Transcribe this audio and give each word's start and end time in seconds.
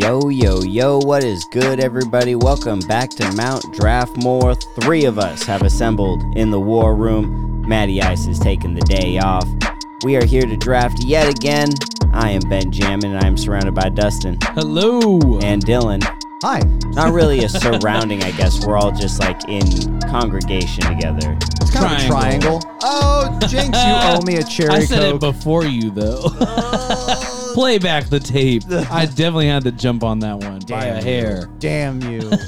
Yo, 0.00 0.30
yo, 0.30 0.62
yo, 0.62 0.98
what 0.98 1.22
is 1.22 1.44
good, 1.44 1.78
everybody? 1.78 2.34
Welcome 2.34 2.78
back 2.80 3.10
to 3.10 3.30
Mount 3.32 3.62
Draftmore. 3.74 4.56
Three 4.82 5.04
of 5.04 5.18
us 5.18 5.42
have 5.42 5.60
assembled 5.60 6.22
in 6.38 6.50
the 6.50 6.58
war 6.58 6.94
room. 6.94 7.60
Matty 7.68 8.00
Ice 8.00 8.26
is 8.26 8.38
taking 8.38 8.72
the 8.72 8.80
day 8.80 9.18
off. 9.18 9.46
We 10.02 10.16
are 10.16 10.24
here 10.24 10.46
to 10.46 10.56
draft 10.56 11.00
yet 11.04 11.28
again. 11.28 11.68
I 12.14 12.30
am 12.30 12.40
Benjamin, 12.48 13.04
and 13.12 13.18
I 13.22 13.26
am 13.26 13.36
surrounded 13.36 13.74
by 13.74 13.90
Dustin 13.90 14.38
Hello. 14.42 15.18
and 15.42 15.62
Dylan. 15.66 16.02
Hi. 16.42 16.60
Not 16.94 17.12
really 17.12 17.44
a 17.44 17.48
surrounding, 17.50 18.22
I 18.22 18.30
guess. 18.30 18.64
We're 18.64 18.78
all 18.78 18.92
just 18.92 19.20
like 19.20 19.48
in 19.48 20.00
congregation 20.08 20.84
together. 20.84 21.36
It's 21.60 21.70
kind 21.70 21.92
of 21.94 22.00
a 22.00 22.06
Triangle. 22.08 22.60
triangle. 22.60 22.78
Oh, 22.82 23.38
Jinx, 23.46 23.66
you 23.66 23.72
owe 23.84 24.22
me 24.22 24.36
a 24.36 24.44
cherry 24.44 24.70
I 24.70 24.84
said 24.84 25.00
coke. 25.00 25.16
it 25.16 25.20
before 25.20 25.64
you 25.66 25.90
though. 25.90 26.22
Oh. 26.42 27.36
Play 27.54 27.78
back 27.78 28.08
the 28.08 28.20
tape. 28.20 28.62
I 28.70 29.06
definitely 29.06 29.48
had 29.48 29.64
to 29.64 29.72
jump 29.72 30.02
on 30.04 30.18
that 30.20 30.38
one 30.38 30.60
by 30.68 30.86
a 30.86 30.94
Damn 30.94 31.02
hair. 31.02 31.36
you. 31.40 31.56
Damn 31.58 32.00
you. 32.02 32.30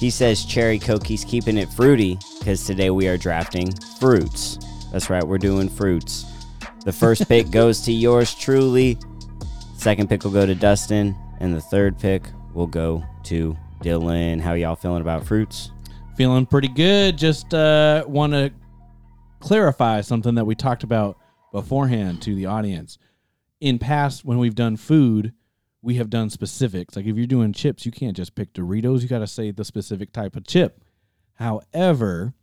He 0.00 0.08
says 0.08 0.46
cherry 0.46 0.78
coke, 0.78 1.06
he's 1.06 1.24
keeping 1.26 1.58
it 1.58 1.68
fruity 1.68 2.18
because 2.38 2.64
today 2.64 2.88
we 2.88 3.06
are 3.06 3.18
drafting 3.18 3.70
fruits. 3.98 4.58
That's 4.92 5.10
right, 5.10 5.22
we're 5.22 5.36
doing 5.36 5.68
fruits. 5.68 6.24
The 6.86 6.92
first 6.92 7.28
pick 7.28 7.50
goes 7.52 7.82
to 7.82 7.92
yours 7.92 8.34
truly. 8.34 8.98
Second 9.76 10.08
pick 10.08 10.24
will 10.24 10.30
go 10.30 10.46
to 10.46 10.54
Dustin, 10.54 11.14
and 11.40 11.54
the 11.54 11.60
third 11.60 11.98
pick 11.98 12.22
will 12.54 12.66
go 12.66 13.04
to 13.24 13.54
Dylan. 13.82 14.40
How 14.40 14.54
y'all 14.54 14.74
feeling 14.74 15.02
about 15.02 15.26
fruits? 15.26 15.70
Feeling 16.16 16.46
pretty 16.46 16.68
good. 16.68 17.18
Just 17.18 17.52
uh, 17.52 18.04
want 18.06 18.32
to 18.32 18.50
clarify 19.40 20.00
something 20.00 20.34
that 20.34 20.44
we 20.46 20.54
talked 20.54 20.82
about 20.82 21.18
beforehand 21.52 22.22
to 22.22 22.34
the 22.34 22.46
audience. 22.46 22.98
In 23.60 23.78
past, 23.78 24.24
when 24.24 24.38
we've 24.38 24.54
done 24.54 24.76
food, 24.76 25.32
we 25.82 25.94
have 25.96 26.10
done 26.10 26.30
specifics. 26.30 26.96
Like 26.96 27.06
if 27.06 27.16
you're 27.16 27.26
doing 27.26 27.52
chips, 27.52 27.84
you 27.84 27.92
can't 27.92 28.16
just 28.16 28.34
pick 28.34 28.52
Doritos. 28.52 29.02
You 29.02 29.08
got 29.08 29.18
to 29.20 29.26
say 29.26 29.50
the 29.50 29.64
specific 29.64 30.12
type 30.12 30.36
of 30.36 30.46
chip. 30.46 30.82
However, 31.34 32.34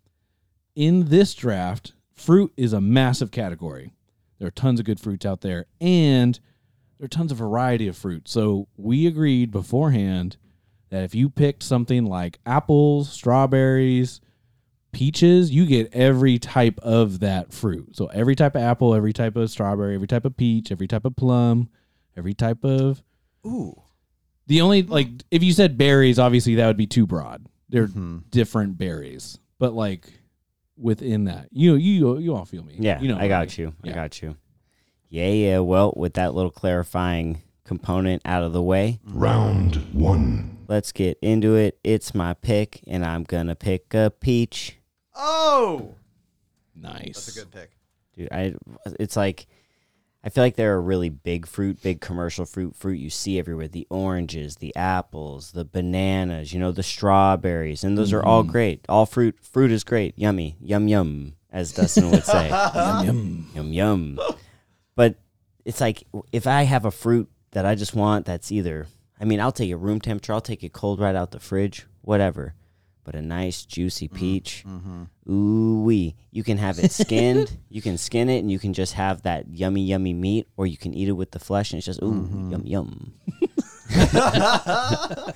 in 0.76 1.10
this 1.10 1.34
draft, 1.34 1.94
fruit 2.14 2.54
is 2.58 2.74
a 2.74 2.82
massive 2.82 3.32
category. 3.32 3.94
There 4.40 4.48
are 4.48 4.52
tons 4.52 4.80
of 4.80 4.86
good 4.86 5.00
fruits 5.00 5.26
out 5.26 5.42
there, 5.42 5.66
and 5.82 6.40
there 6.98 7.06
are 7.06 7.10
tons 7.10 7.32
of 7.32 7.40
variety 7.40 7.88
of 7.88 7.98
fruit. 7.98 8.28
So 8.28 8.68
we 8.78 9.08
agreed 9.08 9.52
beforehand 9.52 10.38
that 10.90 11.04
if 11.04 11.16
you 11.16 11.30
picked 11.30 11.64
something 11.64 12.06
like 12.06 12.40
apples, 12.46 13.12
strawberries, 13.12 14.22
peaches, 14.98 15.52
you 15.52 15.66
get 15.68 15.94
every 15.94 16.40
type 16.40 16.80
of 16.82 17.20
that 17.20 17.54
fruit. 17.54 17.96
So 17.96 18.08
every 18.08 18.36
type 18.36 18.56
of 18.56 18.64
apple, 18.64 18.96
every 18.96 19.14
type 19.14 19.36
of 19.36 19.52
strawberry, 19.52 19.94
every 19.94 20.08
type 20.08 20.26
of 20.26 20.36
peach, 20.36 20.72
every 20.72 20.88
type 20.88 21.06
of 21.06 21.16
plum, 21.16 21.70
every 22.18 22.34
type 22.34 22.64
of 22.66 23.04
Ooh. 23.46 23.80
the 24.48 24.62
only 24.62 24.82
like 24.82 25.10
if 25.30 25.44
you 25.44 25.54
said 25.54 25.78
berries, 25.78 26.18
obviously 26.18 26.56
that 26.56 26.66
would 26.66 26.78
be 26.78 26.88
too 26.88 27.06
broad. 27.06 27.46
They're 27.70 27.88
Mhm. 27.88 28.24
different 28.32 28.78
berries, 28.80 29.38
but 29.60 29.74
like 29.74 30.08
within 30.78 31.26
that, 31.26 31.50
you 31.52 31.76
you 31.76 32.18
you 32.18 32.36
all 32.36 32.46
feel 32.46 32.64
me? 32.64 32.76
Yeah, 32.80 33.00
you 33.00 33.08
know, 33.08 33.18
I 33.20 33.28
got 33.28 33.56
you. 33.58 33.74
I 33.84 33.92
got 33.92 34.22
you. 34.24 34.36
Yeah, 35.10 35.30
yeah. 35.30 35.60
Well, 35.60 35.94
with 35.96 36.16
that 36.16 36.34
little 36.34 36.52
clarifying 36.52 37.42
component 37.66 38.22
out 38.26 38.42
of 38.44 38.52
the 38.52 38.64
way, 38.64 39.00
Round 39.06 39.76
one. 39.94 40.58
let's 40.68 40.92
get 40.92 41.20
into 41.22 41.56
it. 41.56 41.78
It's 41.84 42.16
my 42.16 42.34
pick, 42.34 42.82
and 42.88 43.06
I'm 43.06 43.24
gonna 43.24 43.56
pick 43.56 43.94
a 43.94 44.10
peach. 44.10 44.74
Oh. 45.18 45.96
Nice. 46.76 47.26
That's 47.26 47.36
a 47.36 47.40
good 47.40 47.52
pick. 47.52 47.72
dude 48.16 48.30
i 48.32 48.54
it's 49.00 49.16
like 49.16 49.48
i 50.24 50.30
feel 50.30 50.44
like 50.44 50.56
they're 50.56 50.76
a 50.76 50.80
really 50.80 51.10
big 51.10 51.48
fruit 51.48 51.82
big 51.82 52.02
commercial 52.02 52.46
fruit 52.46 52.76
fruit 52.76 53.00
you 53.00 53.10
see 53.10 53.40
everywhere 53.40 53.68
the 53.68 53.88
oranges 53.90 54.58
the 54.58 54.76
apples 54.76 55.52
the 55.52 55.66
bananas 55.66 56.54
you 56.54 56.60
know 56.60 56.72
the 56.72 56.84
strawberries 56.84 57.84
and 57.84 57.98
those 57.98 58.14
are 58.14 58.24
all 58.24 58.44
mm-hmm. 58.44 58.52
great 58.52 58.86
all 58.90 59.06
fruit 59.06 59.38
fruit 59.42 59.72
is 59.72 59.84
great 59.84 60.14
yummy 60.18 60.56
yum 60.62 60.88
yum 60.88 61.34
as 61.52 61.72
dustin 61.72 62.12
would 62.12 62.26
say 62.26 62.50
Yum, 62.76 63.06
yum. 63.06 63.50
yum 63.56 63.74
yum 63.74 64.20
but 64.96 65.16
it's 65.66 65.82
like 65.82 66.04
if 66.32 66.46
i 66.46 66.64
have 66.64 66.86
a 66.86 66.92
fruit 66.92 67.30
that 67.52 67.66
i 67.66 67.74
just 67.76 67.96
want 67.96 68.26
that's 68.26 68.52
either 68.52 68.88
i 69.20 69.26
mean 69.26 69.40
i'll 69.40 69.52
take 69.52 69.70
it 69.70 69.76
room 69.76 70.00
temperature 70.00 70.34
i'll 70.34 70.42
take 70.42 70.64
it 70.64 70.74
cold 70.74 71.00
right 71.00 71.16
out 71.16 71.32
the 71.32 71.40
fridge 71.40 71.88
whatever 72.02 72.54
but 73.08 73.16
a 73.16 73.22
nice 73.22 73.64
juicy 73.64 74.10
mm-hmm. 74.10 74.18
peach 74.18 74.66
mm-hmm. 74.68 75.32
Ooh 75.32 75.84
wee. 75.84 76.16
You 76.32 76.44
can 76.44 76.58
have 76.58 76.78
it 76.78 76.92
skinned. 76.92 77.58
you 77.70 77.82
can 77.82 77.98
skin 77.98 78.30
it 78.30 78.40
and 78.40 78.52
you 78.52 78.60
can 78.60 78.74
just 78.74 78.94
have 78.94 79.22
that 79.22 79.48
yummy, 79.48 79.82
yummy 79.82 80.14
meat, 80.14 80.48
or 80.58 80.68
you 80.68 80.78
can 80.78 80.94
eat 80.94 81.08
it 81.08 81.14
with 81.14 81.32
the 81.32 81.40
flesh 81.40 81.72
and 81.72 81.78
it's 81.78 81.86
just 81.86 82.04
ooh, 82.04 82.12
mm-hmm. 82.12 82.52
yum 82.52 82.64
yum. 82.66 83.14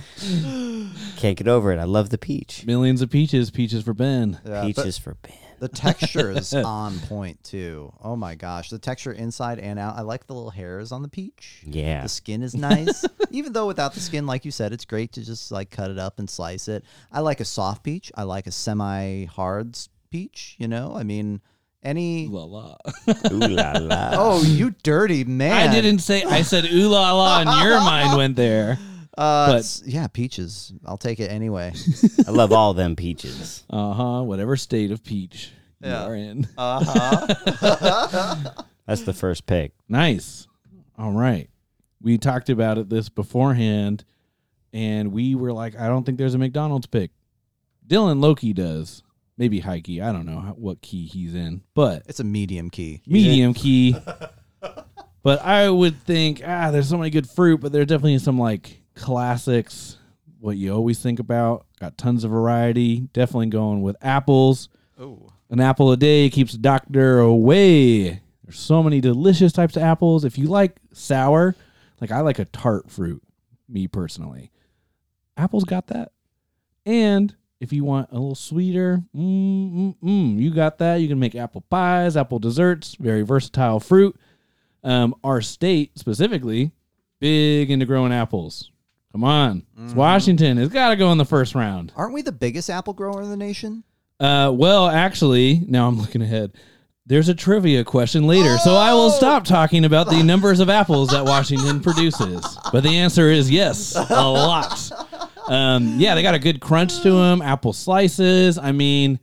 Can't 1.18 1.38
get 1.38 1.48
over 1.48 1.72
it. 1.72 1.80
I 1.80 1.84
love 1.86 2.10
the 2.10 2.18
peach. 2.18 2.66
Millions 2.66 3.02
of 3.02 3.10
peaches, 3.10 3.52
peaches 3.52 3.84
for 3.84 3.94
Ben. 3.94 4.40
Yeah, 4.46 4.64
Peach 4.66 4.76
but 4.76 4.88
is 4.88 4.98
for 4.98 5.16
Ben. 5.22 5.34
the 5.60 5.68
texture 5.68 6.32
is 6.32 6.54
on 6.56 7.00
point 7.02 7.44
too. 7.44 7.94
Oh 8.04 8.16
my 8.16 8.36
gosh, 8.36 8.70
the 8.70 8.80
texture 8.80 9.12
inside 9.14 9.60
and 9.60 9.78
out. 9.80 9.98
I 9.98 10.02
like 10.02 10.28
the 10.28 10.34
little 10.34 10.50
hairs 10.52 10.92
on 10.92 11.02
the 11.02 11.08
peach. 11.10 11.62
Yeah. 11.66 12.04
The 12.04 12.10
skin 12.10 12.42
is 12.44 12.56
nice. 12.56 13.06
Even 13.30 13.54
though 13.54 13.68
without 13.68 13.94
the 13.94 14.00
skin, 14.00 14.26
like 14.26 14.46
you 14.46 14.52
said, 14.52 14.74
it's 14.74 14.86
great 14.86 15.14
to 15.14 15.24
just 15.26 15.52
like 15.52 15.70
cut 15.70 15.92
it 15.92 15.98
up 16.00 16.20
and 16.20 16.30
slice 16.30 16.68
it. 16.68 16.84
I 17.12 17.20
like 17.22 17.40
a 17.40 17.46
soft 17.46 17.84
peach. 17.84 18.12
I 18.16 18.24
like 18.24 18.48
a 18.48 18.52
semi-hard 18.52 19.78
peach. 20.10 20.56
You 20.60 20.68
know, 20.68 20.94
I 20.96 21.04
mean, 21.04 21.42
any. 21.84 22.28
La 22.28 22.44
la. 22.44 22.75
Ooh 23.31 23.38
la 23.40 23.72
la. 23.74 24.09
Oh, 24.14 24.44
you 24.44 24.72
dirty 24.84 25.24
man! 25.24 25.69
I 25.69 25.72
didn't 25.74 26.00
say. 26.00 26.24
I 26.24 26.42
said 26.44 26.66
ooh 26.72 26.88
la 26.90 27.12
la, 27.14 27.42
and 27.42 27.64
your 27.68 27.80
mind 27.81 28.18
went 28.18 28.36
there. 28.36 28.78
Uh, 29.18 29.47
but- 29.47 29.56
it's- 29.56 29.84
yeah, 29.86 30.08
peaches. 30.08 30.74
I'll 30.86 30.97
take 30.97 31.20
it 31.20 31.30
anyway. 31.31 31.74
I 32.28 32.31
love 32.31 32.52
all 32.53 32.74
them 32.74 32.96
peaches. 32.96 33.64
Uh 33.70 33.94
huh. 33.94 34.22
Whatever 34.24 34.56
state 34.56 34.91
of 34.91 35.03
peach 35.03 35.52
Yeah. 35.81 36.03
you 36.06 36.09
are 36.12 36.16
in. 36.16 36.47
Uh 36.58 36.84
huh. 36.86 38.52
That's 38.88 39.02
the 39.03 39.14
first 39.14 39.46
pick. 39.46 39.74
Nice. 39.88 40.47
All 40.97 41.12
right. 41.12 41.50
We 42.02 42.18
talked 42.18 42.50
about 42.50 42.78
it 42.78 42.90
this 42.90 43.09
beforehand, 43.09 44.03
and 44.74 45.12
we 45.12 45.36
were 45.36 45.53
like, 45.53 45.78
I 45.80 45.88
don't 45.88 46.03
think 46.03 46.18
there's 46.18 46.34
a 46.34 46.38
McDonald's 46.40 46.88
pick. 46.88 47.12
Dylan 47.88 48.22
Loki 48.22 48.53
does. 48.53 49.03
Maybe 49.41 49.59
high 49.59 49.81
key. 49.81 50.02
I 50.02 50.12
don't 50.12 50.28
know 50.28 50.40
how, 50.40 50.52
what 50.52 50.84
key 50.84 51.07
he's 51.07 51.34
in, 51.34 51.63
but 51.74 52.03
it's 52.06 52.19
a 52.19 52.24
medium 52.24 52.69
key. 52.69 53.02
medium 53.07 53.56
key. 53.56 53.96
But 55.24 55.44
I 55.46 55.69
would 55.69 56.02
think, 56.02 56.41
ah, 56.46 56.72
there's 56.72 56.90
so 56.90 56.97
many 56.97 57.12
good 57.12 57.29
fruit, 57.29 57.62
but 57.62 57.72
there's 57.72 57.85
definitely 57.85 58.18
some 58.18 58.40
like 58.40 58.81
classics, 58.96 59.97
what 60.40 60.57
you 60.57 60.74
always 60.74 61.00
think 61.00 61.19
about. 61.19 61.68
Got 61.79 61.96
tons 61.96 62.24
of 62.24 62.31
variety. 62.31 63.02
Definitely 63.13 63.47
going 63.47 63.84
with 63.84 63.96
apples. 64.02 64.69
Oh. 65.00 65.29
An 65.52 65.59
apple 65.59 65.91
a 65.91 65.97
day 65.97 66.29
keeps 66.31 66.53
the 66.53 66.58
doctor 66.58 67.19
away. 67.19 68.22
There's 68.44 68.59
so 68.59 68.81
many 68.81 69.00
delicious 69.00 69.53
types 69.53 69.75
of 69.75 69.84
apples. 69.84 70.25
If 70.25 70.40
you 70.40 70.47
like 70.47 70.78
sour, 70.91 71.56
like 72.00 72.12
I 72.12 72.22
like 72.22 72.40
a 72.40 72.46
tart 72.46 72.90
fruit, 72.90 73.22
me 73.69 73.88
personally. 73.88 74.50
Apple's 75.38 75.66
got 75.66 75.88
that. 75.88 76.13
And 76.84 77.35
if 77.62 77.72
you 77.72 77.84
want 77.84 78.10
a 78.10 78.16
little 78.16 78.34
sweeter, 78.34 79.04
mm, 79.16 79.74
mm, 79.74 79.96
mm, 80.04 80.40
you 80.40 80.50
got 80.50 80.80
that. 80.80 80.96
You 80.96 81.08
can 81.08 81.20
make 81.20 81.36
apple 81.36 81.62
pies, 81.62 82.18
apple 82.18 82.40
desserts, 82.40 82.96
very 83.00 83.22
versatile 83.22 83.80
fruit. 83.80 84.20
Um, 84.84 85.14
our 85.24 85.41
state 85.41 85.97
specifically, 85.97 86.72
big 87.20 87.70
into 87.70 87.85
growing 87.85 88.12
apples. 88.12 88.72
Come 89.12 89.24
on. 89.24 89.64
It's 89.78 89.94
Washington. 89.94 90.58
It's 90.58 90.74
got 90.74 90.90
to 90.90 90.96
go 90.96 91.12
in 91.12 91.20
the 91.20 91.26
first 91.26 91.53
round. 91.53 91.94
Aren't 91.96 92.14
we 92.14 92.24
the 92.24 92.32
biggest 92.32 92.68
apple 92.70 92.94
grower 92.94 93.22
in 93.22 93.30
the 93.30 93.38
nation? 93.38 93.84
Uh, 94.20 94.52
well, 94.52 94.88
actually, 94.88 95.64
now 95.68 95.88
I'm 95.88 95.97
looking 96.02 96.24
ahead. 96.24 96.53
There's 97.06 97.30
a 97.30 97.35
trivia 97.35 97.84
question 97.84 98.26
later, 98.26 98.58
so 98.58 98.74
I 98.74 98.94
will 98.94 99.12
stop 99.12 99.44
talking 99.44 99.85
about 99.85 100.09
the 100.09 100.24
numbers 100.24 100.59
of 100.59 100.70
apples 100.70 101.09
that 101.09 101.26
Washington 101.26 101.80
produces. 101.80 102.58
But 102.72 102.82
the 102.82 102.97
answer 102.97 103.30
is 103.30 103.52
yes, 103.52 103.96
a 103.96 104.28
lot. 104.28 104.91
Um, 105.52 106.00
yeah, 106.00 106.16
they 106.16 106.22
got 106.22 106.34
a 106.34 106.40
good 106.40 106.62
crunch 106.62 107.02
to 107.02 107.12
them. 107.12 107.42
Apple 107.42 107.74
slices. 107.74 108.58
I 108.58 108.72
mean, 108.72 109.20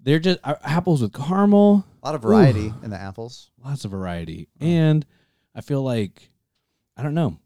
they're 0.00 0.18
just 0.18 0.40
uh, 0.42 0.56
apples 0.64 1.02
with 1.02 1.12
caramel. 1.12 1.86
A 2.02 2.06
lot 2.06 2.16
of 2.16 2.22
variety 2.22 2.74
in 2.82 2.90
the 2.90 3.00
apples. 3.00 3.52
Lots 3.64 3.84
of 3.84 3.92
variety, 3.92 4.48
and 4.58 5.06
I 5.54 5.60
feel 5.60 5.82
like 5.82 6.30
I 6.96 7.04
don't 7.04 7.14
know. 7.14 7.38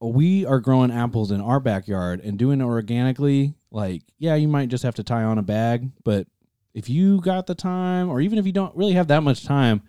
We 0.00 0.44
are 0.44 0.60
growing 0.60 0.90
apples 0.90 1.30
in 1.30 1.40
our 1.40 1.58
backyard 1.58 2.20
and 2.20 2.38
doing 2.38 2.60
it 2.60 2.64
organically. 2.64 3.54
Like, 3.70 4.02
yeah, 4.18 4.34
you 4.34 4.46
might 4.46 4.68
just 4.68 4.84
have 4.84 4.94
to 4.96 5.02
tie 5.02 5.24
on 5.24 5.38
a 5.38 5.42
bag, 5.42 5.88
but 6.04 6.26
if 6.74 6.90
you 6.90 7.22
got 7.22 7.46
the 7.46 7.54
time, 7.54 8.10
or 8.10 8.20
even 8.20 8.38
if 8.38 8.44
you 8.44 8.52
don't 8.52 8.76
really 8.76 8.92
have 8.92 9.08
that 9.08 9.22
much 9.22 9.44
time, 9.44 9.82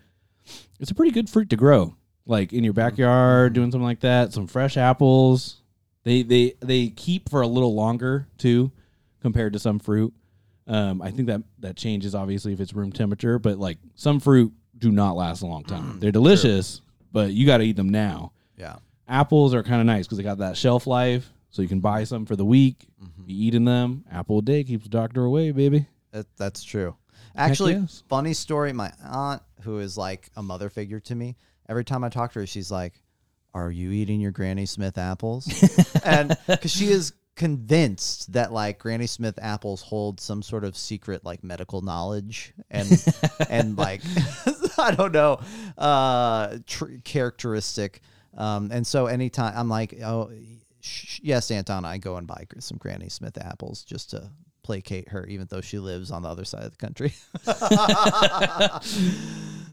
it's 0.80 0.90
a 0.90 0.94
pretty 0.94 1.12
good 1.12 1.28
fruit 1.28 1.50
to 1.50 1.56
grow. 1.56 1.94
Like 2.24 2.54
in 2.54 2.64
your 2.64 2.72
backyard, 2.72 3.52
doing 3.52 3.70
something 3.70 3.84
like 3.84 4.00
that. 4.00 4.32
Some 4.32 4.46
fresh 4.46 4.78
apples. 4.78 5.59
They 6.10 6.22
they 6.22 6.54
they 6.58 6.88
keep 6.88 7.28
for 7.28 7.40
a 7.40 7.46
little 7.46 7.72
longer 7.72 8.26
too, 8.36 8.72
compared 9.22 9.52
to 9.52 9.60
some 9.60 9.78
fruit. 9.78 10.12
Um, 10.66 11.00
I 11.00 11.12
think 11.12 11.28
that 11.28 11.42
that 11.60 11.76
changes 11.76 12.16
obviously 12.16 12.52
if 12.52 12.58
it's 12.58 12.72
room 12.72 12.90
temperature, 12.90 13.38
but 13.38 13.58
like 13.58 13.78
some 13.94 14.18
fruit 14.18 14.52
do 14.76 14.90
not 14.90 15.14
last 15.14 15.42
a 15.42 15.46
long 15.46 15.62
time. 15.62 16.00
They're 16.00 16.10
delicious, 16.10 16.80
but 17.12 17.30
you 17.30 17.46
got 17.46 17.58
to 17.58 17.64
eat 17.64 17.76
them 17.76 17.90
now. 17.90 18.32
Yeah. 18.56 18.78
apples 19.06 19.54
are 19.54 19.62
kind 19.62 19.80
of 19.80 19.86
nice 19.86 20.06
because 20.06 20.18
they 20.18 20.24
got 20.24 20.38
that 20.38 20.56
shelf 20.56 20.88
life, 20.88 21.30
so 21.50 21.62
you 21.62 21.68
can 21.68 21.78
buy 21.78 22.02
some 22.02 22.26
for 22.26 22.34
the 22.34 22.44
week. 22.44 22.88
Mm-hmm. 23.00 23.26
Be 23.26 23.44
eating 23.46 23.64
them. 23.64 24.04
Apple 24.10 24.40
a 24.40 24.42
day 24.42 24.64
keeps 24.64 24.82
the 24.82 24.90
doctor 24.90 25.24
away, 25.24 25.52
baby. 25.52 25.86
That, 26.10 26.26
that's 26.36 26.64
true. 26.64 26.96
Actually, 27.36 27.74
yes. 27.74 28.02
funny 28.08 28.34
story. 28.34 28.72
My 28.72 28.92
aunt, 29.04 29.42
who 29.62 29.78
is 29.78 29.96
like 29.96 30.28
a 30.34 30.42
mother 30.42 30.70
figure 30.70 30.98
to 30.98 31.14
me, 31.14 31.36
every 31.68 31.84
time 31.84 32.02
I 32.02 32.08
talk 32.08 32.32
to 32.32 32.40
her, 32.40 32.46
she's 32.48 32.72
like, 32.72 32.94
"Are 33.54 33.70
you 33.70 33.90
eating 33.90 34.20
your 34.20 34.30
Granny 34.32 34.66
Smith 34.66 34.98
apples?" 34.98 35.48
and 36.04 36.36
because 36.46 36.70
she 36.70 36.86
is 36.86 37.12
convinced 37.36 38.32
that 38.34 38.52
like 38.52 38.78
Granny 38.78 39.06
Smith 39.06 39.38
apples 39.40 39.80
hold 39.80 40.20
some 40.20 40.42
sort 40.42 40.62
of 40.62 40.76
secret 40.76 41.24
like 41.24 41.42
medical 41.42 41.80
knowledge 41.80 42.52
and 42.70 43.02
and 43.48 43.78
like 43.78 44.02
I 44.78 44.90
don't 44.94 45.12
know 45.12 45.40
uh 45.78 46.58
tr- 46.66 46.96
characteristic. 47.04 48.02
Um, 48.36 48.70
and 48.70 48.86
so 48.86 49.06
anytime 49.06 49.54
I'm 49.56 49.68
like, 49.68 50.00
oh 50.02 50.30
sh- 50.80 51.20
yes, 51.22 51.50
Aunt 51.50 51.66
Donna, 51.66 51.88
I 51.88 51.98
go 51.98 52.16
and 52.16 52.26
buy 52.26 52.44
some 52.58 52.78
Granny 52.78 53.08
Smith 53.08 53.38
apples 53.38 53.84
just 53.84 54.10
to 54.10 54.30
placate 54.62 55.08
her, 55.08 55.24
even 55.26 55.46
though 55.50 55.62
she 55.62 55.78
lives 55.78 56.10
on 56.10 56.22
the 56.22 56.28
other 56.28 56.44
side 56.44 56.64
of 56.64 56.72
the 56.72 56.76
country. 56.76 57.12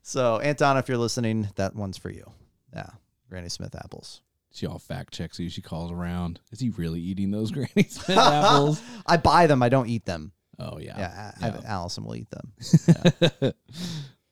so 0.03 0.39
Aunt 0.39 0.57
Donna, 0.57 0.79
if 0.79 0.87
you're 0.87 0.97
listening, 0.97 1.49
that 1.55 1.75
one's 1.75 1.97
for 1.97 2.09
you. 2.09 2.31
Yeah, 2.73 2.89
Granny 3.29 3.49
Smith 3.49 3.75
apples. 3.75 4.21
She 4.53 4.65
all 4.65 4.79
fact 4.79 5.13
checks 5.13 5.39
you. 5.39 5.49
She 5.49 5.61
calls 5.61 5.91
around. 5.91 6.39
Is 6.51 6.59
he 6.59 6.69
really 6.71 6.99
eating 7.01 7.31
those 7.31 7.51
Granny 7.51 7.83
Smith 7.89 8.17
apples? 8.17 8.81
I 9.05 9.17
buy 9.17 9.47
them. 9.47 9.61
I 9.61 9.69
don't 9.69 9.87
eat 9.89 10.05
them. 10.05 10.31
Oh 10.59 10.79
yeah. 10.79 10.97
Yeah, 10.97 11.31
I, 11.41 11.47
I- 11.49 11.61
Allison 11.67 12.03
will 12.05 12.15
eat 12.15 12.29
them. 12.31 13.53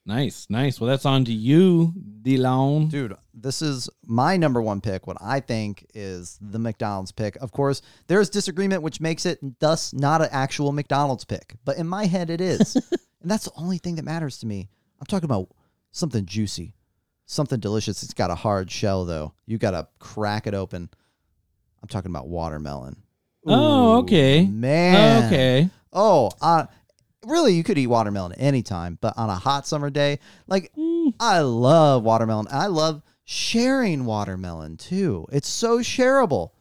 Nice, 0.07 0.45
nice. 0.51 0.80
Well, 0.80 0.88
that's 0.88 1.07
on 1.07 1.25
to 1.25 1.33
you, 1.33 1.92
Delon. 2.21 2.92
Dude, 2.92 3.15
this 3.33 3.63
is 3.63 3.89
my 4.06 4.38
number 4.38 4.62
one 4.62 4.80
pick. 4.80 5.07
What 5.07 5.18
I 5.19 5.39
think 5.39 5.83
is 5.95 6.38
the 6.39 6.59
McDonald's 6.59 7.12
pick. 7.12 7.36
Of 7.38 7.51
course, 7.51 7.81
there 8.06 8.21
is 8.21 8.30
disagreement, 8.30 8.83
which 8.83 9.01
makes 9.01 9.25
it 9.25 9.39
thus 9.59 9.94
not 9.94 10.21
an 10.21 10.30
actual 10.31 10.71
McDonald's 10.74 11.25
pick. 11.25 11.56
But 11.65 11.77
in 11.77 11.88
my 11.88 12.06
head, 12.06 12.30
it 12.30 12.39
is. 12.39 12.75
and 12.75 13.31
that's 13.31 13.45
the 13.45 13.51
only 13.57 13.80
thing 13.80 13.95
that 13.95 14.06
matters 14.06 14.38
to 14.39 14.45
me. 14.45 14.69
I'm 15.00 15.07
talking 15.07 15.25
about 15.25 15.47
something 15.92 16.24
juicy, 16.27 16.75
something 17.25 17.60
delicious. 17.60 18.04
It's 18.04 18.13
got 18.13 18.31
a 18.31 18.36
hard 18.36 18.72
shell, 18.72 19.06
though. 19.06 19.33
You 19.45 19.57
got 19.57 19.72
to 19.72 19.88
crack 20.00 20.48
it 20.48 20.54
open. 20.54 20.89
I'm 21.81 21.88
talking 21.88 22.12
about 22.12 22.27
watermelon. 22.27 22.98
Oh, 23.45 24.00
okay. 24.00 24.45
Man. 24.45 25.25
Okay. 25.25 25.69
Oh, 25.94 26.31
uh, 26.42 26.66
really, 27.25 27.54
you 27.54 27.63
could 27.63 27.77
eat 27.77 27.88
watermelon 27.88 28.33
anytime, 28.33 28.98
but 29.01 29.13
on 29.18 29.30
a 29.30 29.36
hot 29.36 29.68
summer 29.68 29.89
day, 29.89 30.19
like 30.48 30.72
I 31.19 31.39
love 31.39 32.04
watermelon. 32.04 32.48
I 32.50 32.68
love 32.68 33.04
sharing 33.24 34.06
watermelon 34.06 34.78
too. 34.78 35.25
It's 35.31 35.48
so 35.48 35.80
shareable. 35.80 36.51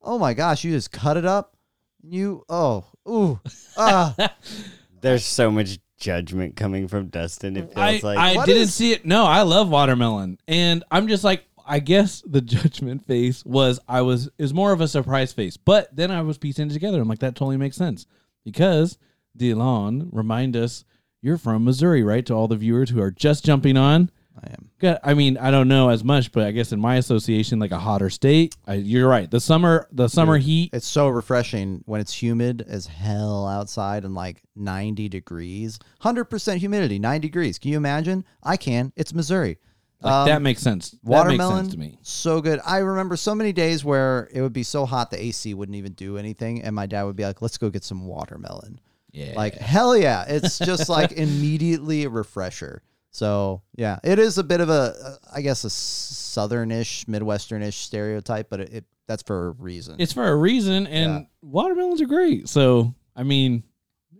Oh 0.00 0.18
my 0.18 0.34
gosh, 0.34 0.64
you 0.64 0.72
just 0.72 0.92
cut 0.92 1.16
it 1.16 1.24
up. 1.24 1.56
You 2.02 2.44
oh 2.48 2.86
ooh 3.08 3.40
ah. 3.76 4.14
There's 5.00 5.24
so 5.24 5.50
much 5.50 5.78
judgment 5.98 6.56
coming 6.56 6.88
from 6.88 7.08
Dustin. 7.08 7.56
It 7.56 7.72
feels 7.72 7.76
I, 7.76 8.00
like 8.02 8.18
I 8.18 8.36
What 8.36 8.46
didn't 8.46 8.62
is- 8.62 8.74
see 8.74 8.92
it. 8.92 9.04
No, 9.04 9.24
I 9.24 9.42
love 9.42 9.68
watermelon, 9.68 10.38
and 10.48 10.84
I'm 10.90 11.08
just 11.08 11.24
like, 11.24 11.44
I 11.66 11.80
guess 11.80 12.22
the 12.26 12.40
judgment 12.56 13.06
face 13.06 13.44
was 13.44 13.78
I 13.88 14.00
was 14.02 14.30
is 14.38 14.54
more 14.54 14.72
of 14.72 14.80
a 14.80 14.88
surprise 14.88 15.32
face, 15.32 15.56
but 15.56 15.94
then 15.94 16.10
I 16.10 16.22
was 16.22 16.38
piecing 16.38 16.70
it 16.70 16.72
together. 16.72 17.00
I'm 17.00 17.08
like, 17.08 17.18
that 17.20 17.34
totally 17.34 17.56
makes 17.56 17.76
sense 17.76 18.06
because 18.44 18.98
Delon, 19.36 20.08
remind 20.12 20.56
us, 20.56 20.84
you're 21.20 21.38
from 21.38 21.64
Missouri, 21.64 22.02
right? 22.02 22.24
To 22.26 22.34
all 22.34 22.48
the 22.48 22.56
viewers 22.56 22.90
who 22.90 23.00
are 23.00 23.10
just 23.10 23.44
jumping 23.44 23.76
on. 23.76 24.10
I 24.44 24.50
am. 24.50 24.70
Got- 24.78 25.00
I 25.02 25.14
mean, 25.14 25.36
I 25.38 25.50
don't 25.50 25.68
know 25.68 25.88
as 25.90 26.04
much, 26.04 26.32
but 26.32 26.44
I 26.46 26.50
guess 26.52 26.72
in 26.72 26.80
my 26.80 26.96
association, 26.96 27.58
like 27.58 27.72
a 27.72 27.78
hotter 27.78 28.10
state, 28.10 28.54
I, 28.66 28.74
you're 28.74 29.08
right. 29.08 29.30
The 29.30 29.40
summer, 29.40 29.88
the 29.92 30.08
summer 30.08 30.38
heat. 30.38 30.70
It's 30.72 30.86
so 30.86 31.08
refreshing 31.08 31.82
when 31.86 32.00
it's 32.00 32.12
humid 32.22 32.64
as 32.68 32.86
hell 32.86 33.46
outside 33.46 34.04
and 34.04 34.14
like 34.14 34.42
90 34.56 35.08
degrees. 35.08 35.78
100% 36.02 36.56
humidity, 36.58 36.98
9 36.98 37.20
degrees. 37.20 37.58
Can 37.58 37.70
you 37.72 37.76
imagine? 37.76 38.24
I 38.42 38.56
can. 38.56 38.92
It's 38.96 39.12
Missouri. 39.14 39.58
Like, 40.00 40.12
Um, 40.12 40.28
that 40.28 40.42
makes 40.42 40.62
sense. 40.62 40.90
That 40.92 40.98
watermelon 41.02 41.56
makes 41.56 41.64
sense 41.64 41.72
to 41.74 41.78
me. 41.80 41.98
so 42.02 42.40
good 42.40 42.60
i 42.64 42.78
remember 42.78 43.16
so 43.16 43.34
many 43.34 43.52
days 43.52 43.84
where 43.84 44.28
it 44.32 44.40
would 44.40 44.52
be 44.52 44.62
so 44.62 44.86
hot 44.86 45.10
the 45.10 45.20
ac 45.20 45.52
wouldn't 45.54 45.74
even 45.74 45.92
do 45.94 46.18
anything 46.18 46.62
and 46.62 46.72
my 46.76 46.86
dad 46.86 47.02
would 47.02 47.16
be 47.16 47.24
like 47.24 47.42
let's 47.42 47.58
go 47.58 47.68
get 47.68 47.82
some 47.82 48.06
watermelon 48.06 48.78
Yeah. 49.10 49.32
like 49.34 49.54
hell 49.54 49.96
yeah 49.96 50.24
it's 50.28 50.60
just 50.60 50.88
like 50.88 51.10
immediately 51.26 52.04
a 52.04 52.08
refresher 52.10 52.82
so 53.18 53.62
yeah 53.76 53.98
it 54.04 54.18
is 54.20 54.38
a 54.38 54.44
bit 54.44 54.60
of 54.60 54.68
a, 54.70 54.94
I 55.02 55.08
uh, 55.08 55.16
i 55.38 55.40
guess 55.42 55.64
a 55.64 55.68
southernish 55.68 57.04
midwesternish 57.06 57.74
stereotype 57.74 58.48
but 58.48 58.60
it, 58.60 58.72
it 58.72 58.84
that's 59.08 59.22
for 59.22 59.48
a 59.48 59.50
reason 59.52 59.96
It's 59.98 60.12
for 60.12 60.28
a 60.28 60.36
reason, 60.36 60.86
and 60.86 61.12
Yeah. 61.12 61.20
watermelons 61.40 62.02
are 62.02 62.06
great. 62.06 62.46
So, 62.46 62.94
I 63.16 63.22
mean, 63.22 63.62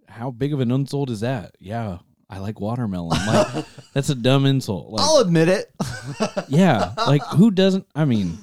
how 0.08 0.30
big 0.30 0.54
of 0.54 0.60
an 0.60 0.70
insult 0.70 1.10
is 1.10 1.20
that? 1.20 1.56
Yeah, 1.60 1.98
I 2.30 2.38
like 2.38 2.58
watermelon. 2.58 3.18
Like, 3.26 3.66
that's 3.92 4.08
a 4.08 4.14
dumb 4.14 4.46
insult. 4.46 4.90
Like, 4.90 5.02
i'll 5.04 5.18
admit 5.18 5.48
it 5.48 5.70
yeah, 6.48 6.94
like 7.06 7.22
who 7.36 7.50
doesn't? 7.50 7.86
I 7.94 8.06
mean, 8.06 8.38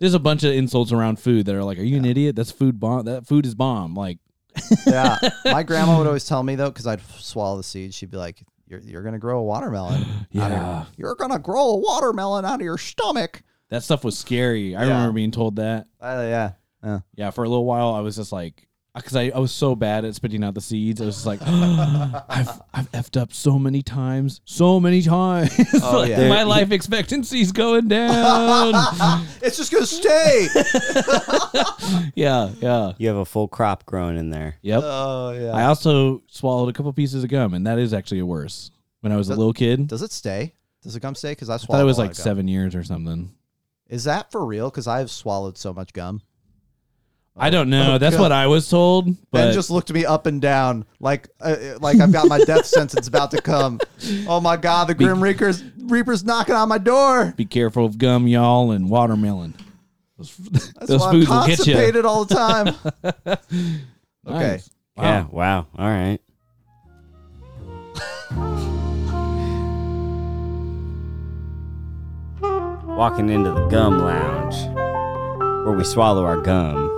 there's 0.00 0.14
a 0.14 0.18
bunch 0.18 0.42
of 0.42 0.54
insults 0.54 0.90
around 0.90 1.18
food 1.20 1.44
that 1.46 1.54
are 1.54 1.62
like, 1.62 1.78
"Are 1.78 1.82
you 1.82 1.98
an 1.98 2.06
idiot? 2.06 2.34
That's 2.34 2.50
food 2.50 2.80
bomb. 2.80 3.04
That 3.04 3.26
food 3.26 3.44
is 3.44 3.54
bomb." 3.54 3.94
Like, 3.94 4.18
yeah 4.86 5.18
my 5.44 5.62
grandma 5.64 5.98
would 5.98 6.06
always 6.12 6.24
tell 6.24 6.42
me 6.42 6.54
though 6.54 6.70
because 6.70 6.86
i'd 6.86 7.00
swallow 7.18 7.56
the 7.56 7.62
seeds 7.64 7.94
she'd 7.94 8.10
be 8.12 8.16
like 8.16 8.40
you're, 8.80 8.90
you're 8.90 9.02
gonna 9.02 9.18
grow 9.18 9.38
a 9.40 9.42
watermelon 9.44 10.02
of 10.02 10.26
your- 10.30 10.48
Yeah. 10.48 10.84
you're 10.96 11.14
gonna 11.14 11.38
grow 11.38 11.70
a 11.70 11.76
watermelon 11.78 12.44
out 12.44 12.56
of 12.56 12.60
your 12.64 12.78
stomach 12.78 13.42
that 13.70 13.82
stuff 13.82 14.04
was 14.04 14.16
scary. 14.18 14.76
I 14.76 14.82
Yeah. 14.84 14.88
remember 14.90 15.12
being 15.14 15.30
told 15.30 15.56
that. 15.56 15.86
uh, 16.00 16.24
yeah 16.28 16.52
yeah 16.82 17.00
Yeah, 17.14 17.30
for 17.30 17.44
a 17.44 17.48
little 17.48 17.64
while, 17.64 17.94
I 17.94 18.00
was 18.00 18.16
just 18.16 18.30
like, 18.30 18.68
because 18.94 19.16
I, 19.16 19.30
I 19.34 19.38
was 19.38 19.50
so 19.52 19.74
bad 19.74 20.04
at 20.04 20.14
spitting 20.14 20.44
out 20.44 20.54
the 20.54 20.60
seeds. 20.60 21.00
I 21.00 21.06
was 21.06 21.16
just 21.16 21.26
like, 21.26 21.40
I've 21.44 22.60
I've 22.72 22.90
effed 22.92 23.20
up 23.20 23.32
so 23.32 23.58
many 23.58 23.82
times, 23.82 24.40
so 24.44 24.78
many 24.78 25.02
times. 25.02 25.50
Oh, 25.82 25.98
Like, 26.02 26.10
yeah. 26.10 26.28
my 26.28 26.42
life 26.44 26.70
expectancy's 26.70 27.50
going 27.52 27.88
down. 27.88 28.74
it's 29.42 29.56
just 29.56 29.72
gonna 29.72 29.86
stay 29.86 30.46
yeah, 32.14 32.50
yeah, 32.60 32.92
you 32.98 33.08
have 33.08 33.16
a 33.16 33.24
full 33.24 33.48
crop 33.48 33.84
growing 33.86 34.16
in 34.16 34.30
there. 34.30 34.56
yep. 34.62 34.80
Oh 34.84 35.30
yeah. 35.32 35.52
I 35.52 35.64
also 35.64 36.22
swallowed 36.28 36.68
a 36.68 36.72
couple 36.72 36.92
pieces 36.92 37.24
of 37.24 37.30
gum, 37.30 37.54
and 37.54 37.66
that 37.66 37.78
is 37.78 37.92
actually 37.94 38.22
worse. 38.22 38.70
When 39.00 39.12
I 39.12 39.16
was 39.16 39.28
a 39.28 39.34
little 39.36 39.52
kid, 39.52 39.88
Does 39.88 40.02
it 40.02 40.12
stay? 40.12 40.54
Does 40.82 40.96
it 40.96 41.00
gum 41.00 41.14
stay? 41.14 41.32
Because 41.32 41.50
I 41.50 41.54
I 41.54 41.58
thought 41.58 41.80
it 41.80 41.84
was 41.84 41.98
like 41.98 42.14
seven 42.14 42.48
years 42.48 42.74
or 42.74 42.82
something. 42.84 43.32
Is 43.88 44.04
that 44.04 44.30
for 44.32 44.44
real? 44.44 44.70
Because 44.70 44.86
I've 44.86 45.10
swallowed 45.10 45.58
so 45.58 45.74
much 45.74 45.92
gum. 45.92 46.22
I 47.36 47.50
don't 47.50 47.68
know. 47.68 47.94
oh, 47.94 47.98
That's 47.98 48.14
God. 48.16 48.22
what 48.22 48.32
I 48.32 48.46
was 48.46 48.68
told. 48.70 49.06
Ben 49.06 49.16
But 49.32 49.52
just 49.54 49.68
looked 49.68 49.92
me 49.92 50.04
up 50.04 50.26
and 50.26 50.40
down, 50.40 50.84
like 51.00 51.28
uh, 51.40 51.56
like 51.80 51.98
I've 51.98 52.12
got 52.12 52.28
my 52.28 52.38
death 52.38 52.64
sentence 52.66 53.08
about 53.08 53.30
to 53.32 53.42
come. 53.42 53.80
Oh 54.28 54.40
my 54.40 54.56
God, 54.56 54.86
the 54.88 54.94
Grim 54.94 55.22
Reaper's 55.22 55.64
Reaper's 55.78 56.24
knocking 56.24 56.54
on 56.54 56.68
my 56.68 56.78
door. 56.78 57.32
be 57.36 57.44
careful 57.46 57.84
of 57.86 57.96
gum, 57.98 58.28
y'all, 58.28 58.70
and 58.70 58.88
watermelon. 58.90 59.54
Those, 60.18 60.36
That's 60.36 60.86
those 60.86 61.00
why 61.00 61.10
foods 61.12 61.30
I'm 61.30 61.40
will 61.40 61.46
get 61.46 61.58
you. 61.66 61.72
constipated 61.74 62.04
all 62.04 62.24
the 62.24 62.34
time. 62.34 63.38
Okay. 64.26 64.38
Nice. 64.52 64.70
Wow. 64.96 65.04
Yeah. 65.04 65.26
Wow. 65.30 65.66
All 65.76 65.86
right. 65.86 66.18
Walking 72.86 73.28
into 73.28 73.50
the 73.52 73.66
gum 73.68 73.98
lounge 73.98 74.54
where 75.66 75.74
we 75.76 75.84
swallow 75.84 76.24
our 76.24 76.40
gum. 76.40 76.90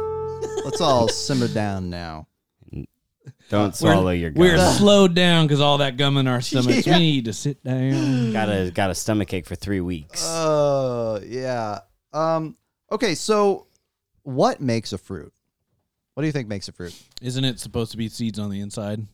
Let's 0.66 0.80
all 0.80 1.06
simmer 1.06 1.46
down 1.46 1.90
now. 1.90 2.26
Don't 3.48 3.76
swallow 3.76 4.10
your 4.10 4.30
gum. 4.30 4.40
We're 4.40 4.58
slowed 4.72 5.14
down 5.14 5.46
because 5.46 5.60
all 5.60 5.78
that 5.78 5.96
gum 5.96 6.16
in 6.16 6.26
our 6.26 6.40
stomachs. 6.42 6.84
Yeah. 6.84 6.94
We 6.94 6.98
need 6.98 7.24
to 7.26 7.32
sit 7.32 7.62
down. 7.62 8.32
got 8.32 8.48
a 8.48 8.72
got 8.72 8.90
a 8.90 8.94
stomach 8.96 9.32
ache 9.32 9.46
for 9.46 9.54
three 9.54 9.80
weeks. 9.80 10.24
Oh 10.26 11.20
yeah. 11.24 11.78
Um. 12.12 12.56
Okay. 12.90 13.14
So, 13.14 13.68
what 14.24 14.60
makes 14.60 14.92
a 14.92 14.98
fruit? 14.98 15.32
What 16.14 16.22
do 16.22 16.26
you 16.26 16.32
think 16.32 16.48
makes 16.48 16.66
a 16.66 16.72
fruit? 16.72 17.00
Isn't 17.22 17.44
it 17.44 17.60
supposed 17.60 17.92
to 17.92 17.96
be 17.96 18.08
seeds 18.08 18.40
on 18.40 18.50
the 18.50 18.60
inside? 18.60 19.06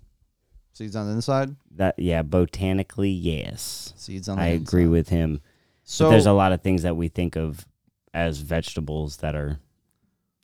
Seeds 0.73 0.97
on 0.97 1.07
the 1.07 1.13
inside. 1.13 1.55
that 1.73 1.99
yeah, 1.99 2.23
botanically 2.23 3.11
yes. 3.11 3.93
Seeds 3.99 4.27
on 4.27 4.39
the 4.39 4.43
I 4.43 4.47
inside. 4.49 4.69
agree 4.69 4.87
with 4.87 5.11
him. 5.11 5.43
So 5.85 6.07
but 6.07 6.13
there's 6.13 6.25
a 6.25 6.33
lot 6.33 6.53
of 6.53 6.63
things 6.63 6.85
that 6.85 6.97
we 6.97 7.09
think 7.09 7.37
of 7.37 7.67
as 8.15 8.39
vegetables 8.39 9.19
that 9.19 9.35
are 9.35 9.59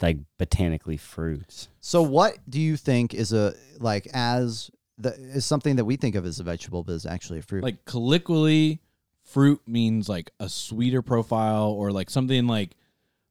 like 0.00 0.18
botanically 0.38 0.96
fruits. 0.96 1.68
So 1.80 2.02
what 2.02 2.38
do 2.48 2.60
you 2.60 2.76
think 2.76 3.14
is 3.14 3.32
a 3.32 3.54
like 3.80 4.06
as 4.12 4.70
the 4.96 5.10
is 5.14 5.44
something 5.44 5.76
that 5.76 5.84
we 5.84 5.96
think 5.96 6.14
of 6.14 6.24
as 6.26 6.40
a 6.40 6.44
vegetable 6.44 6.82
but 6.84 6.92
is 6.92 7.06
actually 7.06 7.38
a 7.40 7.42
fruit? 7.42 7.62
Like 7.62 7.84
colloquially, 7.84 8.80
fruit 9.24 9.60
means 9.66 10.08
like 10.08 10.30
a 10.40 10.48
sweeter 10.48 11.02
profile 11.02 11.68
or 11.70 11.90
like 11.92 12.10
something 12.10 12.46
like 12.46 12.76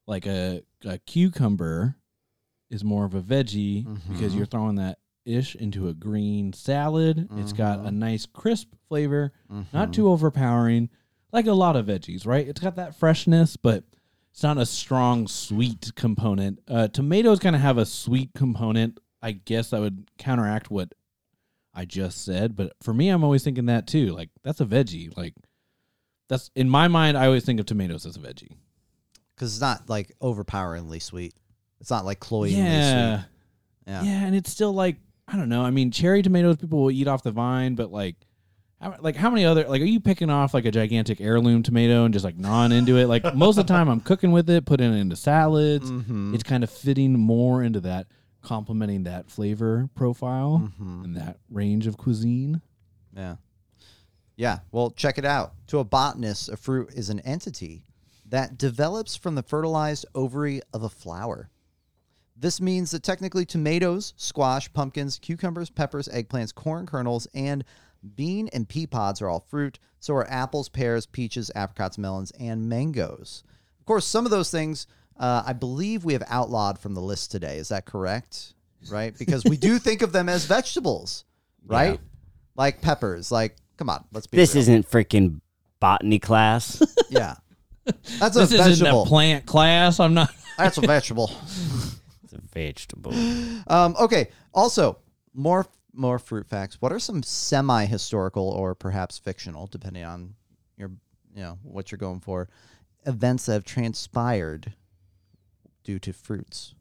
like 0.06 0.26
a, 0.26 0.62
a 0.84 0.98
cucumber 0.98 1.96
is 2.70 2.84
more 2.84 3.04
of 3.04 3.14
a 3.14 3.20
veggie 3.22 3.84
because 4.08 4.32
Mhm. 4.32 4.36
you're 4.36 4.46
throwing 4.46 4.76
that 4.76 4.98
ish 5.24 5.54
into 5.56 5.88
a 5.88 5.94
green 5.94 6.52
salad. 6.54 7.28
It's 7.36 7.52
got 7.52 7.80
a 7.80 7.90
nice 7.90 8.24
crisp 8.26 8.68
flavor, 8.88 9.32
not 9.72 9.88
Mhm. 9.88 9.92
too 9.92 10.08
overpowering, 10.08 10.88
like 11.32 11.46
a 11.46 11.52
lot 11.52 11.76
of 11.76 11.86
veggies, 11.86 12.26
right? 12.26 12.46
It's 12.48 12.60
got 12.60 12.76
that 12.76 12.94
freshness, 12.94 13.56
but 13.56 13.84
it's 14.38 14.44
not 14.44 14.56
a 14.56 14.66
strong 14.66 15.26
sweet 15.26 15.90
component. 15.96 16.60
Uh, 16.68 16.86
tomatoes 16.86 17.40
kind 17.40 17.56
of 17.56 17.62
have 17.62 17.76
a 17.76 17.84
sweet 17.84 18.30
component. 18.36 19.00
I 19.20 19.32
guess 19.32 19.70
that 19.70 19.80
would 19.80 20.08
counteract 20.16 20.70
what 20.70 20.92
I 21.74 21.84
just 21.84 22.24
said. 22.24 22.54
But 22.54 22.72
for 22.80 22.94
me, 22.94 23.08
I'm 23.08 23.24
always 23.24 23.42
thinking 23.42 23.66
that 23.66 23.88
too. 23.88 24.10
Like 24.14 24.28
that's 24.44 24.60
a 24.60 24.64
veggie. 24.64 25.10
Like 25.16 25.34
that's 26.28 26.52
in 26.54 26.70
my 26.70 26.86
mind. 26.86 27.18
I 27.18 27.26
always 27.26 27.44
think 27.44 27.58
of 27.58 27.66
tomatoes 27.66 28.06
as 28.06 28.14
a 28.16 28.20
veggie. 28.20 28.52
because 29.34 29.54
it's 29.54 29.60
not 29.60 29.88
like 29.90 30.12
overpoweringly 30.22 31.00
sweet. 31.00 31.34
It's 31.80 31.90
not 31.90 32.04
like 32.04 32.20
cloyingly 32.20 32.62
Yeah. 32.62 33.16
sweet. 33.18 33.28
yeah, 33.88 34.02
Yeah. 34.04 34.24
and 34.24 34.36
it's 34.36 34.52
still 34.52 34.72
like 34.72 34.98
I 35.26 35.36
don't 35.36 35.48
know. 35.48 35.62
I 35.64 35.72
mean, 35.72 35.90
cherry 35.90 36.22
tomatoes 36.22 36.58
people 36.58 36.78
will 36.80 36.92
eat 36.92 37.08
off 37.08 37.24
the 37.24 37.32
vine, 37.32 37.74
but 37.74 37.90
like. 37.90 38.14
How, 38.80 38.94
like 39.00 39.16
how 39.16 39.28
many 39.30 39.44
other 39.44 39.66
like 39.68 39.80
are 39.82 39.86
you 39.86 39.98
picking 39.98 40.30
off 40.30 40.54
like 40.54 40.64
a 40.64 40.70
gigantic 40.70 41.20
heirloom 41.20 41.62
tomato 41.64 42.04
and 42.04 42.12
just 42.14 42.24
like 42.24 42.36
gnawing 42.36 42.70
into 42.70 42.96
it 42.96 43.06
like 43.08 43.34
most 43.34 43.58
of 43.58 43.66
the 43.66 43.72
time 43.72 43.88
i'm 43.88 44.00
cooking 44.00 44.30
with 44.30 44.48
it 44.48 44.66
putting 44.66 44.92
it 44.92 44.96
into 45.00 45.16
salads 45.16 45.90
Mm-hmm. 45.90 46.32
it's 46.32 46.44
kind 46.44 46.62
of 46.62 46.70
fitting 46.70 47.18
more 47.18 47.62
into 47.64 47.80
that 47.80 48.06
complementing 48.40 49.02
that 49.02 49.28
flavor 49.30 49.88
profile 49.96 50.62
Mm-hmm. 50.64 51.04
and 51.04 51.16
that 51.16 51.38
range 51.50 51.88
of 51.88 51.96
cuisine 51.96 52.60
Yeah. 53.16 53.36
Yeah. 54.36 54.60
Well, 54.70 54.90
check 54.92 55.18
it 55.18 55.24
out. 55.24 55.54
To 55.66 55.80
a 55.80 55.84
botanist, 55.84 56.48
a 56.48 56.56
fruit 56.56 56.90
is 56.94 57.10
an 57.10 57.18
entity 57.20 57.82
that 58.28 58.56
develops 58.56 59.16
from 59.16 59.34
the 59.34 59.42
fertilized 59.42 60.06
ovary 60.14 60.60
of 60.72 60.84
a 60.84 60.88
flower. 60.88 61.50
This 62.36 62.60
means 62.60 62.92
that 62.92 63.02
technically 63.02 63.44
tomatoes, 63.44 64.14
squash, 64.16 64.72
pumpkins, 64.72 65.18
cucumbers, 65.18 65.70
peppers, 65.70 66.06
eggplants, 66.06 66.54
corn 66.54 66.86
kernels, 66.86 67.26
and 67.34 67.64
bean 68.16 68.48
and 68.52 68.68
pea 68.68 68.86
pods 68.86 69.20
are 69.22 69.28
all 69.28 69.40
fruit. 69.48 69.78
So 70.00 70.14
are 70.14 70.30
apples, 70.30 70.68
pears, 70.68 71.06
peaches, 71.06 71.50
apricots, 71.54 71.98
melons, 71.98 72.30
and 72.38 72.68
mangoes. 72.68 73.42
Of 73.80 73.86
course, 73.86 74.06
some 74.06 74.24
of 74.24 74.30
those 74.30 74.50
things 74.50 74.86
uh, 75.18 75.42
I 75.44 75.52
believe 75.52 76.04
we 76.04 76.12
have 76.12 76.22
outlawed 76.28 76.78
from 76.78 76.94
the 76.94 77.00
list 77.00 77.32
today. 77.32 77.56
Is 77.58 77.68
that 77.70 77.84
correct? 77.86 78.54
Right? 78.88 79.12
Because 79.18 79.44
we 79.44 79.56
do 79.56 79.78
think 79.80 80.02
of 80.02 80.12
them 80.12 80.28
as 80.28 80.44
vegetables, 80.44 81.24
right? 81.66 81.94
Yeah. 81.94 82.06
Like 82.54 82.80
peppers. 82.80 83.32
Like, 83.32 83.56
come 83.76 83.90
on, 83.90 84.04
let's 84.12 84.28
be 84.28 84.36
This 84.36 84.54
real. 84.54 84.60
isn't 84.60 84.88
freaking 84.90 85.40
botany 85.80 86.18
class. 86.18 86.80
Yeah. 87.10 87.36
That's 88.18 88.36
a 88.36 88.40
this 88.40 88.52
isn't 88.52 88.64
vegetable. 88.84 89.04
a 89.04 89.06
plant 89.06 89.46
class 89.46 89.98
i'm 89.98 90.12
not 90.12 90.28
That's 90.58 90.76
a 90.76 90.82
vegetable. 90.82 91.30
it's 92.22 92.34
a 92.34 92.40
vegetable. 92.52 93.14
Um, 93.66 93.96
okay. 93.98 94.28
Also, 94.52 94.98
more 95.32 95.66
more 95.98 96.18
fruit 96.18 96.46
facts. 96.46 96.80
What 96.80 96.92
are 96.92 96.98
some 96.98 97.22
semi 97.22 97.84
historical 97.84 98.48
or 98.48 98.74
perhaps 98.74 99.18
fictional, 99.18 99.66
depending 99.66 100.04
on 100.04 100.34
your 100.76 100.90
you 101.34 101.42
know 101.42 101.58
what 101.62 101.90
you're 101.90 101.98
going 101.98 102.20
for, 102.20 102.48
events 103.06 103.46
that 103.46 103.52
have 103.52 103.64
transpired 103.64 104.74
due 105.84 105.98
to 105.98 106.12
fruits? 106.12 106.74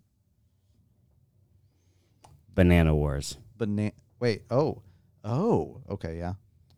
Banana 2.54 2.96
wars. 2.96 3.38
Banana. 3.58 3.92
Wait. 4.20 4.44
Oh. 4.50 4.82
Oh. 5.24 5.82
Okay. 5.90 6.18
Yeah. 6.18 6.34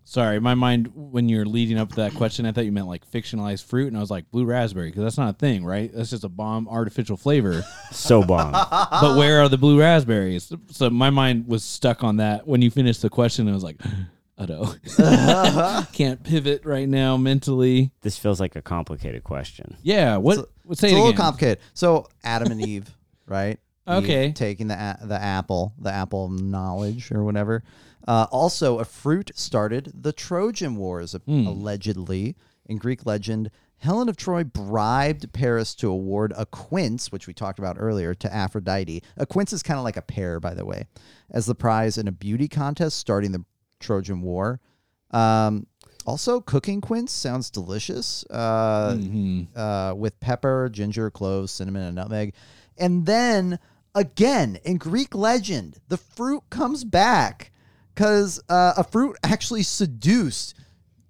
Sorry 0.10 0.40
my 0.40 0.56
mind 0.56 0.90
when 0.96 1.30
you're 1.30 1.46
leading 1.46 1.78
up 1.78 1.88
to 1.90 1.98
that 1.98 2.12
question 2.16 2.44
i 2.48 2.52
thought 2.52 2.66
you 2.66 2.72
meant 2.72 2.88
like 2.88 3.10
fictionalized 3.12 3.64
fruit 3.64 3.88
and 3.90 3.96
i 3.96 4.00
was 4.00 4.10
like 4.10 4.30
blue 4.32 4.44
raspberry 4.44 4.90
because 4.90 5.04
that's 5.04 5.18
not 5.20 5.30
a 5.30 5.38
thing 5.38 5.64
right 5.64 5.92
that's 5.94 6.10
just 6.10 6.24
a 6.24 6.30
bomb 6.30 6.68
artificial 6.68 7.16
flavor 7.16 7.64
So 7.92 8.24
bomb. 8.24 8.52
but 8.52 9.18
where 9.18 9.40
are 9.42 9.48
the 9.50 9.58
blue 9.58 9.80
raspberries 9.80 10.52
so 10.72 10.90
my 10.90 11.12
mind 11.12 11.48
was 11.48 11.64
stuck 11.64 12.04
on 12.04 12.18
that 12.18 12.48
when 12.48 12.62
you 12.64 12.72
finished 12.72 13.04
the 13.04 13.10
question 13.12 13.48
i 13.48 13.54
was 13.54 13.64
like 13.64 13.78
uh-oh 14.40 14.76
can't 15.94 16.24
pivot 16.24 16.66
right 16.66 16.90
now 16.90 17.16
mentally 17.16 17.92
this 18.02 18.18
feels 18.18 18.40
like 18.40 18.56
a 18.56 18.62
complicated 18.64 19.24
question. 19.24 19.78
yeah 19.84 20.18
what, 20.18 20.40
It's 20.40 20.48
a- 20.48 20.52
what 20.64 20.78
say 20.80 20.88
it's 20.88 20.94
it 20.94 20.96
a 20.96 20.98
little 20.98 21.10
again 21.10 21.18
complicated. 21.22 21.60
So 21.74 22.08
Adam 22.24 22.52
and 22.52 22.66
Eve, 22.66 22.90
right? 23.28 23.60
Eve 23.90 23.96
Okay. 24.04 24.32
taking 24.32 24.68
the 24.68 24.76
a- 24.76 25.06
the 25.06 25.20
apple, 25.22 25.74
the 25.80 25.92
apple 25.92 26.26
of 26.26 26.42
knowledge 26.42 27.12
or 27.12 27.24
whatever. 27.24 27.64
Uh, 28.10 28.26
also, 28.32 28.80
a 28.80 28.86
fruit 28.86 29.30
started 29.36 29.94
the 29.96 30.12
Trojan 30.12 30.76
Wars, 30.78 31.16
Hmm. 31.28 31.46
allegedly. 31.46 32.36
In 32.66 32.78
Greek 32.78 33.06
legend, 33.06 33.52
Helen 33.78 34.10
of 34.10 34.18
Troy 34.18 34.44
bribed 34.44 35.32
Paris 35.32 35.76
to 35.76 35.90
award 35.90 36.34
a 36.36 36.48
quince, 36.48 37.12
which 37.12 37.28
we 37.28 37.34
talked 37.36 37.60
about 37.60 37.78
earlier, 37.80 38.16
to 38.16 38.34
Aphrodite. 38.34 39.04
A 39.16 39.28
quince 39.28 39.54
is 39.54 39.62
kind 39.62 39.78
of 39.78 39.84
like 39.84 39.96
a 39.96 40.02
pear, 40.02 40.40
by 40.40 40.56
the 40.56 40.66
way, 40.66 40.88
as 41.30 41.46
the 41.46 41.54
prize 41.54 42.00
in 42.00 42.08
a 42.08 42.12
beauty 42.12 42.48
contest 42.48 42.98
starting 42.98 43.32
the 43.32 43.46
Trojan 43.80 44.22
War. 44.22 44.60
Um, 45.12 45.68
also, 46.06 46.42
cooking 46.42 46.82
quince 46.82 47.12
sounds 47.12 47.52
delicious. 47.52 48.26
Uh, 48.32 48.96
Mhm. 49.00 49.48
uh, 49.56 49.94
with 49.96 50.20
pepper, 50.20 50.68
ginger, 50.72 51.12
cloves, 51.12 51.52
cinnamon, 51.52 51.84
and 51.84 51.96
nutmeg. 51.96 52.34
And 52.76 53.06
then 53.06 53.60
again, 53.94 54.58
in 54.64 54.78
Greek 54.78 55.14
legend, 55.14 55.78
the 55.90 55.98
fruit 55.98 56.44
comes 56.50 56.84
back 56.84 57.52
because 57.94 58.42
uh, 58.50 58.74
a 58.78 58.84
fruit 58.84 59.18
actually 59.24 59.64
seduced 59.64 60.56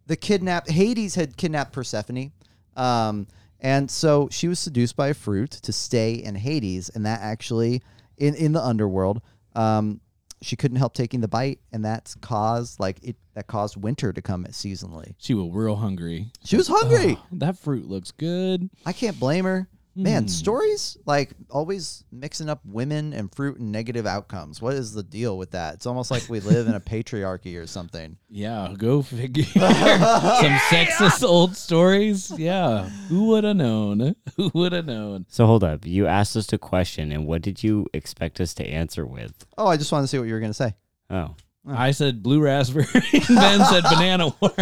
the 0.07 0.15
kidnapped. 0.15 0.69
Hades 0.69 1.15
had 1.15 1.37
kidnapped 1.37 1.73
Persephone. 1.73 2.31
Um, 2.75 3.27
and 3.59 3.89
so 3.89 4.29
she 4.31 4.47
was 4.47 4.59
seduced 4.59 4.95
by 4.95 5.09
a 5.09 5.13
fruit 5.13 5.51
to 5.51 5.71
stay 5.71 6.13
in 6.13 6.35
Hades. 6.35 6.89
And 6.89 7.05
that 7.05 7.21
actually, 7.21 7.81
in, 8.17 8.35
in 8.35 8.53
the 8.53 8.63
underworld, 8.63 9.21
um, 9.55 9.99
she 10.41 10.55
couldn't 10.55 10.77
help 10.77 10.93
taking 10.93 11.19
the 11.21 11.27
bite. 11.27 11.59
And 11.71 11.83
that's 11.83 12.15
caused, 12.15 12.79
like, 12.79 13.03
it 13.03 13.17
that 13.33 13.47
caused 13.47 13.77
winter 13.77 14.11
to 14.11 14.21
come 14.21 14.45
seasonally. 14.45 15.13
she 15.17 15.33
was 15.33 15.49
real 15.53 15.75
hungry 15.77 16.31
She 16.43 16.57
was 16.57 16.67
hungry. 16.67 17.17
Oh, 17.17 17.25
that 17.33 17.57
fruit 17.57 17.87
looks 17.87 18.11
good 18.11 18.69
I 18.85 18.93
can't 18.93 19.17
blame 19.19 19.45
her. 19.45 19.69
Man, 20.03 20.23
Hmm. 20.23 20.27
stories 20.27 20.97
like 21.05 21.31
always 21.49 22.03
mixing 22.11 22.49
up 22.49 22.61
women 22.65 23.13
and 23.13 23.33
fruit 23.33 23.59
and 23.59 23.71
negative 23.71 24.05
outcomes. 24.05 24.61
What 24.61 24.75
is 24.75 24.93
the 24.93 25.03
deal 25.03 25.37
with 25.37 25.51
that? 25.51 25.73
It's 25.75 25.85
almost 25.85 26.09
like 26.11 26.27
we 26.29 26.39
live 26.39 26.67
in 26.67 26.73
a 26.75 26.79
patriarchy 26.93 27.61
or 27.61 27.67
something. 27.67 28.17
Yeah, 28.29 28.73
go 28.77 29.01
figure. 29.01 29.43
Some 29.43 29.61
sexist 30.71 31.23
old 31.23 31.55
stories. 31.57 32.31
Yeah, 32.37 32.87
who 33.09 33.25
would 33.27 33.43
have 33.43 33.57
known? 33.57 34.15
Who 34.37 34.51
would 34.53 34.71
have 34.71 34.85
known? 34.85 35.25
So 35.29 35.45
hold 35.45 35.63
up. 35.63 35.85
You 35.85 36.07
asked 36.07 36.35
us 36.37 36.51
a 36.53 36.57
question, 36.57 37.11
and 37.11 37.27
what 37.27 37.41
did 37.41 37.63
you 37.63 37.87
expect 37.93 38.39
us 38.39 38.53
to 38.55 38.65
answer 38.65 39.05
with? 39.05 39.45
Oh, 39.57 39.67
I 39.67 39.77
just 39.77 39.91
wanted 39.91 40.03
to 40.03 40.07
see 40.07 40.19
what 40.19 40.27
you 40.27 40.33
were 40.33 40.39
going 40.39 40.51
to 40.51 40.53
say. 40.53 40.75
Oh, 41.09 41.35
I 41.67 41.91
said 41.91 42.23
blue 42.23 42.39
raspberry, 42.41 42.85
and 43.13 43.27
Ben 43.27 43.65
said 43.65 43.83
banana 43.83 44.33
wars. 44.39 44.55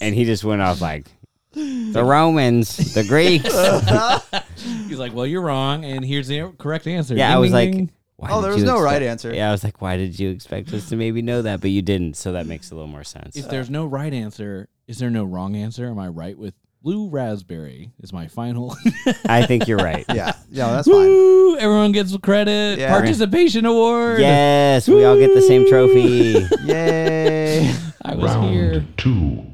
and 0.00 0.14
he 0.14 0.24
just 0.24 0.42
went 0.44 0.60
off 0.62 0.80
like 0.80 1.06
the 1.52 2.02
Romans, 2.04 2.94
the 2.94 3.04
Greeks. 3.04 3.44
He's 4.88 4.98
like, 4.98 5.14
"Well, 5.14 5.26
you're 5.26 5.42
wrong," 5.42 5.84
and 5.84 6.04
here's 6.04 6.28
the 6.28 6.52
correct 6.58 6.86
answer. 6.86 7.14
Yeah, 7.14 7.28
Ding, 7.28 7.36
I 7.36 7.38
was 7.38 7.48
ding, 7.48 7.54
like, 7.54 7.72
ding. 7.72 7.90
why 8.16 8.28
Oh, 8.30 8.36
did 8.36 8.44
there 8.44 8.52
was 8.52 8.60
you 8.62 8.66
no 8.66 8.80
right 8.80 9.02
expect- 9.02 9.10
answer. 9.10 9.34
Yeah, 9.34 9.48
I 9.48 9.52
was 9.52 9.64
like, 9.64 9.80
why 9.80 9.96
did 9.96 10.18
you 10.18 10.30
expect 10.30 10.72
us 10.72 10.88
to 10.90 10.96
maybe 10.96 11.22
know 11.22 11.42
that, 11.42 11.60
but 11.60 11.70
you 11.70 11.82
didn't? 11.82 12.16
So 12.16 12.32
that 12.32 12.46
makes 12.46 12.70
a 12.70 12.74
little 12.74 12.88
more 12.88 13.04
sense. 13.04 13.36
if 13.36 13.48
there's 13.48 13.70
no 13.70 13.86
right 13.86 14.12
answer, 14.12 14.68
is 14.86 14.98
there 14.98 15.10
no 15.10 15.24
wrong 15.24 15.56
answer? 15.56 15.86
Am 15.88 15.98
I 15.98 16.08
right 16.08 16.36
with 16.38 16.54
blue 16.82 17.08
raspberry? 17.08 17.90
Is 18.00 18.12
my 18.12 18.26
final? 18.28 18.76
I 19.26 19.44
think 19.46 19.66
you're 19.68 19.78
right. 19.78 20.04
Yeah, 20.08 20.32
yeah, 20.50 20.70
that's 20.72 20.88
fine. 20.88 20.96
Woo! 21.08 21.56
Everyone 21.58 21.92
gets 21.92 22.16
credit. 22.18 22.78
Yeah. 22.78 22.90
Participation 22.90 23.64
award. 23.66 24.20
Yes, 24.20 24.86
we 24.88 25.04
all 25.04 25.16
get 25.16 25.34
the 25.34 25.42
same 25.42 25.68
trophy. 25.68 26.46
Yay! 26.64 27.74
I 28.04 28.14
was 28.14 28.30
Round 28.34 28.50
here. 28.50 28.84
two. 28.96 29.46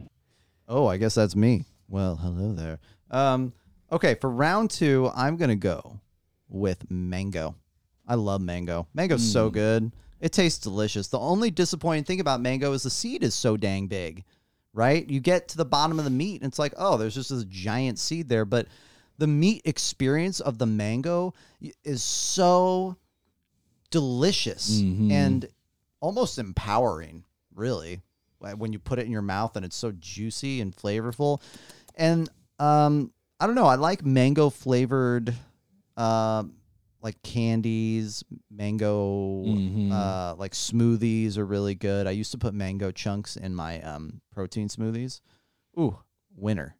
Oh, 0.68 0.86
I 0.88 0.96
guess 0.96 1.14
that's 1.14 1.36
me. 1.36 1.64
Well, 1.88 2.16
hello 2.16 2.52
there. 2.52 2.78
Um, 3.10 3.52
okay, 3.92 4.14
for 4.14 4.30
round 4.30 4.70
two, 4.70 5.10
I'm 5.14 5.36
gonna 5.36 5.56
go 5.56 6.00
with 6.48 6.90
mango. 6.90 7.54
I 8.06 8.14
love 8.14 8.40
mango. 8.40 8.86
Mango's 8.94 9.28
so 9.32 9.50
good. 9.50 9.92
It 10.20 10.32
tastes 10.32 10.60
delicious. 10.60 11.08
The 11.08 11.18
only 11.18 11.50
disappointing 11.50 12.04
thing 12.04 12.20
about 12.20 12.40
mango 12.40 12.72
is 12.72 12.82
the 12.82 12.90
seed 12.90 13.22
is 13.22 13.34
so 13.34 13.56
dang 13.56 13.86
big, 13.86 14.24
right? 14.72 15.08
You 15.08 15.20
get 15.20 15.48
to 15.48 15.56
the 15.56 15.64
bottom 15.64 15.98
of 15.98 16.04
the 16.04 16.10
meat, 16.10 16.40
and 16.42 16.48
it's 16.50 16.58
like, 16.58 16.72
oh, 16.76 16.96
there's 16.96 17.14
just 17.14 17.30
this 17.30 17.44
giant 17.44 17.98
seed 17.98 18.28
there. 18.28 18.44
But 18.44 18.66
the 19.18 19.26
meat 19.26 19.62
experience 19.64 20.40
of 20.40 20.58
the 20.58 20.66
mango 20.66 21.34
is 21.84 22.02
so 22.02 22.96
delicious 23.90 24.80
Mhm. 24.80 25.10
and 25.10 25.48
almost 26.00 26.38
empowering, 26.38 27.24
really, 27.54 28.00
when 28.56 28.72
you 28.72 28.78
put 28.78 28.98
it 29.00 29.06
in 29.06 29.12
your 29.12 29.22
mouth 29.22 29.56
and 29.56 29.64
it's 29.64 29.76
so 29.76 29.92
juicy 29.98 30.60
and 30.60 30.74
flavorful. 30.76 31.40
And 31.96 32.28
um, 32.58 33.12
I 33.40 33.46
don't 33.46 33.54
know, 33.54 33.66
I 33.66 33.76
like 33.76 34.04
mango 34.04 34.50
flavored, 34.50 35.34
um, 35.96 36.54
like 37.02 37.20
candies, 37.22 38.24
mango, 38.50 39.44
Mhm. 39.44 39.92
uh, 39.92 40.34
like 40.36 40.52
smoothies 40.52 41.36
are 41.38 41.46
really 41.46 41.74
good. 41.74 42.06
I 42.06 42.10
used 42.10 42.32
to 42.32 42.38
put 42.38 42.54
mango 42.54 42.90
chunks 42.90 43.36
in 43.36 43.54
my 43.54 43.80
um, 43.82 44.20
protein 44.32 44.68
smoothies. 44.68 45.20
Ooh, 45.78 45.98
winner. 46.34 46.76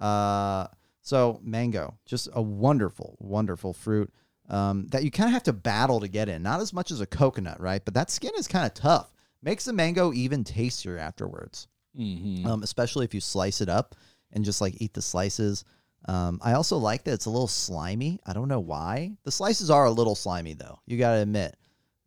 Uh, 0.00 0.66
so 1.00 1.40
mango, 1.42 1.96
just 2.04 2.28
a 2.32 2.42
wonderful, 2.42 3.16
wonderful 3.20 3.72
fruit 3.72 4.12
um, 4.48 4.86
that 4.88 5.04
you 5.04 5.10
kind 5.10 5.28
of 5.28 5.32
have 5.32 5.42
to 5.44 5.52
battle 5.52 6.00
to 6.00 6.08
get 6.08 6.28
in. 6.28 6.42
Not 6.42 6.60
as 6.60 6.72
much 6.72 6.90
as 6.90 7.00
a 7.00 7.06
coconut, 7.06 7.60
right? 7.60 7.84
But 7.84 7.94
that 7.94 8.10
skin 8.10 8.32
is 8.36 8.46
kind 8.48 8.66
of 8.66 8.74
tough. 8.74 9.12
Makes 9.42 9.64
the 9.64 9.72
mango 9.72 10.12
even 10.12 10.44
tastier 10.44 10.98
afterwards, 10.98 11.66
Mhm. 11.98 12.44
um, 12.46 12.62
especially 12.62 13.04
if 13.04 13.14
you 13.14 13.20
slice 13.20 13.60
it 13.60 13.68
up 13.68 13.94
and 14.32 14.44
just 14.44 14.60
like 14.60 14.74
eat 14.78 14.94
the 14.94 15.02
slices. 15.02 15.64
Um, 16.06 16.40
I 16.42 16.54
also 16.54 16.78
like 16.78 17.04
that 17.04 17.12
it's 17.12 17.26
a 17.26 17.30
little 17.30 17.48
slimy. 17.48 18.20
I 18.26 18.32
don't 18.32 18.48
know 18.48 18.60
why. 18.60 19.16
The 19.24 19.30
slices 19.30 19.70
are 19.70 19.84
a 19.84 19.90
little 19.90 20.14
slimy 20.14 20.54
though. 20.54 20.80
You 20.86 20.98
got 20.98 21.12
to 21.14 21.20
admit. 21.22 21.56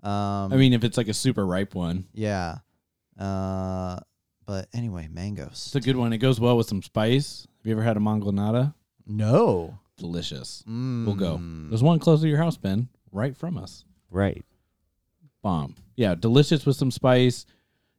Um, 0.04 0.54
I 0.54 0.58
mean, 0.58 0.74
if 0.74 0.84
it's 0.84 0.98
like 0.98 1.08
a 1.08 1.14
super 1.14 1.46
ripe 1.46 1.74
one, 1.74 2.06
yeah. 2.14 2.58
Uh, 3.18 3.98
but 4.46 4.68
anyway, 4.74 5.08
mangoes. 5.10 5.64
it's 5.68 5.76
a 5.76 5.80
good 5.80 5.96
one. 5.96 6.14
It 6.14 6.18
goes 6.18 6.40
well 6.40 6.58
with 6.58 6.68
some 6.68 6.82
spice. 6.84 7.48
Have 7.60 7.66
you 7.66 7.72
ever 7.72 7.84
had 7.84 7.98
a 7.98 8.02
mangonada? 8.02 8.74
no. 9.08 9.80
Delicious. 9.98 10.62
Mm. 10.68 11.06
We'll 11.06 11.16
go. 11.16 11.40
There's 11.70 11.82
one 11.82 12.00
close 12.00 12.20
to 12.20 12.28
your 12.28 12.38
house, 12.38 12.58
Ben, 12.58 12.90
right 13.14 13.36
from 13.36 13.58
us. 13.58 13.86
Right. 14.10 14.44
Bomb. 15.42 15.76
Yeah, 15.96 16.16
delicious 16.16 16.66
with 16.66 16.76
some 16.76 16.92
spice. 16.92 17.46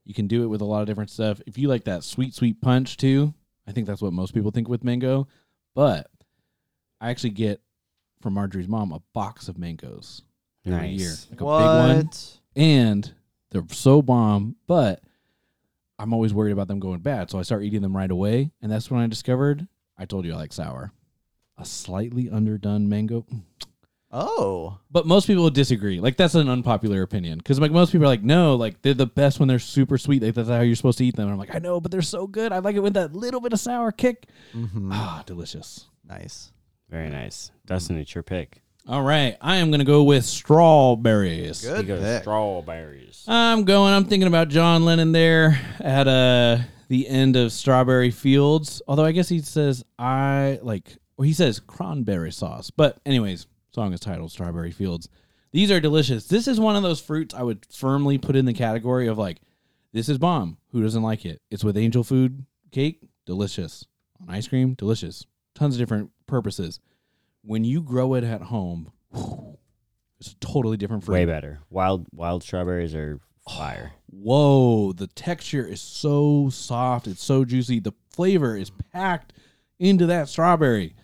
You 0.04 0.12
can 0.12 0.26
do 0.26 0.44
it 0.44 0.48
with 0.48 0.60
a 0.60 0.64
lot 0.64 0.82
of 0.82 0.86
different 0.86 1.08
stuff. 1.08 1.40
If 1.46 1.56
you 1.56 1.68
like 1.68 1.84
that 1.84 2.04
sweet, 2.04 2.34
sweet 2.34 2.60
punch 2.60 2.98
too, 2.98 3.32
I 3.66 3.72
think 3.72 3.86
that's 3.86 4.02
what 4.02 4.12
most 4.12 4.34
people 4.34 4.50
think 4.50 4.68
with 4.68 4.84
mango. 4.84 5.26
But 5.74 6.08
I 7.00 7.10
actually 7.10 7.30
get 7.30 7.60
from 8.22 8.34
Marjorie's 8.34 8.68
mom 8.68 8.92
a 8.92 9.02
box 9.12 9.48
of 9.48 9.58
mangoes 9.58 10.22
every 10.64 10.92
Nice. 10.92 11.00
year, 11.00 11.12
like 11.30 11.40
a 11.40 11.44
what? 11.44 11.58
big 11.58 11.66
one, 11.66 12.10
and 12.56 13.14
they're 13.50 13.64
so 13.70 14.02
bomb. 14.02 14.56
But 14.66 15.02
I'm 15.98 16.12
always 16.12 16.32
worried 16.34 16.52
about 16.52 16.68
them 16.68 16.80
going 16.80 17.00
bad, 17.00 17.30
so 17.30 17.38
I 17.38 17.42
start 17.42 17.62
eating 17.64 17.82
them 17.82 17.96
right 17.96 18.10
away. 18.10 18.50
And 18.62 18.70
that's 18.70 18.90
when 18.90 19.00
I 19.00 19.06
discovered 19.06 19.66
I 19.98 20.04
told 20.04 20.24
you 20.26 20.32
I 20.32 20.36
like 20.36 20.52
sour, 20.52 20.92
a 21.58 21.64
slightly 21.64 22.28
underdone 22.30 22.88
mango. 22.88 23.22
Mm. 23.32 23.42
Oh. 24.18 24.78
But 24.90 25.06
most 25.06 25.26
people 25.26 25.42
would 25.44 25.52
disagree. 25.54 26.00
Like 26.00 26.16
that's 26.16 26.34
an 26.34 26.48
unpopular 26.48 27.02
opinion 27.02 27.36
because 27.38 27.60
like 27.60 27.70
most 27.70 27.92
people 27.92 28.04
are 28.06 28.08
like, 28.08 28.22
no, 28.22 28.54
like 28.56 28.80
they're 28.80 28.94
the 28.94 29.06
best 29.06 29.38
when 29.38 29.46
they're 29.48 29.58
super 29.58 29.98
sweet. 29.98 30.22
Like 30.22 30.34
that's 30.34 30.48
how 30.48 30.60
you're 30.60 30.74
supposed 30.76 30.98
to 30.98 31.04
eat 31.04 31.16
them. 31.16 31.24
And 31.26 31.32
I'm 31.32 31.38
like, 31.38 31.54
I 31.54 31.58
know, 31.58 31.80
but 31.80 31.90
they're 31.90 32.00
so 32.02 32.26
good. 32.26 32.50
I 32.50 32.60
like 32.60 32.76
it 32.76 32.80
with 32.82 32.94
that 32.94 33.12
little 33.14 33.40
bit 33.40 33.52
of 33.52 33.60
sour 33.60 33.92
kick. 33.92 34.26
Mhm. 34.54 34.88
Ah, 34.92 35.22
delicious. 35.26 35.86
nice. 36.08 36.52
Very 36.88 37.10
nice. 37.10 37.50
Dustin, 37.66 37.98
it's 37.98 38.14
your 38.14 38.22
pick. 38.22 38.62
All 38.88 39.02
right, 39.02 39.36
I 39.40 39.56
am 39.56 39.72
gonna 39.72 39.82
go 39.84 40.04
with 40.04 40.24
strawberries. 40.24 41.62
Good 41.62 41.80
You 41.88 41.96
go 41.96 42.00
pick. 42.00 42.22
strawberries. 42.22 43.24
I'm 43.26 43.64
going. 43.64 43.92
I'm 43.92 44.04
thinking 44.04 44.28
about 44.28 44.48
John 44.48 44.84
Lennon 44.84 45.12
there 45.12 45.58
at 45.80 46.06
uh 46.08 46.58
the 46.88 47.08
end 47.08 47.34
of 47.36 47.50
Strawberry 47.52 48.12
Fields. 48.12 48.80
Although 48.86 49.04
I 49.04 49.10
guess 49.12 49.28
he 49.28 49.40
says 49.40 49.84
I 49.98 50.60
like, 50.62 50.96
or 51.16 51.24
he 51.24 51.32
says 51.32 51.58
cranberry 51.58 52.30
sauce. 52.30 52.70
But 52.70 52.98
anyways, 53.04 53.46
song 53.76 53.92
is 53.92 54.00
titled 54.00 54.32
Strawberry 54.32 54.70
Fields. 54.70 55.06
These 55.52 55.70
are 55.70 55.80
delicious. 55.80 56.26
This 56.26 56.48
is 56.48 56.58
one 56.58 56.76
of 56.76 56.82
those 56.82 56.98
fruits 56.98 57.34
I 57.34 57.42
would 57.42 57.66
firmly 57.70 58.16
put 58.16 58.34
in 58.34 58.46
the 58.46 58.54
category 58.54 59.06
of 59.06 59.18
like, 59.18 59.42
this 59.92 60.08
is 60.08 60.16
bomb. 60.16 60.56
Who 60.72 60.82
doesn't 60.82 61.02
like 61.02 61.26
it? 61.26 61.42
It's 61.50 61.62
with 61.62 61.76
angel 61.76 62.02
food 62.02 62.46
cake, 62.72 63.02
delicious. 63.26 63.84
On 64.22 64.34
ice 64.34 64.48
cream, 64.48 64.72
delicious. 64.72 65.26
Tons 65.54 65.74
of 65.74 65.78
different 65.78 66.10
purposes. 66.26 66.80
When 67.42 67.64
you 67.64 67.82
grow 67.82 68.14
it 68.14 68.24
at 68.24 68.40
home, 68.40 68.92
it's 69.12 70.32
a 70.32 70.36
totally 70.40 70.78
different 70.78 71.04
fruit. 71.04 71.12
Way 71.12 71.26
better. 71.26 71.60
Wild 71.68 72.06
wild 72.12 72.42
strawberries 72.42 72.94
are 72.94 73.20
fire. 73.46 73.92
Whoa, 74.06 74.94
the 74.94 75.06
texture 75.08 75.66
is 75.66 75.82
so 75.82 76.48
soft. 76.50 77.06
It's 77.06 77.22
so 77.22 77.44
juicy. 77.44 77.80
The 77.80 77.92
flavor 78.10 78.56
is 78.56 78.70
packed 78.94 79.34
into 79.78 80.06
that 80.06 80.30
strawberry. 80.30 80.94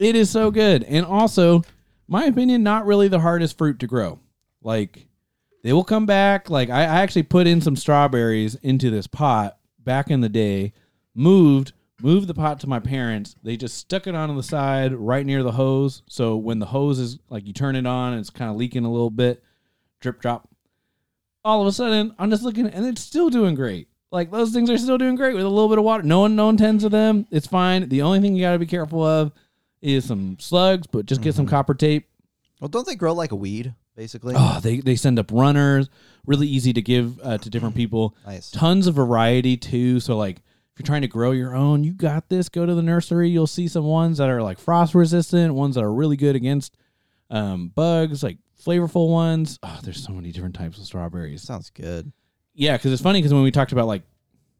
It 0.00 0.16
is 0.16 0.28
so 0.28 0.50
good. 0.50 0.82
And 0.82 1.06
also, 1.06 1.62
my 2.10 2.24
opinion, 2.24 2.62
not 2.62 2.84
really 2.84 3.08
the 3.08 3.20
hardest 3.20 3.56
fruit 3.56 3.78
to 3.78 3.86
grow. 3.86 4.18
Like, 4.62 5.06
they 5.62 5.72
will 5.72 5.84
come 5.84 6.06
back. 6.06 6.50
Like, 6.50 6.68
I, 6.68 6.80
I 6.80 7.02
actually 7.02 7.22
put 7.22 7.46
in 7.46 7.60
some 7.60 7.76
strawberries 7.76 8.56
into 8.56 8.90
this 8.90 9.06
pot 9.06 9.56
back 9.78 10.10
in 10.10 10.20
the 10.20 10.28
day, 10.28 10.72
moved, 11.14 11.72
moved 12.02 12.26
the 12.26 12.34
pot 12.34 12.58
to 12.60 12.66
my 12.66 12.80
parents. 12.80 13.36
They 13.44 13.56
just 13.56 13.78
stuck 13.78 14.08
it 14.08 14.16
on 14.16 14.36
the 14.36 14.42
side 14.42 14.92
right 14.92 15.24
near 15.24 15.44
the 15.44 15.52
hose. 15.52 16.02
So 16.08 16.36
when 16.36 16.58
the 16.58 16.66
hose 16.66 16.98
is 16.98 17.18
like, 17.28 17.46
you 17.46 17.52
turn 17.52 17.76
it 17.76 17.86
on 17.86 18.14
it's 18.14 18.28
kind 18.28 18.50
of 18.50 18.56
leaking 18.56 18.84
a 18.84 18.90
little 18.90 19.10
bit, 19.10 19.42
drip 20.00 20.20
drop, 20.20 20.48
all 21.44 21.60
of 21.60 21.66
a 21.66 21.72
sudden 21.72 22.14
I'm 22.18 22.30
just 22.30 22.42
looking 22.42 22.66
and 22.66 22.84
it's 22.86 23.00
still 23.00 23.30
doing 23.30 23.54
great. 23.54 23.88
Like 24.10 24.30
those 24.30 24.50
things 24.50 24.68
are 24.68 24.78
still 24.78 24.98
doing 24.98 25.14
great 25.14 25.34
with 25.34 25.44
a 25.44 25.48
little 25.48 25.68
bit 25.68 25.78
of 25.78 25.84
water. 25.84 26.02
No 26.02 26.20
one 26.20 26.34
no 26.34 26.46
one 26.46 26.56
tends 26.56 26.82
to 26.82 26.88
them. 26.88 27.26
It's 27.30 27.46
fine. 27.46 27.88
The 27.88 28.02
only 28.02 28.20
thing 28.20 28.34
you 28.34 28.42
gotta 28.42 28.58
be 28.58 28.66
careful 28.66 29.04
of 29.04 29.32
is 29.82 30.04
some 30.04 30.38
slugs, 30.38 30.86
but 30.86 31.06
just 31.06 31.22
get 31.22 31.34
some 31.34 31.46
copper 31.46 31.74
tape. 31.74 32.08
Well, 32.60 32.68
don't 32.68 32.86
they 32.86 32.94
grow 32.94 33.14
like 33.14 33.32
a 33.32 33.36
weed, 33.36 33.74
basically? 33.96 34.34
Oh, 34.36 34.60
they, 34.60 34.80
they 34.80 34.96
send 34.96 35.18
up 35.18 35.30
runners, 35.32 35.88
really 36.26 36.46
easy 36.46 36.72
to 36.74 36.82
give 36.82 37.18
uh, 37.22 37.38
to 37.38 37.50
different 37.50 37.74
people. 37.74 38.16
Nice. 38.26 38.50
Tons 38.50 38.86
of 38.86 38.94
variety 38.94 39.56
too. 39.56 40.00
So 40.00 40.16
like 40.16 40.36
if 40.36 40.78
you're 40.78 40.86
trying 40.86 41.02
to 41.02 41.08
grow 41.08 41.30
your 41.30 41.54
own, 41.54 41.84
you 41.84 41.92
got 41.92 42.28
this. 42.28 42.48
Go 42.48 42.66
to 42.66 42.74
the 42.74 42.82
nursery. 42.82 43.30
You'll 43.30 43.46
see 43.46 43.66
some 43.68 43.84
ones 43.84 44.18
that 44.18 44.28
are 44.28 44.42
like 44.42 44.58
frost 44.58 44.94
resistant, 44.94 45.54
ones 45.54 45.74
that 45.74 45.84
are 45.84 45.92
really 45.92 46.16
good 46.16 46.36
against 46.36 46.76
um, 47.30 47.72
bugs, 47.74 48.22
like 48.22 48.38
flavorful 48.62 49.08
ones. 49.08 49.58
Oh, 49.62 49.78
there's 49.82 50.04
so 50.04 50.12
many 50.12 50.32
different 50.32 50.54
types 50.54 50.78
of 50.78 50.84
strawberries. 50.84 51.42
Sounds 51.42 51.70
good. 51.70 52.12
Yeah, 52.54 52.76
because 52.76 52.92
it's 52.92 53.02
funny 53.02 53.20
because 53.20 53.32
when 53.32 53.42
we 53.42 53.50
talked 53.50 53.72
about 53.72 53.86
like 53.86 54.02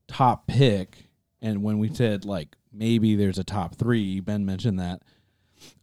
top 0.08 0.46
pick, 0.46 1.09
and 1.42 1.62
when 1.62 1.78
we 1.78 1.92
said 1.92 2.24
like 2.24 2.56
maybe 2.72 3.16
there's 3.16 3.38
a 3.38 3.44
top 3.44 3.74
three, 3.76 4.20
Ben 4.20 4.44
mentioned 4.46 4.78
that. 4.80 5.02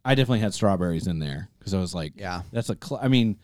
I 0.04 0.14
definitely 0.16 0.40
had 0.40 0.54
strawberries 0.54 1.06
in 1.06 1.18
there 1.20 1.50
because 1.58 1.72
I 1.74 1.78
was 1.78 1.94
like, 1.94 2.14
Yeah. 2.16 2.42
that's 2.52 2.68
a. 2.70 2.76
Cl- 2.82 3.00
I 3.02 3.06
mean, 3.08 3.38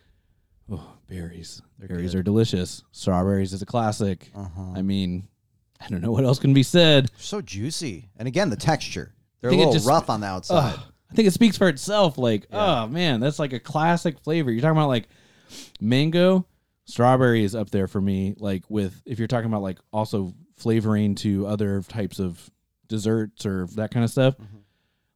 oh, 0.70 0.96
berries. 1.09 1.62
They're 1.79 1.88
berries 1.88 2.12
good. 2.12 2.18
are 2.20 2.22
delicious. 2.24 2.83
Strawberries 2.92 3.53
is 3.53 3.62
a 3.62 3.66
classic. 3.66 4.31
Uh-huh. 4.35 4.72
I 4.74 4.83
mean, 4.83 5.29
I 5.81 5.87
don't 5.88 6.00
know 6.00 6.11
what 6.11 6.24
else 6.24 6.38
can 6.40 6.53
be 6.55 6.62
said. 6.64 7.11
so 7.18 7.40
juicy. 7.40 8.09
And 8.16 8.27
again, 8.27 8.50
the 8.50 8.57
texture. 8.57 9.14
They're 9.40 9.50
a 9.53 9.55
little 9.57 9.72
just- 9.74 9.87
rough 9.87 10.11
on 10.11 10.20
the 10.22 10.27
outside. 10.27 10.74
Ugh, 10.74 10.81
I 11.11 11.14
think 11.14 11.29
it 11.29 11.33
speaks 11.33 11.57
for 11.57 11.68
itself. 11.68 12.18
Like, 12.18 12.46
oh 12.53 12.88
man, 12.88 13.20
that's 13.20 13.38
like 13.38 13.53
a 13.53 13.61
classic 13.61 14.18
flavor. 14.20 14.50
You're 14.50 14.62
talking 14.62 14.77
about 14.79 14.88
like 14.88 15.09
mango, 15.81 16.46
strawberry 16.87 17.44
is 17.44 17.55
up 17.55 17.70
there 17.70 17.87
for 17.87 18.00
me. 18.00 18.35
Like 18.38 18.64
with 18.68 19.00
if 19.07 19.18
you're 19.18 19.29
talking 19.29 19.46
about 19.46 19.62
like 19.62 19.79
also 19.92 20.35
flavoring 20.57 21.14
to 21.17 21.47
other 21.47 21.83
types 21.83 22.19
of 22.19 22.51
desserts 22.88 23.47
or 23.47 23.67
that 23.75 23.90
kind 23.90 24.05
of 24.05 24.11
stuff, 24.11 24.35
mm-hmm. 24.37 24.59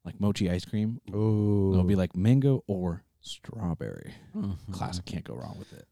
like 0.04 0.20
mochi 0.20 0.50
ice 0.50 0.64
cream, 0.64 1.00
Ooh. 1.14 1.72
it'll 1.72 1.84
be 1.84 1.96
like 1.96 2.16
mango 2.16 2.64
or 2.66 3.04
strawberry. 3.20 4.14
Mm-hmm. 4.36 4.72
Classic, 4.72 5.04
can't 5.04 5.24
go 5.24 5.34
wrong 5.34 5.56
with 5.58 5.72
it. 5.72 5.86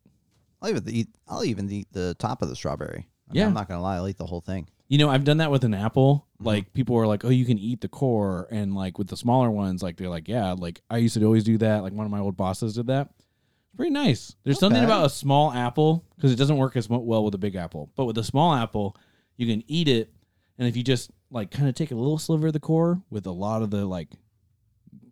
I'll 0.62 0.70
even 0.70 0.84
eat. 0.88 1.08
I'll 1.28 1.44
even 1.44 1.70
eat 1.70 1.88
the 1.92 2.14
top 2.18 2.42
of 2.42 2.48
the 2.48 2.56
strawberry. 2.56 3.06
I 3.28 3.32
mean, 3.32 3.40
Yeah. 3.40 3.46
I'm 3.46 3.54
not 3.54 3.68
gonna 3.68 3.82
lie. 3.82 3.96
I'll 3.96 4.08
eat 4.08 4.18
the 4.18 4.26
whole 4.26 4.40
thing. 4.40 4.68
You 4.88 4.98
know, 4.98 5.10
I've 5.10 5.24
done 5.24 5.38
that 5.38 5.50
with 5.50 5.64
an 5.64 5.74
apple. 5.74 6.26
Mm-hmm. 6.36 6.46
Like 6.46 6.72
people 6.72 6.96
are 6.96 7.06
like, 7.06 7.24
"Oh, 7.24 7.28
you 7.28 7.44
can 7.44 7.58
eat 7.58 7.80
the 7.80 7.88
core," 7.88 8.46
and 8.50 8.74
like 8.74 8.98
with 8.98 9.08
the 9.08 9.16
smaller 9.16 9.50
ones, 9.50 9.82
like 9.82 9.96
they're 9.96 10.08
like, 10.08 10.28
"Yeah." 10.28 10.52
Like 10.52 10.80
I 10.88 10.98
used 10.98 11.14
to 11.14 11.24
always 11.24 11.44
do 11.44 11.58
that. 11.58 11.82
Like 11.82 11.92
one 11.92 12.06
of 12.06 12.12
my 12.12 12.20
old 12.20 12.36
bosses 12.36 12.74
did 12.74 12.86
that. 12.86 13.08
It's 13.18 13.76
pretty 13.76 13.90
nice. 13.90 14.34
There's 14.44 14.58
something 14.58 14.82
about 14.82 15.06
a 15.06 15.10
small 15.10 15.52
apple 15.52 16.04
because 16.14 16.32
it 16.32 16.36
doesn't 16.36 16.56
work 16.56 16.76
as 16.76 16.88
well 16.88 17.24
with 17.24 17.34
a 17.34 17.38
big 17.38 17.56
apple. 17.56 17.90
But 17.96 18.04
with 18.06 18.16
a 18.18 18.24
small 18.24 18.54
apple, 18.54 18.96
you 19.36 19.46
can 19.46 19.62
eat 19.66 19.88
it, 19.88 20.10
and 20.58 20.66
if 20.68 20.76
you 20.76 20.82
just 20.82 21.10
like 21.30 21.50
kind 21.50 21.68
of 21.68 21.74
take 21.74 21.90
a 21.90 21.94
little 21.94 22.18
sliver 22.18 22.48
of 22.48 22.52
the 22.52 22.60
core 22.60 23.02
with 23.10 23.26
a 23.26 23.32
lot 23.32 23.62
of 23.62 23.70
the 23.70 23.84
like 23.84 24.08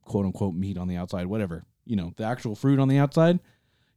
quote 0.02 0.26
unquote 0.26 0.54
meat 0.54 0.78
on 0.78 0.88
the 0.88 0.96
outside, 0.96 1.26
whatever 1.26 1.64
you 1.86 1.96
know, 1.96 2.12
the 2.16 2.24
actual 2.24 2.54
fruit 2.54 2.78
on 2.78 2.88
the 2.88 2.98
outside, 2.98 3.40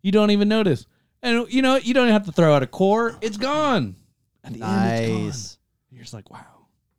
you 0.02 0.12
don't 0.12 0.32
even 0.32 0.48
notice. 0.48 0.86
And 1.22 1.52
you 1.52 1.62
know, 1.62 1.76
you 1.76 1.94
don't 1.94 2.10
have 2.10 2.26
to 2.26 2.32
throw 2.32 2.54
out 2.54 2.64
a 2.64 2.68
core; 2.68 3.18
it's 3.22 3.38
gone. 3.38 3.96
At 4.44 4.54
the 4.54 4.64
end, 4.64 5.00
it's 5.00 5.10
gone. 5.10 5.24
Nice. 5.26 5.58
You're 5.92 6.02
just 6.02 6.14
like, 6.14 6.30
wow. 6.30 6.46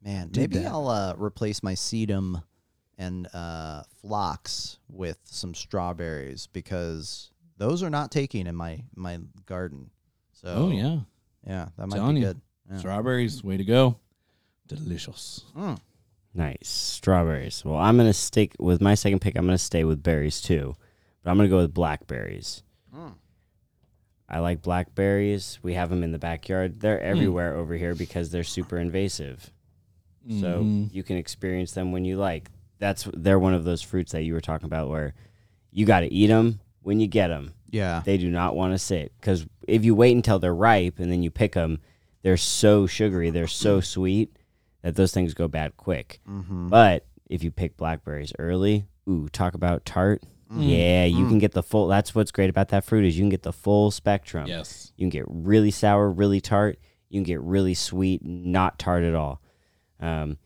Man, 0.03 0.29
Did 0.31 0.53
maybe 0.53 0.65
that. 0.65 0.73
I'll 0.73 0.89
uh, 0.89 1.15
replace 1.17 1.63
my 1.63 1.75
sedum 1.75 2.43
and 2.99 3.29
uh, 3.33 3.83
phlox 4.01 4.79
with 4.89 5.19
some 5.25 5.55
strawberries 5.55 6.49
because 6.53 7.31
those 7.57 7.83
are 7.83 7.91
not 7.91 8.11
taking 8.11 8.47
in 8.47 8.57
my 8.57 8.83
my 8.95 9.19
garden. 9.47 9.91
So 10.33 10.49
Oh 10.49 10.71
yeah, 10.71 11.01
yeah, 11.47 11.69
that 11.77 11.87
might 11.89 11.97
Telling 11.97 12.17
be 12.17 12.23
good. 12.23 12.41
Yeah. 12.71 12.79
strawberries, 12.79 13.43
way 13.43 13.57
to 13.57 13.65
go, 13.65 13.97
delicious. 14.67 15.45
Mm. 15.57 15.79
Nice. 16.35 16.69
Strawberries. 16.69 17.65
Well, 17.65 17.77
I'm 17.79 17.97
going 17.97 18.09
to 18.09 18.13
stick 18.13 18.55
with 18.59 18.81
my 18.81 18.95
second 18.95 19.21
pick. 19.21 19.37
I'm 19.37 19.47
going 19.47 19.57
to 19.57 19.63
stay 19.63 19.85
with 19.85 20.03
berries 20.03 20.41
too. 20.41 20.77
But 21.23 21.31
I'm 21.31 21.37
going 21.37 21.49
to 21.49 21.51
go 21.55 21.59
with 21.63 21.75
blackberries. 21.75 22.63
Mm. 22.95 23.15
I 24.29 24.39
like 24.41 24.61
blackberries. 24.63 25.59
We 25.63 25.75
have 25.75 25.89
them 25.91 26.03
in 26.03 26.13
the 26.13 26.19
backyard. 26.19 26.81
They're 26.81 27.01
everywhere 27.01 27.57
over 27.57 27.75
here 27.75 27.95
because 27.95 28.31
they're 28.31 28.45
super 28.45 28.79
invasive. 28.79 29.51
So 30.29 30.63
Mhm. 30.63 30.93
you 30.93 31.03
can 31.03 31.17
experience 31.17 31.73
them 31.73 31.91
when 31.91 32.05
you 32.05 32.19
like. 32.19 32.51
That's 32.79 33.09
they're 33.15 33.39
one 33.39 33.55
of 33.55 33.65
those 33.65 33.81
fruits 33.81 34.13
that 34.13 34.25
you 34.25 34.35
were 34.35 34.43
talking 34.43 34.67
about 34.67 34.91
where 34.91 35.15
you 35.71 35.87
got 35.87 36.01
to 36.01 36.13
eat 36.13 36.27
them 36.27 36.61
when 36.83 37.01
you 37.01 37.07
get 37.07 37.29
them. 37.29 37.55
Yeah. 37.71 38.03
They 38.05 38.19
do 38.19 38.29
not 38.31 38.55
want 38.55 38.75
to 38.75 38.79
sit 38.79 39.13
because 39.19 39.47
if 39.67 39.87
you 39.87 39.95
wait 39.95 40.15
until 40.15 40.39
they're 40.39 40.55
ripe 40.55 40.99
and 40.99 41.11
then 41.11 41.23
you 41.23 41.31
pick 41.31 41.53
them, 41.55 41.79
they're 42.23 42.37
so 42.37 42.87
sugary, 42.87 43.31
they're 43.31 43.47
so 43.47 43.81
sweet 43.81 44.37
that 44.83 44.97
those 44.97 45.13
things 45.13 45.35
go 45.35 45.49
bad 45.49 45.77
quick. 45.77 46.21
Mm-hmm. 46.29 46.69
But 46.69 47.07
if 47.29 47.43
you 47.43 47.51
pick 47.51 47.77
blackberries 47.77 48.33
early, 48.39 48.87
ooh, 49.09 49.29
talk 49.29 49.55
about 49.55 49.85
tart. 49.85 50.23
Mm. 50.53 50.67
Yeah, 50.67 51.05
you 51.05 51.29
can 51.29 51.39
get 51.39 51.53
the 51.53 51.63
full. 51.63 51.89
That's 51.89 52.15
what's 52.15 52.31
great 52.31 52.49
about 52.49 52.69
that 52.71 52.83
fruit 52.85 53.05
is 53.05 53.19
you 53.19 53.23
can 53.23 53.29
get 53.29 53.43
the 53.43 53.53
full 53.53 53.91
spectrum. 53.91 54.47
yes, 54.47 54.93
You 54.97 55.03
can 55.03 55.11
get 55.11 55.25
really 55.29 55.71
sour, 55.71 56.11
really 56.11 56.41
tart. 56.41 56.79
You 57.11 57.19
can 57.19 57.25
get 57.25 57.41
really 57.41 57.75
sweet, 57.75 58.25
not 58.25 58.79
tart 58.79 59.05
at 59.05 59.15
all. 59.15 59.43
Um, 60.01 60.39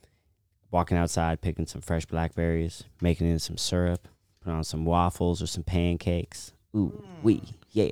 walking 0.72 0.96
outside, 0.96 1.40
picking 1.40 1.66
some 1.66 1.82
fresh 1.82 2.04
blackberries, 2.06 2.82
making 3.00 3.28
it 3.28 3.32
in 3.32 3.38
some 3.38 3.56
syrup, 3.56 4.08
put 4.40 4.52
on 4.52 4.64
some 4.64 4.84
waffles 4.84 5.40
or 5.40 5.46
some 5.46 5.62
pancakes. 5.62 6.52
Ooh, 6.74 7.04
wee, 7.22 7.42
yeah. 7.70 7.90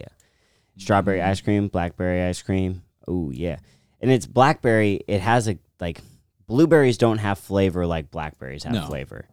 Strawberry 0.78 1.20
ice 1.22 1.40
cream, 1.40 1.68
blackberry 1.68 2.22
ice 2.22 2.42
cream. 2.42 2.82
Ooh, 3.10 3.30
yeah. 3.34 3.58
And 4.00 4.10
it's 4.10 4.26
blackberry. 4.26 5.00
It 5.08 5.20
has 5.20 5.48
a 5.48 5.58
like 5.80 6.00
blueberries 6.46 6.96
don't 6.98 7.18
have 7.18 7.38
flavor 7.38 7.86
like 7.86 8.10
blackberries 8.10 8.64
have 8.64 8.72
No. 8.72 8.86
flavor. 8.86 9.26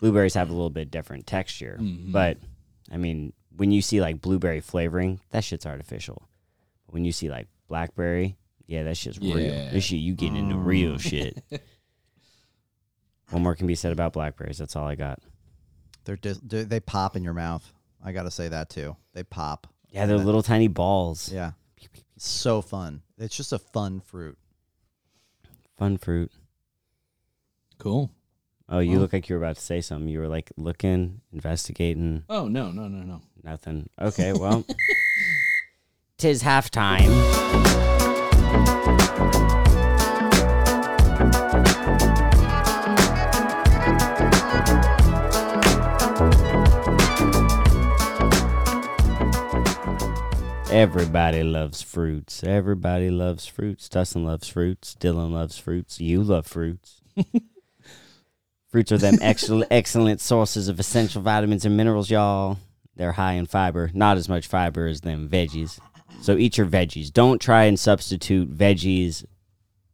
Blueberries 0.00 0.34
have 0.34 0.48
a 0.50 0.52
little 0.52 0.70
bit 0.70 0.90
different 0.90 1.26
texture, 1.26 1.78
Mhm. 1.80 2.12
but 2.12 2.38
I 2.90 2.96
mean, 2.96 3.32
when 3.56 3.70
you 3.70 3.80
see 3.82 4.00
like 4.00 4.20
blueberry 4.20 4.60
flavoring, 4.60 5.20
that 5.30 5.44
shit's 5.44 5.66
artificial. 5.66 6.28
When 6.86 7.04
you 7.04 7.12
see 7.12 7.30
like 7.30 7.48
blackberry, 7.68 8.36
yeah, 8.66 8.82
that 8.84 8.96
shit's 8.96 9.18
real. 9.18 9.40
Yeah. 9.40 9.70
This 9.70 9.84
shit, 9.84 9.98
you 10.00 10.14
getting 10.14 10.36
into 10.36 10.56
real 10.56 10.98
shit. 10.98 11.42
What 13.30 13.40
more 13.40 13.54
can 13.54 13.66
be 13.66 13.74
said 13.74 13.92
about 13.92 14.12
blackberries? 14.12 14.58
That's 14.58 14.76
all 14.76 14.86
I 14.86 14.94
got. 14.94 15.18
They're 16.04 16.16
dis- 16.16 16.40
they 16.42 16.64
they 16.64 16.80
pop 16.80 17.16
in 17.16 17.24
your 17.24 17.32
mouth. 17.32 17.72
I 18.04 18.12
gotta 18.12 18.30
say 18.30 18.48
that 18.48 18.68
too. 18.68 18.96
They 19.14 19.22
pop. 19.22 19.66
Yeah, 19.90 20.06
they're 20.06 20.18
little 20.18 20.42
tiny 20.42 20.68
balls. 20.68 21.32
Yeah, 21.32 21.52
so 22.18 22.60
fun. 22.60 23.02
It's 23.18 23.36
just 23.36 23.52
a 23.52 23.58
fun 23.58 24.00
fruit. 24.00 24.36
Fun 25.78 25.96
fruit. 25.98 26.32
Cool. 27.78 28.10
Oh, 28.68 28.78
you 28.78 28.92
Well- 28.92 29.00
look 29.00 29.12
like 29.12 29.28
you 29.28 29.36
were 29.36 29.42
about 29.44 29.56
to 29.56 29.62
say 29.62 29.80
something. 29.80 30.08
You 30.08 30.20
were 30.20 30.28
like 30.28 30.50
looking, 30.56 31.20
investigating, 31.32 32.24
Oh 32.28 32.48
no 32.48 32.70
no 32.70 32.88
no 32.88 33.02
no. 33.02 33.20
nothing. 33.42 33.88
Okay, 34.00 34.32
well, 34.32 34.64
tis 36.18 36.42
halftime. 36.42 37.10
Everybody 50.84 51.42
loves 51.42 51.80
fruits. 51.80 52.44
Everybody 52.44 53.08
loves 53.08 53.46
fruits. 53.46 53.88
Dustin 53.88 54.26
loves 54.26 54.48
fruits. 54.48 54.94
Dylan 55.00 55.32
loves 55.32 55.56
fruits. 55.56 55.98
You 55.98 56.22
love 56.22 56.46
fruits. 56.46 57.00
fruits 58.70 58.92
are 58.92 58.98
them 58.98 59.16
excellent, 59.22 59.68
excellent 59.70 60.20
sources 60.20 60.68
of 60.68 60.78
essential 60.78 61.22
vitamins 61.22 61.64
and 61.64 61.74
minerals, 61.74 62.10
y'all. 62.10 62.58
They're 62.96 63.12
high 63.12 63.32
in 63.32 63.46
fiber. 63.46 63.92
Not 63.94 64.18
as 64.18 64.28
much 64.28 64.46
fiber 64.46 64.86
as 64.86 65.00
them 65.00 65.26
veggies. 65.26 65.80
So 66.20 66.36
eat 66.36 66.58
your 66.58 66.66
veggies. 66.66 67.10
Don't 67.10 67.40
try 67.40 67.64
and 67.64 67.80
substitute 67.80 68.54
veggies 68.54 69.24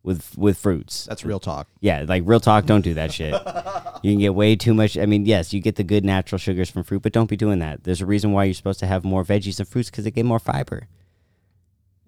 with 0.03 0.37
with 0.37 0.59
fruits. 0.59 1.07
That's 1.07 1.25
real 1.25 1.41
talk. 1.41 1.69
Yeah, 1.81 2.05
like 2.09 2.23
real 2.27 2.41
talk, 2.41 2.67
don't 2.67 2.83
do 2.83 2.95
that 2.95 3.13
shit. 3.13 3.35
You 4.03 4.13
can 4.13 4.21
get 4.21 4.35
way 4.35 4.57
too 4.57 4.73
much. 4.73 4.97
I 4.97 5.05
mean, 5.05 5.27
yes, 5.27 5.53
you 5.53 5.61
get 5.61 5.77
the 5.77 5.85
good 5.85 6.07
natural 6.07 6.39
sugars 6.39 6.71
from 6.71 6.85
fruit, 6.85 7.03
but 7.03 7.13
don't 7.13 7.29
be 7.29 7.37
doing 7.37 7.59
that. 7.59 7.85
There's 7.85 8.01
a 8.01 8.07
reason 8.07 8.33
why 8.33 8.45
you're 8.45 8.55
supposed 8.55 8.81
to 8.81 8.87
have 8.87 9.05
more 9.05 9.25
veggies 9.25 9.59
and 9.59 9.69
fruits 9.69 9.91
because 9.91 10.05
they 10.05 10.11
get 10.11 10.25
more 10.25 10.39
fiber. 10.39 10.89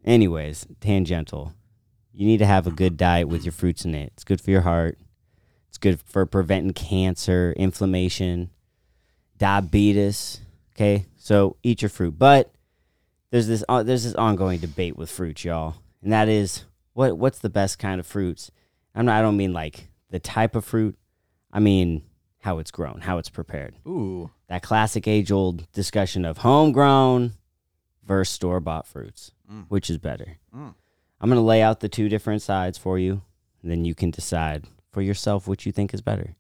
Anyways, 0.03 0.67
tangential. 0.81 1.53
You 2.15 2.27
need 2.27 2.39
to 2.39 2.47
have 2.47 2.67
a 2.67 2.71
good 2.71 2.97
diet 2.97 3.29
with 3.29 3.45
your 3.45 3.53
fruits 3.53 3.85
in 3.85 3.95
it. 3.95 4.13
It's 4.15 4.25
good 4.25 4.41
for 4.41 4.51
your 4.51 4.63
heart. 4.63 4.99
It's 5.69 5.77
good 5.77 6.01
for 6.01 6.25
preventing 6.25 6.73
cancer, 6.73 7.53
inflammation, 7.59 8.49
diabetes. 9.37 10.41
Okay, 10.75 11.05
so 11.19 11.57
eat 11.63 11.83
your 11.83 11.89
fruit. 11.91 12.19
But 12.19 12.55
there's 13.31 13.49
this 13.49 13.65
uh, 13.69 13.83
there's 13.83 14.05
this 14.05 14.15
ongoing 14.15 14.61
debate 14.61 14.97
with 14.97 15.11
fruits, 15.11 15.45
y'all, 15.45 15.75
and 16.03 16.11
that 16.13 16.29
is 16.31 16.65
what 16.95 17.17
what's 17.19 17.39
the 17.39 17.51
best 17.51 17.79
kind 17.79 18.01
of 18.01 18.07
fruits. 18.07 18.51
I'm 18.95 19.07
not. 19.07 19.19
I 19.19 19.23
don't 19.23 19.37
mean 19.37 19.53
like 19.53 19.89
the 20.11 20.19
type 20.21 20.55
of 20.55 20.65
fruit. 20.65 20.97
I 21.53 21.61
mean 21.61 22.03
how 22.41 22.59
it's 22.59 22.71
grown, 22.71 23.01
how 23.03 23.19
it's 23.19 23.31
prepared. 23.31 23.77
Ooh, 23.87 24.31
That 24.49 24.63
classic 24.63 25.07
age 25.07 25.31
old 25.31 25.71
discussion 25.73 26.25
of 26.25 26.39
homegrown 26.39 27.33
versus 28.05 28.35
store 28.35 28.59
bought 28.61 28.87
fruits, 28.87 29.31
Mm. 29.51 29.67
which 29.69 29.89
is 29.91 29.99
better. 29.99 30.39
Mm. 30.55 30.75
I'm 31.21 31.29
gonna 31.29 31.41
lay 31.41 31.63
out 31.63 31.81
the 31.81 31.89
two 31.89 32.09
different 32.09 32.43
sides 32.43 32.77
for 32.79 32.99
you, 32.99 33.23
and 33.63 33.71
then 33.71 33.85
you 33.85 33.95
can 33.95 34.11
decide 34.11 34.65
for 34.91 35.03
yourself 35.03 35.47
which 35.47 35.65
you 35.67 35.73
think 35.73 35.95
is 35.95 36.01
better. 36.01 36.35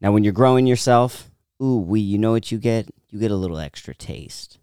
Now, 0.00 0.12
when 0.12 0.22
you're 0.22 0.32
growing 0.32 0.66
yourself, 0.68 1.30
ooh, 1.60 1.78
we, 1.78 1.98
you 2.00 2.16
know 2.18 2.30
what 2.30 2.52
you 2.52 2.58
get? 2.58 2.88
You 3.10 3.18
get 3.18 3.32
a 3.32 3.36
little 3.36 3.58
extra 3.58 3.94
taste. 3.94 4.57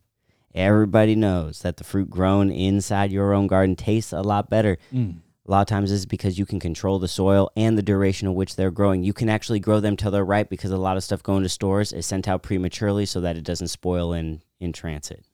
Everybody 0.56 1.16
knows 1.16 1.60
that 1.64 1.76
the 1.76 1.84
fruit 1.84 2.10
grown 2.10 2.50
inside 2.50 3.12
your 3.12 3.34
own 3.34 3.48
garden 3.48 3.76
tastes 3.76 4.14
a 4.14 4.22
lot 4.22 4.50
better. 4.50 4.78
Mm. 4.94 5.18
A 5.46 5.52
lot 5.52 5.60
of 5.60 5.68
times 5.68 5.90
this 5.90 6.00
is 6.00 6.06
because 6.06 6.40
you 6.40 6.46
can 6.46 6.62
control 6.62 6.98
the 6.98 7.10
soil 7.10 7.52
and 7.58 7.78
the 7.78 7.84
duration 7.84 8.30
of 8.30 8.36
which 8.36 8.56
they're 8.56 8.72
growing. 8.72 9.04
You 9.04 9.12
can 9.12 9.28
actually 9.28 9.60
grow 9.60 9.82
them 9.82 9.98
till 9.98 10.12
they're 10.12 10.24
ripe 10.24 10.50
because 10.50 10.72
a 10.72 10.78
lot 10.78 10.96
of 10.96 11.04
stuff 11.04 11.22
going 11.22 11.44
to 11.44 11.50
stores 11.50 11.92
is 11.92 12.06
sent 12.06 12.30
out 12.30 12.42
prematurely 12.42 13.06
so 13.06 13.20
that 13.20 13.36
it 13.36 13.44
doesn't 13.44 13.68
spoil 13.68 14.14
in, 14.14 14.42
in 14.62 14.72
transit. 14.72 15.26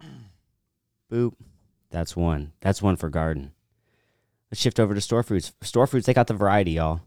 Boop. 1.12 1.34
That's 1.90 2.16
one. 2.16 2.52
That's 2.62 2.80
one 2.80 2.96
for 2.96 3.10
garden. 3.10 3.52
Let's 4.50 4.62
shift 4.62 4.80
over 4.80 4.94
to 4.94 5.00
store 5.02 5.22
fruits. 5.22 5.52
Store 5.60 5.86
fruits, 5.86 6.06
they 6.06 6.14
got 6.14 6.26
the 6.26 6.34
variety, 6.34 6.72
y'all. 6.72 7.02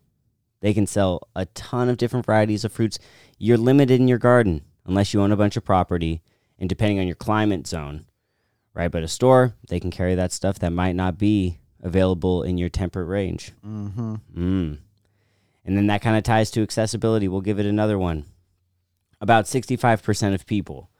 They 0.61 0.75
can 0.75 0.85
sell 0.85 1.27
a 1.35 1.47
ton 1.47 1.89
of 1.89 1.97
different 1.97 2.27
varieties 2.27 2.63
of 2.63 2.71
fruits. 2.71 2.99
You're 3.39 3.57
limited 3.57 3.99
in 3.99 4.07
your 4.07 4.19
garden 4.19 4.61
unless 4.87 5.13
you 5.13 5.21
own 5.21 5.31
a 5.31 5.37
bunch 5.37 5.55
of 5.57 5.63
property 5.65 6.21
and 6.57 6.67
depending 6.67 6.99
on 6.99 7.05
your 7.07 7.15
climate 7.15 7.67
zone 7.67 8.05
right? 8.77 8.91
But 8.91 9.01
a 9.01 9.07
store, 9.07 9.55
they 9.69 9.79
can 9.79 9.89
carry 9.89 10.13
that 10.13 10.31
stuff 10.31 10.59
that 10.59 10.71
might 10.71 10.95
not 10.95 11.17
be 11.17 11.57
available 11.81 12.43
in 12.43 12.59
your 12.59 12.69
temperate 12.69 13.07
range. 13.07 13.51
mm-hmm. 13.65 14.15
Mm. 14.37 14.77
And 15.65 15.75
then 15.77 15.87
that 15.87 16.03
kind 16.03 16.15
of 16.15 16.23
ties 16.23 16.51
to 16.51 16.61
accessibility. 16.61 17.27
We'll 17.27 17.41
give 17.41 17.59
it 17.59 17.65
another 17.65 17.97
one. 17.97 18.25
About 19.19 19.45
65% 19.45 20.35
of 20.35 20.45
people 20.45 20.91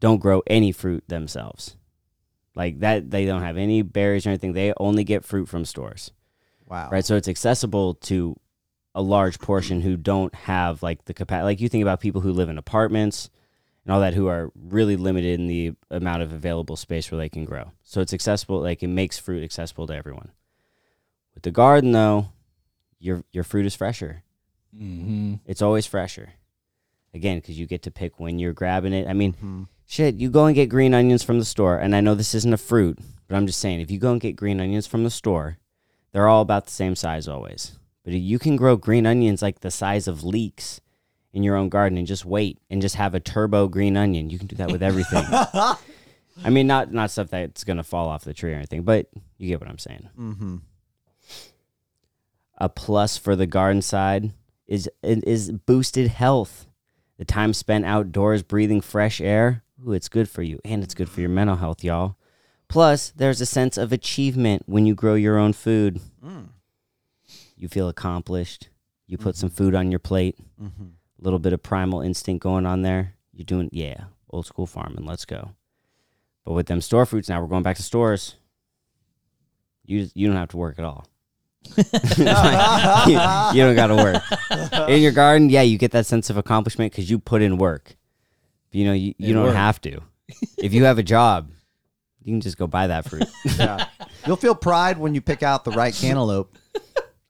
don't 0.00 0.18
grow 0.18 0.42
any 0.48 0.72
fruit 0.72 1.04
themselves. 1.08 1.76
Like 2.56 2.80
that, 2.80 3.10
they 3.12 3.24
don't 3.24 3.42
have 3.42 3.56
any 3.56 3.82
berries 3.82 4.26
or 4.26 4.30
anything. 4.30 4.52
They 4.52 4.74
only 4.78 5.04
get 5.04 5.24
fruit 5.24 5.48
from 5.48 5.64
stores, 5.64 6.10
Wow. 6.66 6.88
right? 6.90 7.04
So 7.04 7.14
it's 7.14 7.28
accessible 7.28 7.94
to 7.94 8.34
a 8.96 9.02
large 9.02 9.38
portion 9.38 9.82
who 9.82 9.96
don't 9.96 10.34
have 10.34 10.82
like 10.82 11.04
the 11.04 11.14
capacity. 11.14 11.44
Like 11.44 11.60
you 11.60 11.68
think 11.68 11.82
about 11.82 12.00
people 12.00 12.22
who 12.22 12.32
live 12.32 12.48
in 12.48 12.58
apartments 12.58 13.30
and 13.84 13.92
all 13.92 14.00
that 14.00 14.14
who 14.14 14.26
are 14.26 14.50
really 14.56 14.96
limited 14.96 15.38
in 15.38 15.46
the 15.46 15.74
amount 15.90 16.22
of 16.22 16.32
available 16.32 16.74
space 16.76 17.10
where 17.12 17.18
they 17.18 17.28
can 17.28 17.44
grow. 17.44 17.70
So 17.84 18.00
it's 18.00 18.14
accessible, 18.14 18.60
like 18.60 18.82
it 18.82 18.88
makes 18.88 19.18
fruit 19.18 19.44
accessible 19.44 19.86
to 19.86 19.94
everyone. 19.94 20.30
With 21.34 21.42
the 21.44 21.50
garden 21.50 21.92
though, 21.92 22.30
your 22.98 23.22
your 23.30 23.44
fruit 23.44 23.66
is 23.66 23.76
fresher. 23.76 24.22
Mm-hmm. 24.74 25.34
It's 25.44 25.62
always 25.62 25.86
fresher. 25.86 26.30
Again, 27.14 27.38
because 27.38 27.58
you 27.58 27.66
get 27.66 27.82
to 27.82 27.90
pick 27.90 28.18
when 28.18 28.38
you're 28.38 28.52
grabbing 28.52 28.92
it. 28.92 29.06
I 29.08 29.12
mean, 29.12 29.34
Mhm. 29.34 29.68
shit, 29.86 30.14
you 30.16 30.30
go 30.30 30.46
and 30.46 30.54
get 30.54 30.68
green 30.68 30.92
onions 30.94 31.22
from 31.22 31.38
the 31.38 31.44
store, 31.44 31.78
and 31.78 31.94
I 31.94 32.00
know 32.00 32.14
this 32.14 32.34
isn't 32.34 32.52
a 32.52 32.58
fruit, 32.58 32.98
but 33.28 33.36
I'm 33.36 33.46
just 33.46 33.58
saying, 33.60 33.80
if 33.80 33.90
you 33.90 33.98
go 33.98 34.12
and 34.12 34.20
get 34.20 34.36
green 34.36 34.60
onions 34.60 34.86
from 34.86 35.04
the 35.04 35.10
store, 35.10 35.58
they're 36.12 36.28
all 36.28 36.42
about 36.42 36.64
the 36.66 36.72
same 36.72 36.94
size 36.96 37.26
always. 37.28 37.78
But 38.06 38.14
you 38.14 38.38
can 38.38 38.54
grow 38.54 38.76
green 38.76 39.04
onions 39.04 39.42
like 39.42 39.60
the 39.60 39.70
size 39.72 40.06
of 40.06 40.22
leeks 40.22 40.80
in 41.32 41.42
your 41.42 41.56
own 41.56 41.68
garden 41.68 41.98
and 41.98 42.06
just 42.06 42.24
wait 42.24 42.60
and 42.70 42.80
just 42.80 42.94
have 42.94 43.16
a 43.16 43.20
turbo 43.20 43.66
green 43.66 43.96
onion. 43.96 44.30
You 44.30 44.38
can 44.38 44.46
do 44.46 44.54
that 44.56 44.70
with 44.70 44.80
everything. 44.80 45.24
I 46.44 46.50
mean, 46.50 46.68
not 46.68 46.92
not 46.92 47.10
stuff 47.10 47.30
that's 47.30 47.64
gonna 47.64 47.82
fall 47.82 48.08
off 48.08 48.22
the 48.22 48.32
tree 48.32 48.52
or 48.52 48.56
anything, 48.56 48.84
but 48.84 49.08
you 49.38 49.48
get 49.48 49.60
what 49.60 49.68
I'm 49.68 49.78
saying. 49.78 50.08
Mm-hmm. 50.16 50.56
A 52.58 52.68
plus 52.68 53.18
for 53.18 53.34
the 53.34 53.46
garden 53.46 53.82
side 53.82 54.32
is 54.68 54.88
is 55.02 55.50
boosted 55.50 56.06
health. 56.06 56.68
The 57.18 57.24
time 57.24 57.54
spent 57.54 57.86
outdoors 57.86 58.44
breathing 58.44 58.80
fresh 58.80 59.20
air, 59.20 59.64
ooh, 59.84 59.92
it's 59.92 60.08
good 60.08 60.28
for 60.28 60.42
you, 60.42 60.60
and 60.64 60.84
it's 60.84 60.94
good 60.94 61.08
for 61.08 61.20
your 61.20 61.30
mental 61.30 61.56
health, 61.56 61.82
y'all. 61.82 62.16
Plus, 62.68 63.10
there's 63.10 63.40
a 63.40 63.46
sense 63.46 63.76
of 63.76 63.92
achievement 63.92 64.62
when 64.66 64.86
you 64.86 64.94
grow 64.94 65.14
your 65.14 65.38
own 65.38 65.52
food. 65.52 66.00
Mm. 66.24 66.50
You 67.56 67.68
feel 67.68 67.88
accomplished. 67.88 68.68
You 69.06 69.16
put 69.18 69.36
some 69.36 69.50
food 69.50 69.74
on 69.74 69.90
your 69.90 70.00
plate. 70.00 70.36
Mm-hmm. 70.60 70.84
A 70.84 71.22
little 71.24 71.38
bit 71.38 71.52
of 71.52 71.62
primal 71.62 72.00
instinct 72.02 72.42
going 72.42 72.66
on 72.66 72.82
there. 72.82 73.14
You're 73.32 73.44
doing, 73.44 73.68
yeah, 73.72 74.04
old 74.30 74.46
school 74.46 74.66
farming. 74.66 75.04
Let's 75.06 75.24
go. 75.24 75.50
But 76.44 76.52
with 76.52 76.66
them 76.66 76.80
store 76.80 77.06
fruits, 77.06 77.28
now 77.28 77.40
we're 77.40 77.46
going 77.48 77.62
back 77.62 77.76
to 77.76 77.82
stores. 77.82 78.36
You 79.84 80.08
you 80.14 80.26
don't 80.26 80.36
have 80.36 80.48
to 80.50 80.56
work 80.56 80.78
at 80.78 80.84
all. 80.84 81.06
you, 81.76 81.84
you 83.06 83.62
don't 83.62 83.74
got 83.76 83.88
to 83.88 83.96
work 83.96 84.88
in 84.88 85.00
your 85.02 85.12
garden. 85.12 85.48
Yeah, 85.50 85.62
you 85.62 85.78
get 85.78 85.92
that 85.92 86.06
sense 86.06 86.30
of 86.30 86.36
accomplishment 86.36 86.92
because 86.92 87.10
you 87.10 87.18
put 87.18 87.42
in 87.42 87.56
work. 87.58 87.96
You 88.72 88.84
know, 88.84 88.92
you, 88.92 89.14
you 89.18 89.30
It 89.30 89.32
don't 89.32 89.44
worked. 89.44 89.56
have 89.56 89.80
to. 89.82 90.00
if 90.58 90.72
you 90.74 90.84
have 90.84 90.98
a 90.98 91.02
job, 91.02 91.50
you 92.22 92.32
can 92.32 92.40
just 92.40 92.58
go 92.58 92.66
buy 92.66 92.88
that 92.88 93.08
fruit. 93.08 93.26
Yeah. 93.56 93.86
You'll 94.26 94.36
feel 94.36 94.54
pride 94.54 94.98
when 94.98 95.14
you 95.14 95.20
pick 95.20 95.42
out 95.42 95.64
the 95.64 95.70
right 95.70 95.94
cantaloupe. 96.00 96.56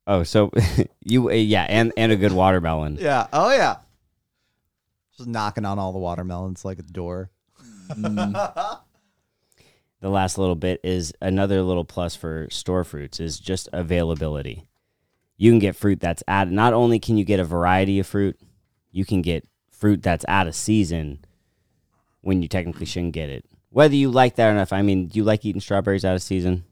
Oh, 0.07 0.23
so 0.23 0.51
you 1.05 1.31
uh, 1.31 1.35
yeah, 1.35 1.67
and 1.69 1.93
and 1.97 2.13
a 2.13 2.17
good 2.17 2.33
watermelon. 2.33 2.97
Yeah. 3.01 3.27
Oh 3.33 3.53
yeah. 3.53 3.77
Just 5.17 5.29
knocking 5.29 5.65
on 5.65 5.79
all 5.79 5.93
the 5.93 5.99
watermelons 5.99 6.65
like 6.65 6.79
a 6.79 6.83
door. 6.83 7.31
the 7.89 8.81
last 10.03 10.37
little 10.39 10.57
bit 10.57 10.81
is 10.83 11.13
another 11.23 11.63
little 11.63 11.85
plus 11.85 12.15
for 12.17 12.49
store 12.51 12.85
fruits 12.85 13.21
is 13.21 13.39
just 13.39 13.69
availability. 13.73 14.67
you 15.37 15.51
can 15.51 15.59
get 15.59 15.77
fruit 15.77 16.01
that's 16.01 16.23
out. 16.29 16.51
Not 16.51 16.73
only 16.73 16.99
can 16.99 17.17
you 17.17 17.25
get 17.25 17.41
a 17.41 17.45
variety 17.45 17.99
of 17.99 18.07
fruit, 18.07 18.39
you 18.91 19.05
can 19.05 19.23
get 19.23 19.47
fruit 19.71 20.03
that's 20.03 20.25
out 20.29 20.47
of 20.47 20.55
season 20.55 21.21
when 22.23 22.43
you 22.43 22.49
technically 22.49 22.87
shouldn't 22.87 23.13
get 23.13 23.29
it. 23.31 23.45
Whether 23.71 23.95
you 23.95 24.11
like 24.11 24.37
that 24.37 24.49
or 24.51 24.55
not, 24.55 24.73
I 24.73 24.83
mean, 24.83 25.07
do 25.07 25.19
you 25.19 25.25
like 25.25 25.45
eating 25.45 25.61
strawberries 25.61 26.05
out 26.05 26.15
of 26.17 26.23
season? 26.23 26.65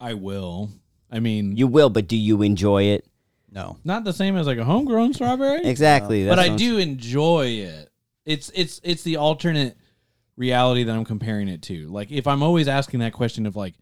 I 0.00 0.14
will. 0.14 0.70
I 1.16 1.20
mean, 1.20 1.56
You 1.56 1.66
will, 1.66 1.90
but 1.90 2.06
do 2.06 2.16
you 2.16 2.42
enjoy 2.42 2.84
it? 2.84 3.06
No. 3.50 3.78
not 3.84 4.04
the 4.04 4.12
same 4.12 4.36
as 4.36 4.46
like 4.46 4.58
a 4.58 4.64
homegrown 4.64 5.14
strawberry, 5.14 5.64
Exactly. 5.64 6.26
but 6.28 6.38
I 6.38 6.54
do 6.56 6.76
enjoy 6.78 7.46
it. 7.46 7.90
It's 8.26 8.50
it's 8.54 8.80
it's 8.84 9.02
the 9.02 9.16
alternate 9.16 9.78
reality 10.36 10.84
that 10.84 10.94
I'm 10.94 11.04
comparing 11.06 11.48
it 11.48 11.62
to. 11.62 11.86
Like 11.88 12.10
if 12.10 12.26
I'm 12.26 12.42
always 12.42 12.68
asking 12.68 13.00
that 13.00 13.14
question 13.14 13.46
of 13.46 13.56
like, 13.56 13.74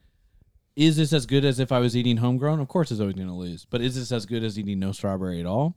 is 0.77 0.97
this 0.97 1.13
as 1.13 1.27
good 1.27 1.45
as 1.45 1.59
if 1.59 1.73
I 1.73 1.81
was 1.81 1.97
eating 1.97 2.19
homegrown? 2.19 2.61
Of 2.61 2.69
course, 2.69 2.93
it's 2.93 3.01
always 3.01 3.17
going 3.17 3.27
to 3.29 3.35
lose. 3.35 3.67
But 3.69 3.81
is 3.81 3.97
this 3.97 4.13
as 4.13 4.27
good 4.27 4.45
as 4.45 4.59
eating 4.59 4.79
no 4.79 4.93
strawberry 4.93 5.41
at 5.41 5.47
all? 5.47 5.77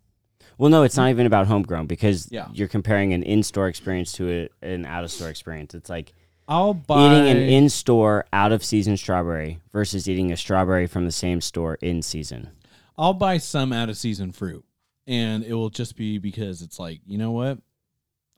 Well, 0.60 0.70
no, 0.70 0.84
it's 0.84 0.98
not 0.98 1.10
even 1.10 1.26
about 1.26 1.48
homegrown 1.48 1.88
because 1.88 2.28
Yeah. 2.32 2.48
you're 2.54 2.68
comparing 2.68 3.14
an 3.14 3.24
in-store 3.24 3.68
experience 3.68 4.12
to 4.14 4.50
a, 4.62 4.66
an 4.68 4.86
out-of-store 4.86 5.30
experience. 5.30 5.74
It's 5.74 5.90
like 5.90 6.14
I'll 6.48 6.74
buy 6.74 7.06
eating 7.18 7.28
an 7.30 7.38
in-store 7.50 8.26
out-of-season 8.32 8.98
strawberry 8.98 9.60
versus 9.74 10.08
eating 10.08 10.32
a 10.32 10.38
strawberry 10.38 10.88
from 10.88 11.06
the 11.06 11.12
same 11.12 11.42
store 11.42 11.76
in 11.82 12.02
season. 12.02 12.50
I'll 12.98 13.14
buy 13.14 13.38
some 13.38 13.74
out 13.74 13.90
of 13.90 13.98
season 13.98 14.32
fruit, 14.32 14.64
and 15.06 15.44
it 15.44 15.54
will 15.54 15.70
just 15.70 15.96
be 15.96 16.18
because 16.18 16.62
it's 16.62 16.80
like 16.80 17.02
you 17.06 17.18
know 17.18 17.32
what, 17.32 17.60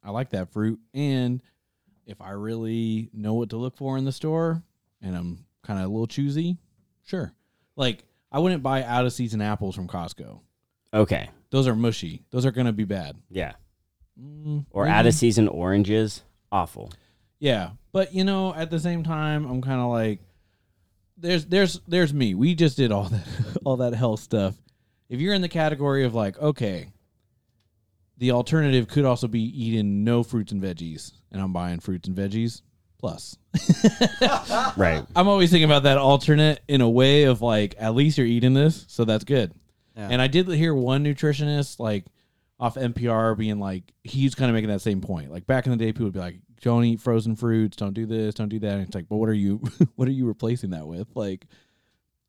I 0.03 0.11
like 0.11 0.31
that 0.31 0.51
fruit, 0.51 0.79
and 0.93 1.41
if 2.05 2.19
I 2.21 2.31
really 2.31 3.09
know 3.13 3.35
what 3.35 3.49
to 3.51 3.57
look 3.57 3.77
for 3.77 3.97
in 3.97 4.05
the 4.05 4.11
store, 4.11 4.63
and 5.01 5.15
I'm 5.15 5.45
kind 5.63 5.79
of 5.79 5.85
a 5.85 5.89
little 5.89 6.07
choosy, 6.07 6.57
sure. 7.05 7.31
Like 7.75 8.03
I 8.31 8.39
wouldn't 8.39 8.63
buy 8.63 8.83
out 8.83 9.05
of 9.05 9.13
season 9.13 9.41
apples 9.41 9.75
from 9.75 9.87
Costco. 9.87 10.39
Okay, 10.93 11.29
Those 11.51 11.67
are 11.67 11.75
mushy. 11.75 12.23
Those 12.31 12.45
are 12.47 12.51
gonna 12.51 12.73
be 12.73 12.85
bad. 12.85 13.15
yeah. 13.29 13.53
Mm, 14.19 14.65
Or 14.71 14.85
out-of-season 14.87 15.47
oranges, 15.47 16.23
awful. 16.51 16.91
Yeah, 17.39 17.69
but 17.91 18.13
you 18.13 18.23
know, 18.23 18.53
at 18.53 18.69
the 18.69 18.79
same 18.79 19.03
time, 19.03 19.45
I'm 19.45 19.61
kind 19.61 19.81
of 19.81 19.89
like, 19.89 20.19
there's, 21.17 21.45
there's, 21.45 21.79
there's 21.87 22.13
me. 22.13 22.33
We 22.33 22.55
just 22.55 22.77
did 22.77 22.91
all 22.91 23.05
that, 23.05 23.27
all 23.65 23.77
that 23.77 23.93
health 23.93 24.21
stuff. 24.21 24.55
If 25.09 25.19
you're 25.19 25.33
in 25.33 25.41
the 25.41 25.49
category 25.49 26.05
of 26.05 26.13
like, 26.13 26.39
okay, 26.39 26.91
the 28.17 28.31
alternative 28.31 28.87
could 28.87 29.05
also 29.05 29.27
be 29.27 29.41
eating 29.41 30.03
no 30.03 30.23
fruits 30.23 30.51
and 30.51 30.61
veggies, 30.61 31.13
and 31.31 31.41
I'm 31.41 31.53
buying 31.53 31.79
fruits 31.79 32.07
and 32.07 32.17
veggies 32.17 32.61
plus. 32.99 33.37
Right. 34.77 35.03
I'm 35.15 35.27
always 35.27 35.49
thinking 35.49 35.65
about 35.69 35.83
that 35.83 35.97
alternate 35.97 36.61
in 36.67 36.81
a 36.81 36.89
way 36.89 37.23
of 37.23 37.41
like, 37.41 37.75
at 37.79 37.95
least 37.95 38.17
you're 38.17 38.27
eating 38.27 38.53
this, 38.53 38.85
so 38.87 39.03
that's 39.03 39.23
good. 39.23 39.53
Yeah. 39.95 40.09
And 40.11 40.21
I 40.21 40.27
did 40.27 40.47
hear 40.47 40.73
one 40.73 41.03
nutritionist 41.03 41.79
like 41.79 42.05
off 42.59 42.75
NPR 42.75 43.37
being 43.37 43.59
like, 43.59 43.93
he's 44.03 44.35
kind 44.35 44.49
of 44.49 44.53
making 44.53 44.69
that 44.69 44.81
same 44.81 45.01
point. 45.01 45.31
Like 45.31 45.47
back 45.47 45.65
in 45.65 45.71
the 45.71 45.77
day, 45.77 45.91
people 45.91 46.05
would 46.05 46.13
be 46.13 46.19
like, 46.19 46.39
"Don't 46.61 46.83
eat 46.85 46.99
frozen 47.01 47.35
fruits. 47.35 47.77
Don't 47.77 47.93
do 47.93 48.05
this. 48.05 48.35
Don't 48.35 48.49
do 48.49 48.59
that." 48.59 48.73
And 48.73 48.81
it's 48.83 48.95
like, 48.95 49.07
but 49.09 49.17
what 49.17 49.29
are 49.29 49.33
you, 49.33 49.61
what 49.95 50.07
are 50.07 50.11
you 50.11 50.25
replacing 50.25 50.71
that 50.71 50.87
with? 50.87 51.07
Like, 51.15 51.45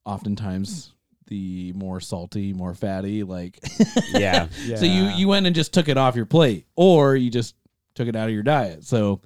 oftentimes 0.05 0.93
the 1.29 1.73
more 1.75 2.01
salty, 2.01 2.53
more 2.53 2.75
fatty. 2.75 3.23
Like, 3.23 3.59
Yeah. 4.13 4.49
so 4.77 4.85
you 4.85 5.05
you 5.11 5.29
went 5.29 5.47
and 5.47 5.55
just 5.55 5.73
took 5.73 5.89
it 5.89 5.97
off 5.97 6.17
your 6.17 6.27
plate, 6.27 6.67
or 6.77 7.15
you 7.17 7.31
just 7.31 7.55
took 7.95 8.09
it 8.09 8.17
out 8.17 8.29
of 8.29 8.35
your 8.35 8.43
diet. 8.43 8.85
So 8.85 9.21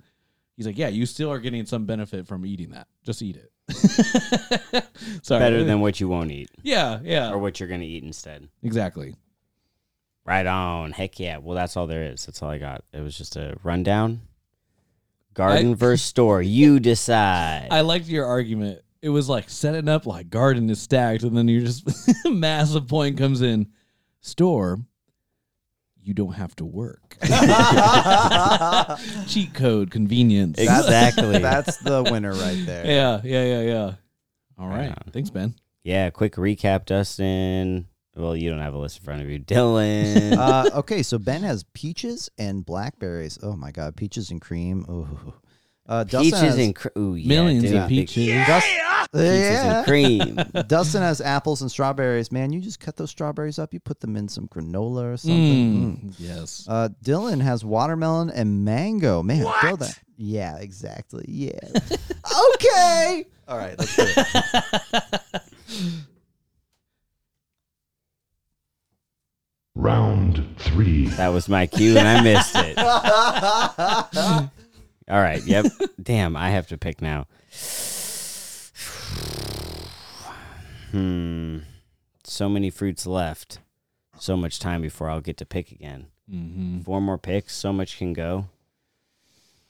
he's 0.57 0.67
like, 0.67 0.79
yeah, 0.79 0.88
you 0.88 1.07
still 1.07 1.31
are 1.33 1.38
getting 1.38 1.64
some 1.67 1.87
benefit 1.87 2.27
from 2.27 2.45
eating 2.45 2.71
that. 2.71 2.87
Just 3.05 3.23
eat 3.23 3.37
it. 3.37 3.51
Sorry. 5.23 5.38
Better 5.40 5.64
than 5.64 5.81
what 5.81 5.99
you 6.01 6.07
won't 6.09 6.31
eat 6.31 6.51
yeah, 6.62 6.99
yeah, 7.03 7.31
or 7.31 7.38
what 7.38 7.59
you're 7.59 7.69
going 7.69 7.81
to 7.81 7.87
eat 7.87 8.05
instead. 8.05 8.49
exactly. 8.62 9.14
Right 10.27 10.47
on. 10.47 10.93
Heck 10.93 11.19
yeah. 11.21 11.37
Well, 11.38 11.55
that's 11.55 11.77
all 11.77 11.87
there 11.87 12.03
is. 12.05 12.25
That's 12.27 12.43
all 12.43 12.51
I 12.51 12.59
got. 12.59 12.85
It 12.93 13.01
was 13.01 13.17
just 13.17 13.37
a 13.37 13.57
rundown. 13.62 14.23
Garden 15.35 15.73
I- 15.73 15.75
versus 15.75 16.07
store. 16.07 16.40
You 16.42 16.81
decide. 16.81 17.68
I 17.70 17.81
liked 17.83 18.07
your 18.07 18.25
argument. 18.27 18.81
It 19.03 19.11
was 19.11 19.29
like 19.29 19.51
setting 19.51 19.88
up 19.88 20.07
like 20.07 20.31
garden 20.31 20.70
is 20.70 20.81
stacked, 20.81 21.25
and 21.25 21.37
then 21.37 21.47
you're 21.49 21.61
just 21.61 21.87
massive 22.25 22.88
point 22.88 23.18
comes 23.18 23.42
in. 23.42 23.66
Store, 24.20 24.79
you 26.01 26.14
don't 26.14 26.33
have 26.33 26.57
to 26.57 26.64
work. 26.64 27.18
Cheat 29.27 29.53
code, 29.55 29.90
convenience. 29.90 30.59
exactly. 30.59 31.38
That's 31.38 31.77
the 31.79 32.03
winner 32.03 32.33
right 32.33 32.62
there. 32.64 32.87
yeah, 32.87 33.20
yeah, 33.23 33.44
yeah, 33.44 33.61
yeah. 33.61 33.92
All 34.59 34.68
right. 34.68 34.88
Right. 34.88 34.99
Thanks, 35.12 35.29
Ben. 35.31 35.55
yeah. 35.83 36.09
Quick 36.11 36.37
recap, 36.37 36.87
Dustin. 36.87 37.87
Well, 38.16 38.37
you 38.37 38.48
don't 38.50 38.61
have 38.61 38.74
a 38.74 38.79
list 38.79 38.98
in 38.98 39.05
front 39.05 39.22
of 39.22 39.29
you. 39.29 39.40
Dylan. 39.40 40.37
uh, 40.37 40.70
okay, 40.79 41.03
so 41.03 41.18
Ben 41.18 41.42
has 41.42 41.64
peaches 41.74 42.31
and 42.38 42.64
blackberries. 42.64 43.38
Oh 43.42 43.57
my 43.57 43.70
god, 43.72 43.96
peaches 43.96 44.31
and 44.31 44.40
cream. 44.40 44.85
Ooh. 44.88 45.35
Uh, 45.87 46.03
Dustin 46.05 46.22
peaches 46.22 46.40
has, 46.40 46.59
and 46.59 46.74
cr- 46.74 46.88
ooh, 46.96 47.14
yeah, 47.14 47.29
Millions 47.29 47.64
dude, 47.64 47.74
of 47.74 47.88
big 47.88 48.09
peaches. 48.09 48.46
Dust- 48.46 48.66
Peaches 49.12 49.61
and 49.61 49.87
cream. 49.87 50.40
Dustin 50.66 51.03
has 51.03 51.20
apples 51.20 51.61
and 51.61 51.70
strawberries. 51.70 52.33
Man, 52.33 52.53
you 52.53 52.61
just 52.61 52.81
cut 52.81 52.96
those 52.96 53.11
strawberries 53.11 53.59
up. 53.61 53.72
You 53.72 53.79
put 53.79 54.00
them 54.00 54.16
in 54.16 54.27
some 54.29 54.48
granola 54.48 55.12
or 55.12 55.16
something. 55.18 55.38
Mm. 55.38 56.05
Mm, 56.07 56.14
Yes. 56.18 56.66
Uh, 56.68 56.88
Dylan 57.05 57.40
has 57.40 57.64
watermelon 57.64 58.31
and 58.31 58.64
mango. 58.64 59.22
Man, 59.22 59.46
throw 59.61 59.77
that. 59.77 60.00
Yeah, 60.16 60.57
exactly. 60.57 61.24
Yeah. 61.29 61.50
okay. 62.55 63.27
All 63.46 63.59
right, 63.59 63.79
let's 63.79 63.94
do 63.94 64.05
it. 64.07 66.03
Round 69.85 70.57
three. 70.57 71.09
That 71.09 71.29
was 71.29 71.47
my 71.47 71.66
cue, 71.66 71.99
and 71.99 72.09
I 72.09 72.23
missed 72.23 72.57
it. 72.57 72.79
All 75.11 75.20
right. 75.20 75.44
Yep. 75.44 75.66
Damn. 76.03 76.38
I 76.38 76.49
have 76.49 76.68
to 76.68 76.79
pick 76.79 77.03
now. 77.03 77.27
Hmm. 80.90 81.59
So 82.23 82.49
many 82.49 82.70
fruits 82.70 83.05
left. 83.05 83.59
So 84.16 84.37
much 84.37 84.61
time 84.61 84.81
before 84.81 85.11
I'll 85.11 85.20
get 85.20 85.37
to 85.38 85.44
pick 85.44 85.73
again. 85.73 86.07
Mm-hmm. 86.33 86.83
Four 86.83 87.01
more 87.01 87.18
picks. 87.18 87.57
So 87.57 87.73
much 87.73 87.99
can 87.99 88.12
go. 88.12 88.47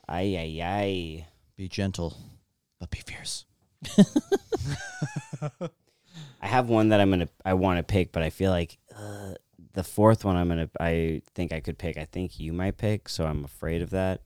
Ay 0.07 0.37
ay 0.37 0.61
ay. 0.62 1.27
Be 1.57 1.66
gentle, 1.66 2.14
but 2.79 2.90
be 2.90 2.98
fierce. 2.98 3.46
I 5.40 6.46
have 6.46 6.68
one 6.68 6.90
that 6.90 7.00
I'm 7.00 7.09
gonna 7.09 7.31
I 7.42 7.55
want 7.55 7.79
to 7.79 7.83
pick, 7.83 8.12
but 8.12 8.22
I 8.22 8.29
feel 8.29 8.50
like 8.50 8.77
uh, 8.94 9.33
the 9.74 9.84
fourth 9.84 10.24
one 10.24 10.37
I'm 10.37 10.48
gonna 10.48 10.70
I 10.80 11.22
think 11.34 11.52
I 11.52 11.60
could 11.60 11.78
pick. 11.78 11.96
I 11.98 12.04
think 12.06 12.40
you 12.40 12.52
might 12.52 12.76
pick, 12.78 13.08
so 13.08 13.26
I'm 13.26 13.44
afraid 13.44 13.82
of 13.82 13.90
that 13.90 14.22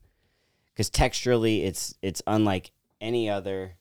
because 0.72 0.90
texturally 0.90 1.64
it's 1.64 1.94
it's 2.02 2.22
unlike 2.26 2.70
any 3.00 3.28
other. 3.28 3.74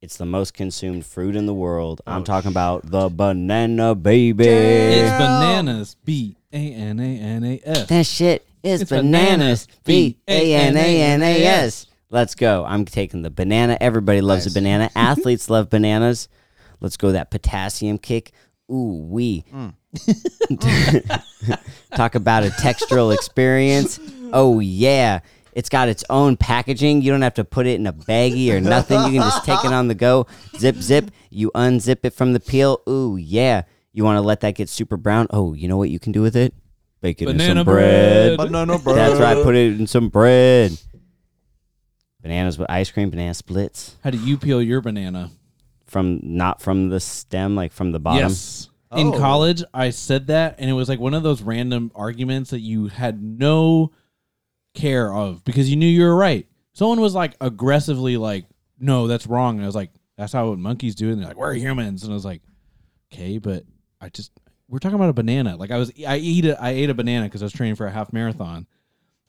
It's 0.00 0.16
the 0.16 0.24
most 0.24 0.54
consumed 0.54 1.04
fruit 1.04 1.36
in 1.36 1.44
the 1.44 1.52
world. 1.52 2.00
I'm 2.06 2.22
Oh, 2.22 2.24
talking 2.24 2.50
about 2.50 2.90
the 2.90 3.10
banana 3.10 3.94
baby. 3.94 4.46
It's 4.46 5.10
bananas. 5.10 5.96
B 6.04 6.36
A 6.52 6.56
N 6.72 6.98
A 7.00 7.18
N 7.18 7.44
A 7.44 7.60
S. 7.62 7.86
That 7.88 8.06
shit 8.06 8.46
is 8.62 8.80
It's 8.82 8.90
bananas. 8.90 9.66
bananas. 9.66 9.68
B 9.84 10.16
A 10.26 10.54
N 10.54 10.76
A 10.78 11.02
N 11.02 11.22
A 11.22 11.44
S. 11.44 11.86
Let's 12.08 12.34
go. 12.34 12.64
I'm 12.66 12.86
taking 12.86 13.20
the 13.22 13.30
banana. 13.30 13.76
Everybody 13.78 14.22
loves 14.22 14.46
Nice. 14.46 14.54
a 14.54 14.58
banana. 14.58 14.90
Athletes 14.96 15.50
love 15.50 15.68
bananas. 15.68 16.28
Let's 16.80 16.96
go 16.96 17.12
that 17.12 17.30
potassium 17.30 17.98
kick. 17.98 18.32
Ooh, 18.70 19.06
we 19.08 19.44
mm. 19.52 19.74
talk 21.96 22.14
about 22.14 22.44
a 22.44 22.48
textural 22.48 23.12
experience. 23.12 23.98
Oh 24.32 24.60
yeah. 24.60 25.20
It's 25.52 25.68
got 25.68 25.88
its 25.88 26.04
own 26.08 26.36
packaging. 26.36 27.02
You 27.02 27.10
don't 27.10 27.22
have 27.22 27.34
to 27.34 27.44
put 27.44 27.66
it 27.66 27.80
in 27.80 27.86
a 27.86 27.92
baggie 27.92 28.52
or 28.52 28.60
nothing. 28.60 29.00
You 29.00 29.18
can 29.18 29.28
just 29.28 29.44
take 29.44 29.64
it 29.64 29.72
on 29.72 29.88
the 29.88 29.96
go. 29.96 30.28
Zip, 30.56 30.76
zip. 30.76 31.10
You 31.28 31.50
unzip 31.54 32.04
it 32.04 32.14
from 32.14 32.32
the 32.32 32.40
peel. 32.40 32.80
Ooh, 32.88 33.16
yeah. 33.16 33.62
You 33.92 34.04
want 34.04 34.16
to 34.16 34.20
let 34.20 34.40
that 34.40 34.54
get 34.54 34.68
super 34.68 34.96
brown? 34.96 35.26
Oh, 35.30 35.54
you 35.54 35.66
know 35.66 35.76
what 35.76 35.90
you 35.90 35.98
can 35.98 36.12
do 36.12 36.22
with 36.22 36.36
it? 36.36 36.54
Bake 37.00 37.20
it 37.20 37.28
in 37.28 37.38
some 37.40 37.64
bread. 37.64 38.36
bread. 38.36 38.38
Banana 38.38 38.78
bread. 38.78 38.96
That's 38.96 39.18
right. 39.18 39.42
Put 39.42 39.56
it 39.56 39.80
in 39.80 39.88
some 39.88 40.08
bread. 40.08 40.78
Bananas 42.22 42.58
with 42.58 42.70
ice 42.70 42.90
cream, 42.90 43.08
banana 43.08 43.32
splits 43.32 43.96
How 44.04 44.10
do 44.10 44.18
you 44.18 44.36
peel 44.36 44.60
your 44.60 44.82
banana? 44.82 45.30
From 45.90 46.20
not 46.22 46.62
from 46.62 46.88
the 46.88 47.00
stem, 47.00 47.56
like 47.56 47.72
from 47.72 47.92
the 47.92 47.98
bottom. 47.98 48.20
Yes. 48.28 48.68
In 48.96 49.08
Oh. 49.08 49.18
college, 49.18 49.62
I 49.72 49.90
said 49.90 50.28
that, 50.28 50.56
and 50.58 50.68
it 50.68 50.72
was 50.72 50.88
like 50.88 50.98
one 50.98 51.14
of 51.14 51.22
those 51.22 51.42
random 51.42 51.92
arguments 51.94 52.50
that 52.50 52.60
you 52.60 52.88
had 52.88 53.22
no 53.22 53.92
care 54.74 55.12
of 55.12 55.44
because 55.44 55.68
you 55.70 55.76
knew 55.76 55.86
you 55.86 56.02
were 56.02 56.16
right. 56.16 56.46
Someone 56.72 57.00
was 57.00 57.14
like 57.14 57.34
aggressively 57.40 58.16
like, 58.16 58.46
"No, 58.78 59.06
that's 59.06 59.26
wrong," 59.26 59.56
and 59.56 59.64
I 59.64 59.66
was 59.66 59.74
like, 59.76 59.90
"That's 60.16 60.32
how 60.32 60.54
monkeys 60.54 60.94
do 60.94 61.08
it." 61.08 61.12
And 61.12 61.20
they're 61.20 61.28
like, 61.28 61.36
"We're 61.36 61.54
humans," 61.54 62.02
and 62.02 62.12
I 62.12 62.14
was 62.14 62.24
like, 62.24 62.42
"Okay, 63.12 63.38
but 63.38 63.64
I 64.00 64.08
just 64.08 64.32
we're 64.68 64.78
talking 64.78 64.96
about 64.96 65.08
a 65.10 65.12
banana. 65.14 65.56
Like 65.56 65.70
I 65.72 65.76
was, 65.78 65.92
I 66.06 66.16
eat 66.18 66.44
a, 66.46 66.60
I 66.62 66.70
ate 66.70 66.90
a 66.90 66.94
banana 66.94 67.26
because 67.26 67.42
I 67.42 67.44
was 67.46 67.52
training 67.52 67.74
for 67.76 67.86
a 67.86 67.90
half 67.92 68.12
marathon. 68.12 68.66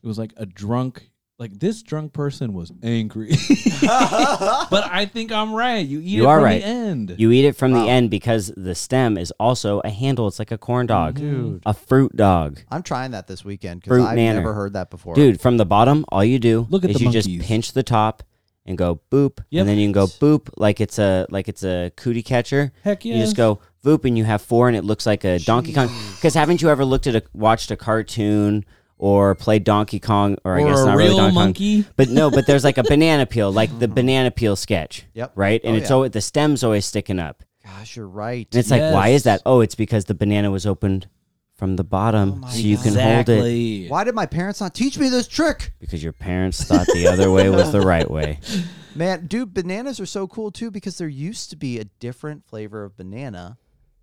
It 0.03 0.07
was 0.07 0.17
like 0.17 0.33
a 0.37 0.45
drunk, 0.47 1.10
like 1.41 1.59
this 1.59 1.81
drunk 1.81 2.13
person 2.13 2.53
was 2.53 2.71
angry. 2.83 3.29
but 3.81 4.87
I 4.91 5.09
think 5.11 5.31
I'm 5.31 5.53
right. 5.53 5.83
You 5.85 5.99
eat 5.99 6.05
You 6.05 6.23
it 6.23 6.27
are 6.27 6.37
from 6.37 6.43
right. 6.45 6.61
the 6.61 6.67
end. 6.67 7.15
You 7.17 7.31
eat 7.31 7.45
it 7.45 7.55
from 7.55 7.71
Wow. 7.71 7.83
the 7.83 7.89
end 7.89 8.11
because 8.11 8.53
the 8.55 8.75
stem 8.75 9.17
is 9.17 9.31
also 9.39 9.79
a 9.83 9.89
handle. 9.89 10.27
It's 10.27 10.37
like 10.37 10.51
a 10.51 10.57
corn 10.57 10.85
dog, 10.85 11.15
mm-hmm. 11.15 11.31
Dude. 11.53 11.63
a 11.65 11.73
fruit 11.73 12.15
dog. 12.15 12.61
I'm 12.69 12.83
trying 12.83 13.11
that 13.11 13.25
this 13.27 13.43
weekend 13.43 13.81
because 13.81 13.97
Fruit 13.97 14.05
I've 14.05 14.15
manner. 14.15 14.39
never 14.39 14.53
heard 14.53 14.73
that 14.73 14.91
before. 14.91 15.15
Dude, 15.15 15.41
from 15.41 15.57
the 15.57 15.65
bottom, 15.65 16.05
all 16.09 16.23
you 16.23 16.37
do 16.37 16.67
Look 16.69 16.83
at 16.83 16.91
is 16.91 16.97
the 16.97 17.05
you 17.05 17.11
just 17.11 17.27
pinch 17.41 17.71
the 17.73 17.83
top 17.83 18.21
and 18.67 18.77
go 18.77 19.01
boop, 19.11 19.39
Yep. 19.49 19.61
and 19.61 19.69
then 19.69 19.77
you 19.79 19.87
can 19.87 19.93
go 19.93 20.05
boop 20.05 20.47
like 20.57 20.79
it's 20.79 20.99
a 20.99 21.25
like 21.31 21.49
it's 21.49 21.63
a 21.63 21.91
cootie 21.97 22.21
catcher. 22.21 22.71
Heck 22.83 23.03
yeah. 23.03 23.15
You 23.15 23.21
just 23.23 23.35
go 23.35 23.59
boop, 23.83 24.05
and 24.05 24.15
you 24.15 24.25
have 24.25 24.43
four, 24.43 24.67
and 24.67 24.77
it 24.77 24.83
looks 24.83 25.07
like 25.07 25.23
a 25.23 25.39
Donkey 25.39 25.73
Kong. 25.73 25.89
Because 26.15 26.35
haven't 26.35 26.61
you 26.61 26.69
ever 26.69 26.85
looked 26.85 27.07
at 27.07 27.15
a 27.15 27.23
watched 27.33 27.71
a 27.71 27.75
cartoon 27.75 28.63
or 29.01 29.33
play 29.33 29.57
Donkey 29.57 29.99
Kong, 29.99 30.37
or, 30.45 30.59
I 30.59 30.61
or 30.61 30.67
guess 30.69 30.79
a 30.81 30.85
not 30.85 30.95
real 30.95 31.17
really 31.17 31.33
Donkey 31.33 31.81
Kong, 31.83 31.91
but 31.95 32.09
no, 32.09 32.29
but 32.29 32.45
there's 32.45 32.63
like 32.63 32.77
a 32.77 32.83
banana 32.83 33.25
peel, 33.25 33.51
like 33.51 33.79
the 33.79 33.87
banana 33.99 34.29
peel 34.29 34.55
sketch. 34.55 35.05
Yep. 35.15 35.31
Right, 35.35 35.59
and 35.63 35.73
Oh, 35.73 35.77
it's 35.79 35.89
yeah. 35.89 35.95
always 35.95 36.11
the 36.11 36.21
stem's 36.21 36.63
always 36.63 36.85
sticking 36.85 37.17
up, 37.17 37.43
Gosh, 37.65 37.95
you're 37.95 38.07
right. 38.07 38.47
and 38.51 38.59
it's 38.59 38.69
like, 38.69 38.93
why 38.93 39.07
is 39.07 39.13
Yes. 39.13 39.23
that? 39.23 39.41
Oh, 39.43 39.61
it's 39.61 39.73
because 39.73 40.05
the 40.05 40.13
banana 40.13 40.51
was 40.51 40.67
opened 40.67 41.07
from 41.55 41.77
the 41.77 41.83
bottom, 41.83 42.43
Oh 42.45 42.49
so 42.49 42.59
you 42.59 42.77
can 42.77 42.93
hold 42.93 42.97
it. 42.97 43.31
Exactly. 43.31 43.87
Why 43.87 44.03
did 44.03 44.13
my 44.13 44.27
parents 44.27 44.61
not 44.61 44.75
teach 44.75 44.99
me 44.99 45.09
this 45.09 45.27
trick? 45.27 45.73
Because 45.79 46.03
your 46.03 46.13
parents 46.13 46.63
thought 46.63 46.85
the 46.93 47.07
other 47.07 47.31
way 47.31 47.49
was 47.49 47.71
the 47.71 47.81
right 47.81 48.09
way. 48.09 48.39
Man, 48.95 49.25
dude, 49.25 49.53
bananas 49.53 49.99
are 49.99 50.05
so 50.05 50.27
cool 50.27 50.51
too 50.51 50.69
because 50.69 50.99
there 50.99 51.07
used 51.07 51.49
to 51.49 51.55
be 51.55 51.79
a 51.79 51.85
different 51.85 52.45
flavor 52.45 52.83
of 52.83 52.95
banana 52.97 53.57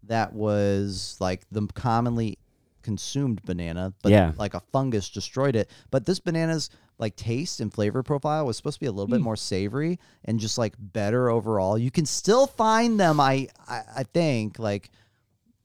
that 0.05 0.33
was 0.33 1.17
like 1.21 1.43
the 1.53 1.67
commonly 1.75 2.39
consumed 2.89 3.43
banana, 3.45 3.93
but 4.03 4.13
Yeah. 4.13 4.33
like 4.39 4.55
a 4.55 4.61
fungus 4.73 5.11
destroyed 5.11 5.55
it. 5.57 5.69
But 5.91 6.07
this 6.07 6.21
banana's 6.21 6.71
like 6.99 7.15
taste 7.17 7.61
and 7.61 7.73
flavor 7.73 8.03
profile 8.03 8.47
was 8.47 8.57
supposed 8.57 8.77
to 8.77 8.81
be 8.81 8.87
a 8.87 8.91
little 8.93 9.07
bit 9.09 9.21
more 9.21 9.37
savory 9.37 9.99
and 10.25 10.41
just 10.41 10.57
like 10.57 10.75
better 10.79 11.29
overall. 11.29 11.77
You 11.79 11.91
can 11.91 12.07
still 12.07 12.47
find 12.47 12.99
them, 12.99 13.21
I 13.21 13.49
I, 13.69 13.83
I 13.99 14.03
think, 14.05 14.59
like, 14.59 14.91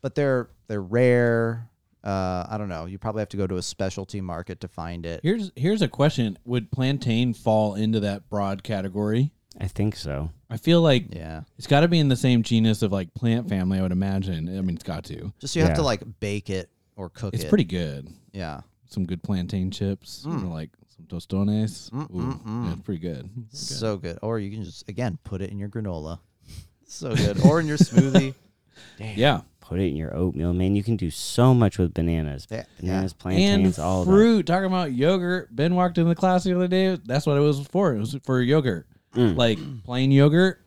but 0.01 0.15
they're 0.15 0.49
they're 0.67 0.81
rare. 0.81 1.69
Uh, 2.03 2.45
I 2.49 2.57
don't 2.57 2.67
know. 2.67 2.85
You 2.85 2.97
probably 2.97 3.21
have 3.21 3.29
to 3.29 3.37
go 3.37 3.47
to 3.47 3.55
a 3.55 3.61
specialty 3.61 4.19
market 4.19 4.59
to 4.59 4.67
find 4.67 5.05
it. 5.05 5.21
Here's 5.23 5.51
here's 5.55 5.81
a 5.81 5.87
question: 5.87 6.37
Would 6.43 6.69
plantain 6.71 7.33
fall 7.33 7.75
into 7.75 8.01
that 8.01 8.29
broad 8.29 8.61
category? 8.63 9.31
I 9.61 9.67
think 9.67 9.95
so. 9.95 10.31
I 10.49 10.57
feel 10.57 10.81
like 10.81 11.13
Yeah. 11.15 11.43
it's 11.57 11.67
got 11.67 11.81
to 11.81 11.87
be 11.87 11.99
in 11.99 12.09
the 12.09 12.15
same 12.15 12.41
genus 12.43 12.81
of 12.81 12.91
like 12.91 13.13
plant 13.13 13.47
family. 13.49 13.77
I 13.79 13.81
would 13.83 13.91
imagine. 13.91 14.49
I 14.49 14.61
mean, 14.61 14.75
it's 14.75 14.83
got 14.83 15.03
to. 15.05 15.31
Just 15.39 15.55
you 15.55 15.61
have 15.63 15.75
to 15.75 15.83
like 15.83 16.01
bake 16.19 16.49
it 16.49 16.69
or 16.95 17.09
cook 17.09 17.33
It's 17.33 17.43
it. 17.43 17.49
pretty 17.49 17.63
good. 17.65 18.09
Yeah. 18.31 18.61
Some 18.87 19.05
good 19.05 19.23
plantain 19.23 19.71
chips, 19.71 20.23
or 20.25 20.31
like 20.33 20.69
some 20.95 21.05
tostones. 21.07 21.89
Mm, 21.89 22.11
Ooh, 22.11 22.19
mm, 22.19 22.43
mm. 22.43 22.65
yeah, 22.67 22.73
it's 22.73 22.81
pretty 22.83 22.99
good. 23.01 23.29
Pretty 23.33 23.47
good. 23.49 23.57
So 23.57 23.97
good. 23.97 24.19
Or 24.21 24.37
you 24.39 24.51
can 24.51 24.63
just 24.63 24.87
again 24.87 25.17
put 25.23 25.41
it 25.41 25.49
in 25.49 25.57
your 25.59 25.69
granola. 25.69 26.19
So 26.85 27.15
good. 27.15 27.43
Or 27.43 27.59
in 27.59 27.65
your 27.65 27.77
smoothie. 27.77 28.35
yeah, 28.99 29.41
Put 29.61 29.79
it 29.79 29.85
in 29.87 29.95
your 29.95 30.15
oatmeal, 30.15 30.53
man. 30.53 30.75
You 30.75 30.83
can 30.83 30.95
do 30.95 31.09
so 31.09 31.51
much 31.53 31.79
with 31.79 31.91
bananas. 31.93 32.45
Yeah, 32.51 32.65
Bananas, 32.79 33.13
and 33.13 33.19
plantains, 33.19 33.79
all 33.79 34.01
of 34.01 34.05
that. 34.07 34.11
fruit. 34.11 34.45
Talking 34.45 34.65
about 34.67 34.91
yogurt. 34.93 35.55
Ben 35.55 35.73
walked 35.73 35.97
in 35.97 36.07
the 36.07 36.13
class 36.13 36.43
the 36.43 36.53
other 36.55 36.67
day. 36.67 36.99
That's 37.03 37.25
what 37.25 37.35
it 37.37 37.39
was 37.39 37.65
for. 37.67 37.95
It 37.95 37.99
was 37.99 38.15
for 38.23 38.41
yogurt. 38.41 38.85
Mm. 39.15 39.35
Like 39.35 39.57
plain 39.85 40.11
yogurt. 40.11 40.59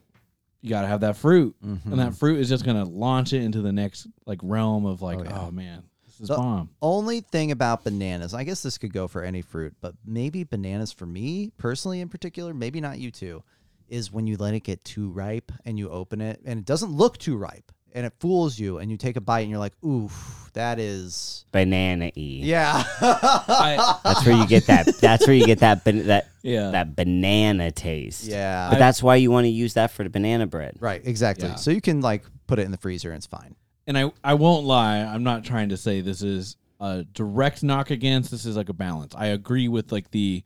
You 0.63 0.71
got 0.71 0.81
to 0.83 0.89
have 0.89 1.03
that 1.03 1.17
fruit, 1.17 1.55
Mm-hmm. 1.65 1.91
and 1.93 2.01
that 2.01 2.17
fruit 2.17 2.41
is 2.41 2.49
just 2.49 2.65
gonna 2.65 2.85
launch 2.85 3.33
it 3.33 3.43
into 3.43 3.61
the 3.61 3.71
next 3.73 4.09
like 4.25 4.41
realm 4.43 4.85
of 4.87 5.03
like, 5.03 5.19
Oh, 5.19 5.25
oh, 5.29 5.45
yeah. 5.45 5.51
man, 5.51 5.83
this 6.19 6.23
is 6.23 6.29
The- 6.29 6.37
bomb. 6.37 6.71
Only 6.83 7.21
thing 7.21 7.51
about 7.51 7.85
bananas, 7.85 8.35
I 8.35 8.45
guess 8.45 8.63
this 8.63 8.79
could 8.79 8.93
go 8.93 9.07
for 9.09 9.23
any 9.23 9.43
fruit, 9.43 9.75
but 9.81 9.95
maybe 10.05 10.45
bananas 10.45 10.93
for 10.93 11.07
me 11.07 11.53
personally 11.59 12.01
in 12.01 12.09
particular, 12.09 12.53
maybe 12.55 12.81
not 12.81 12.99
you 12.99 13.11
too, 13.11 13.43
is 13.89 14.11
when 14.13 14.27
you 14.27 14.37
let 14.37 14.55
it 14.55 14.61
get 14.65 14.85
too 14.85 15.11
ripe 15.11 15.53
and 15.65 15.79
you 15.79 15.89
open 15.91 16.21
it 16.21 16.41
and 16.45 16.59
it 16.59 16.65
doesn't 16.65 16.91
look 16.93 17.19
too 17.19 17.37
ripe 17.37 17.71
and 17.95 18.05
it 18.05 18.13
fools 18.21 18.59
you 18.59 18.79
and 18.79 18.91
you 18.91 18.97
take 18.97 19.17
a 19.17 19.21
bite 19.21 19.41
and 19.41 19.51
you're 19.51 19.59
like, 19.61 19.73
oof, 19.85 20.51
that 20.55 20.79
is 20.79 21.45
Banana 21.53 22.07
y. 22.17 22.41
yeah. 22.43 22.83
I, 23.01 23.99
That's 24.05 24.27
where 24.27 24.37
you 24.37 24.47
get 24.47 24.67
that. 24.67 24.87
That's 25.01 25.27
where 25.27 25.37
you 25.37 25.47
get 25.47 25.61
that. 25.61 25.85
Ban- 25.85 26.07
that 26.07 26.29
yeah, 26.43 26.71
that 26.71 26.95
banana 26.97 27.71
taste. 27.71 28.25
yeah. 28.25 28.69
But 28.71 28.79
that's 28.79 29.03
why 29.03 29.17
you 29.17 29.31
want 29.31 29.45
to 29.47 29.51
use 29.51 29.75
that 29.75 29.91
for 29.91 30.05
the 30.05 30.11
banana 30.11 30.47
bread. 30.47 30.77
right, 30.81 31.01
exactly. 31.05 31.49
Yeah. 31.49 31.55
So 31.57 31.71
you 31.71 31.81
can 31.81 32.01
like 32.01 32.25
put 32.47 32.59
it 32.59 32.63
in 32.63 32.71
the 32.71 32.77
freezer 32.77 33.11
and 33.11 33.17
it's 33.19 33.27
fine. 33.27 33.57
And 33.87 33.97
I 33.97 34.11
I 34.23 34.35
won't 34.35 34.65
lie. 34.65 34.99
I'm 34.99 35.23
not 35.23 35.45
trying 35.45 35.69
to 35.71 35.77
say 35.77 36.01
this 36.01 36.23
is 36.23 36.57
a 36.81 37.05
direct 37.05 37.63
knock 37.63 37.91
against. 37.91 38.31
This 38.31 38.47
is 38.47 38.57
like 38.57 38.69
a 38.69 38.75
balance. 38.75 39.15
I 39.17 39.27
agree 39.27 39.69
with 39.69 39.93
like 39.93 40.11
the 40.11 40.43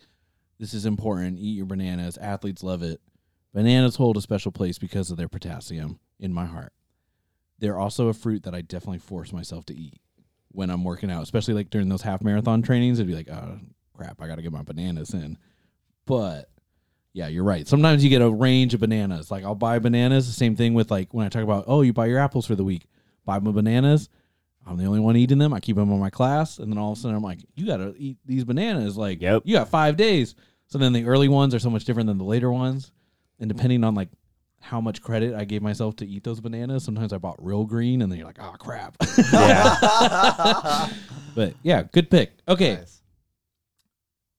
this 0.59 0.75
is 0.75 0.87
important. 0.87 1.39
Eat 1.39 1.57
your 1.57 1.67
bananas. 1.67 2.19
Athletes 2.19 2.63
love 2.63 2.83
it. 2.83 3.01
Bananas 3.53 3.97
hold 3.97 4.17
a 4.17 4.21
special 4.21 4.53
place 4.53 4.79
because 4.79 5.11
of 5.11 5.17
their 5.17 5.29
potassium 5.29 5.99
in 6.19 6.33
my 6.33 6.47
heart. 6.47 6.73
They're 7.59 7.79
also 7.79 8.09
a 8.09 8.15
fruit 8.15 8.45
that 8.45 8.55
I 8.55 8.61
definitely 8.61 8.99
force 8.99 9.33
myself 9.33 9.67
to 9.67 9.77
eat 9.77 10.01
when 10.53 10.71
I'm 10.71 10.85
working 10.85 11.11
out, 11.11 11.23
especially 11.23 11.55
like 11.55 11.71
during 11.71 11.89
those 11.89 12.03
half 12.03 12.23
marathon 12.23 12.63
trainings. 12.63 12.99
It'd 12.99 13.09
be 13.09 13.15
like, 13.15 13.31
oh 13.31 13.59
crap, 13.95 14.21
I 14.21 14.27
got 14.27 14.37
to 14.37 14.43
get 14.43 14.53
my 14.53 14.63
bananas 14.63 15.15
in. 15.15 15.37
But 16.07 16.51
yeah, 17.13 17.27
you're 17.29 17.45
right. 17.45 17.67
Sometimes 17.67 18.05
you 18.05 18.11
get 18.11 18.23
a 18.23 18.31
range 18.31 18.75
of 18.75 18.81
bananas. 18.81 19.31
Like 19.31 19.45
I'll 19.45 19.55
buy 19.55 19.79
bananas. 19.79 20.27
The 20.27 20.33
same 20.33 20.57
thing 20.57 20.75
with 20.75 20.91
like 20.91 21.13
when 21.13 21.27
I 21.27 21.29
talk 21.29 21.43
about, 21.43 21.65
oh, 21.67 21.83
you 21.83 21.93
buy 21.93 22.07
your 22.07 22.19
apples 22.19 22.47
for 22.47 22.55
the 22.55 22.65
week. 22.65 22.87
Buy 23.25 23.39
my 23.39 23.51
bananas. 23.51 24.09
I'm 24.67 24.77
the 24.77 24.85
only 24.85 25.01
one 25.01 25.17
eating 25.17 25.39
them. 25.39 25.53
I 25.55 25.61
keep 25.61 25.77
them 25.77 25.91
in 25.91 25.99
my 25.99 26.11
class, 26.11 26.59
and 26.59 26.71
then 26.71 26.79
all 26.79 26.93
of 26.93 26.99
a 26.99 27.01
sudden 27.01 27.17
I'm 27.17 27.23
like, 27.23 27.41
you 27.55 27.67
got 27.67 27.79
to 27.79 27.95
eat 27.97 28.19
these 28.27 28.45
bananas. 28.45 28.97
Like, 28.97 29.21
Yep. 29.23 29.43
you 29.47 29.57
got 29.57 29.69
five 29.69 29.97
days. 29.97 30.35
So 30.67 30.79
then 30.79 30.93
the 30.93 31.07
early 31.07 31.29
ones 31.29 31.55
are 31.55 31.59
so 31.59 31.71
much 31.71 31.85
different 31.85 32.07
than 32.07 32.19
the 32.19 32.25
later 32.25 32.53
ones, 32.53 32.93
and 33.41 33.49
depending 33.49 33.83
on 33.85 33.95
like 33.95 34.09
how 34.61 34.81
much 34.81 35.01
credit 35.03 35.35
I 35.35 35.45
gave 35.45 35.63
myself 35.63 35.97
to 35.97 36.07
eat 36.07 36.23
those 36.23 36.41
bananas, 36.41 36.85
sometimes 36.85 37.13
I 37.13 37.19
bought 37.19 37.43
real 37.45 37.65
green, 37.65 38.03
and 38.03 38.13
then 38.13 38.19
you're 38.19 38.27
like, 38.27 38.39
oh 38.41 38.55
crap. 38.59 38.97
Yeah. 39.33 40.89
but 41.35 41.55
yeah, 41.63 41.83
good 41.91 42.11
pick. 42.11 42.33
Okay, 42.47 42.79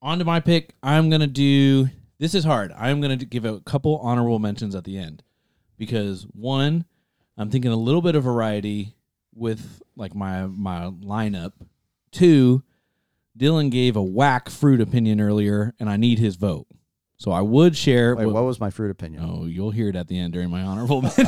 on 0.00 0.18
to 0.18 0.24
my 0.24 0.40
pick. 0.40 0.74
I'm 0.82 1.10
gonna 1.10 1.26
do. 1.26 1.88
This 2.18 2.34
is 2.34 2.44
hard. 2.44 2.72
I'm 2.76 3.00
gonna 3.00 3.16
give 3.16 3.44
a 3.44 3.60
couple 3.60 3.98
honorable 3.98 4.38
mentions 4.38 4.74
at 4.74 4.84
the 4.84 4.96
end 4.96 5.22
because 5.76 6.22
one, 6.32 6.84
I'm 7.38 7.50
thinking 7.50 7.70
a 7.72 7.76
little 7.76 8.02
bit 8.02 8.14
of 8.14 8.24
variety 8.24 8.94
with 9.34 9.82
like 9.96 10.14
my 10.14 10.46
my 10.46 10.90
lineup. 11.02 11.52
Two, 12.10 12.62
Dylan 13.38 13.70
gave 13.70 13.96
a 13.96 14.02
whack 14.02 14.48
fruit 14.50 14.80
opinion 14.80 15.20
earlier, 15.20 15.74
and 15.80 15.88
I 15.88 15.96
need 15.96 16.18
his 16.18 16.36
vote. 16.36 16.66
So 17.16 17.30
I 17.30 17.40
would 17.40 17.76
share. 17.76 18.14
Wait, 18.16 18.26
what- 18.26 18.34
what 18.34 18.44
was 18.44 18.60
my 18.60 18.70
fruit 18.70 18.90
opinion? 18.90 19.22
Oh, 19.24 19.46
you'll 19.46 19.70
hear 19.70 19.88
it 19.88 19.96
at 19.96 20.08
the 20.08 20.18
end 20.18 20.32
during 20.32 20.50
my 20.50 20.62
honorable 20.62 21.00
mention. 21.02 21.24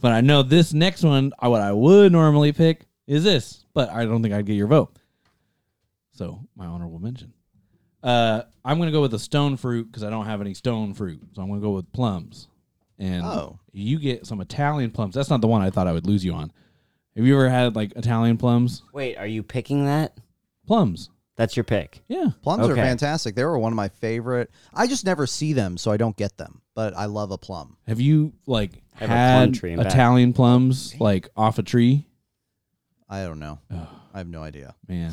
but 0.00 0.12
I 0.12 0.20
know 0.20 0.42
this 0.42 0.72
next 0.72 1.02
one, 1.04 1.32
what 1.40 1.60
I 1.60 1.72
would 1.72 2.10
normally 2.10 2.52
pick 2.52 2.86
is 3.06 3.22
this, 3.22 3.64
but 3.74 3.90
I 3.90 4.04
don't 4.06 4.22
think 4.22 4.34
I'd 4.34 4.46
get 4.46 4.54
your 4.54 4.66
vote. 4.66 4.96
So 6.12 6.40
my 6.56 6.66
honorable 6.66 6.98
mention. 6.98 7.32
Uh, 8.02 8.42
I'm 8.64 8.78
gonna 8.78 8.92
go 8.92 9.00
with 9.02 9.14
a 9.14 9.18
stone 9.18 9.56
fruit 9.56 9.84
because 9.84 10.02
I 10.04 10.10
don't 10.10 10.26
have 10.26 10.40
any 10.40 10.54
stone 10.54 10.94
fruit, 10.94 11.20
so 11.34 11.42
I'm 11.42 11.48
gonna 11.48 11.60
go 11.60 11.70
with 11.72 11.90
plums. 11.92 12.48
And 12.98 13.24
Oh. 13.24 13.58
you 13.72 13.98
get 13.98 14.26
some 14.26 14.40
Italian 14.40 14.90
plums. 14.90 15.14
That's 15.14 15.30
not 15.30 15.40
the 15.40 15.48
one 15.48 15.62
I 15.62 15.70
thought 15.70 15.86
I 15.88 15.92
would 15.92 16.06
lose 16.06 16.24
you 16.24 16.32
on. 16.34 16.52
Have 17.16 17.26
you 17.26 17.34
ever 17.34 17.48
had 17.48 17.76
like 17.76 17.92
Italian 17.96 18.36
plums? 18.36 18.82
Wait, 18.92 19.16
are 19.16 19.26
you 19.26 19.42
picking 19.42 19.86
that? 19.86 20.16
Plums. 20.66 21.10
That's 21.36 21.56
your 21.56 21.64
pick. 21.64 22.02
Yeah. 22.06 22.26
Plums 22.42 22.68
are 22.68 22.76
fantastic. 22.76 23.34
They 23.34 23.44
were 23.44 23.58
one 23.58 23.72
of 23.72 23.76
my 23.76 23.88
favorite. 23.88 24.50
I 24.72 24.86
just 24.86 25.04
never 25.04 25.26
see 25.26 25.52
them, 25.52 25.76
so 25.76 25.90
I 25.90 25.96
don't 25.96 26.16
get 26.16 26.36
them. 26.36 26.60
But 26.74 26.96
I 26.96 27.06
love 27.06 27.32
a 27.32 27.38
plum. 27.38 27.76
Have 27.88 28.00
you 28.00 28.32
like 28.46 28.82
have 28.94 29.08
a 29.10 29.12
plum 29.12 29.16
had 29.16 29.54
tree 29.54 29.72
in 29.72 29.78
back. 29.78 29.86
Italian 29.86 30.32
plums 30.32 30.94
like 31.00 31.28
off 31.36 31.58
a 31.58 31.62
tree? 31.64 32.06
I 33.08 33.24
don't 33.24 33.38
know. 33.40 33.58
I 34.12 34.18
have 34.18 34.28
no 34.28 34.42
idea. 34.42 34.74
Man, 34.88 35.12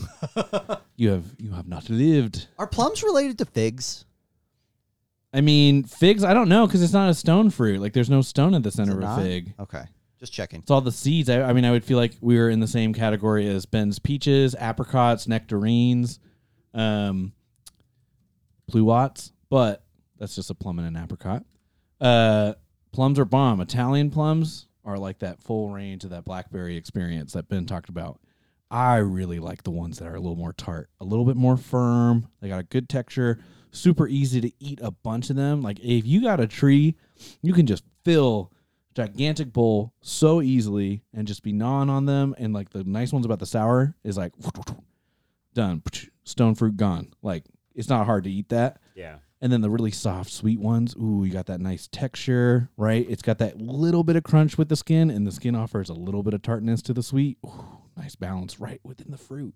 you 0.96 1.10
have 1.10 1.26
you 1.40 1.52
have 1.54 1.68
not 1.68 1.90
lived. 1.90 2.48
Are 2.60 2.68
plums 2.68 3.02
related 3.04 3.40
to 3.40 3.46
figs? 3.46 4.06
I 5.34 5.42
mean, 5.42 5.84
figs. 5.84 6.24
I 6.24 6.34
don't 6.34 6.50
know 6.50 6.68
because 6.68 6.84
it's 6.84 6.94
not 6.94 7.10
a 7.10 7.14
stone 7.14 7.50
fruit. 7.50 7.80
Like, 7.80 7.94
there's 7.94 8.10
no 8.10 8.22
stone 8.22 8.54
at 8.54 8.64
the 8.64 8.72
center 8.72 8.94
of 8.94 8.98
a 9.00 9.02
not? 9.02 9.22
fig. 9.22 9.54
Okay, 9.60 9.84
just 10.20 10.34
checking. 10.34 10.60
It's 10.60 10.72
all 10.72 10.82
the 10.82 10.92
seeds. 10.92 11.30
I, 11.30 11.42
I 11.42 11.54
mean, 11.54 11.66
I 11.66 11.72
would 11.72 11.86
feel 11.86 11.98
like 11.98 12.14
we 12.22 12.38
were 12.38 12.50
in 12.50 12.60
the 12.60 12.68
same 12.68 12.94
category 12.94 13.48
as 13.48 13.66
Ben's 13.66 14.00
peaches, 14.00 14.56
apricots, 14.56 15.28
nectarines, 15.28 16.20
um, 16.74 17.34
pluots, 18.72 19.32
but 19.50 19.84
that's 20.18 20.36
just 20.36 20.50
a 20.50 20.56
plum 20.56 20.80
and 20.80 20.88
an 20.88 21.02
apricot. 21.02 21.44
Uh, 22.00 22.54
plums 22.92 23.20
are 23.20 23.26
bomb. 23.26 23.62
Italian 23.62 24.10
plums 24.10 24.68
are 24.84 24.98
like 24.98 25.20
that 25.20 25.42
full 25.42 25.70
range 25.70 26.04
of 26.04 26.10
that 26.10 26.26
blackberry 26.26 26.76
experience 26.76 27.34
that 27.34 27.48
Ben 27.48 27.66
talked 27.66 27.90
about. 27.90 28.20
I 28.70 28.98
really 28.98 29.40
like 29.40 29.64
the 29.64 29.72
ones 29.72 30.00
that 30.00 30.08
are 30.08 30.16
a 30.16 30.20
little 30.20 30.38
more 30.38 30.54
tart, 30.54 30.90
a 31.00 31.06
little 31.06 31.26
bit 31.26 31.36
more 31.36 31.58
firm. 31.58 32.28
They 32.42 32.48
got 32.48 32.60
a 32.60 32.64
good 32.64 32.88
texture, 32.88 33.40
super 33.72 34.08
easy 34.08 34.42
to 34.42 34.52
eat 34.60 34.80
a 34.82 34.92
bunch 34.92 35.30
of 35.30 35.36
them. 35.36 35.62
Like 35.62 35.80
if 35.80 36.06
you 36.06 36.22
got 36.22 36.40
a 36.40 36.48
tree, 36.48 36.96
you 37.42 37.54
can 37.54 37.66
just 37.66 37.84
fill 38.04 38.52
gigantic 38.94 39.54
bowl 39.54 39.94
so 40.02 40.42
easily 40.42 41.04
and 41.14 41.28
just 41.28 41.44
be 41.44 41.54
gnawing 41.54 41.90
on 41.90 42.06
them. 42.06 42.36
And 42.38 42.54
like 42.54 42.70
the 42.72 42.84
nice 42.84 43.14
ones 43.14 43.26
about 43.26 43.40
the 43.40 43.46
sour 43.46 43.96
is 44.04 44.18
like 44.18 44.34
done, 45.54 45.82
stone 46.24 46.56
fruit 46.56 46.78
gone. 46.78 47.14
Like 47.22 47.46
it's 47.76 47.90
not 47.90 48.06
hard 48.06 48.24
to 48.26 48.32
eat 48.32 48.50
that. 48.50 48.80
Yeah. 48.96 49.18
And 49.44 49.52
then 49.52 49.62
the 49.62 49.72
really 49.72 49.92
soft, 49.92 50.30
sweet 50.30 50.60
ones, 50.60 50.96
ooh, 50.96 51.24
you 51.24 51.32
got 51.32 51.48
that 51.48 51.60
nice 51.60 51.88
texture, 51.88 52.70
right? 52.78 53.08
It's 53.10 53.24
got 53.24 53.40
that 53.40 53.60
little 53.60 54.04
bit 54.04 54.16
of 54.16 54.22
crunch 54.22 54.56
with 54.56 54.70
the 54.70 54.76
skin, 54.76 55.10
and 55.10 55.26
the 55.26 55.32
skin 55.32 55.56
offers 55.56 55.90
a 55.90 55.96
little 55.96 56.22
bit 56.22 56.36
of 56.36 56.44
tartness 56.44 56.84
to 56.84 56.94
the 56.94 57.02
sweet. 57.02 57.40
Ooh, 57.44 57.80
nice 57.98 58.16
balance 58.16 58.60
right 58.60 58.80
within 58.84 59.10
the 59.10 59.18
fruit. 59.18 59.56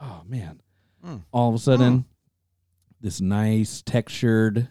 Oh 0.00 0.22
man! 0.26 0.62
Mm. 1.06 1.22
All 1.32 1.50
of 1.50 1.54
a 1.54 1.58
sudden, 1.58 2.06
this 3.04 3.20
nice 3.20 3.82
textured 3.82 4.66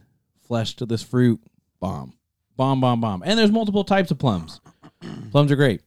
flesh 0.48 0.76
to 0.78 0.86
this 0.88 1.04
fruit, 1.04 1.40
bomb, 1.80 2.14
bomb, 2.58 2.82
bomb, 2.82 3.00
bomb. 3.00 3.22
And 3.24 3.38
there's 3.38 3.52
multiple 3.52 3.84
types 3.84 4.10
of 4.10 4.18
plums. 4.18 4.60
plums 5.32 5.52
are 5.52 5.56
great. 5.56 5.82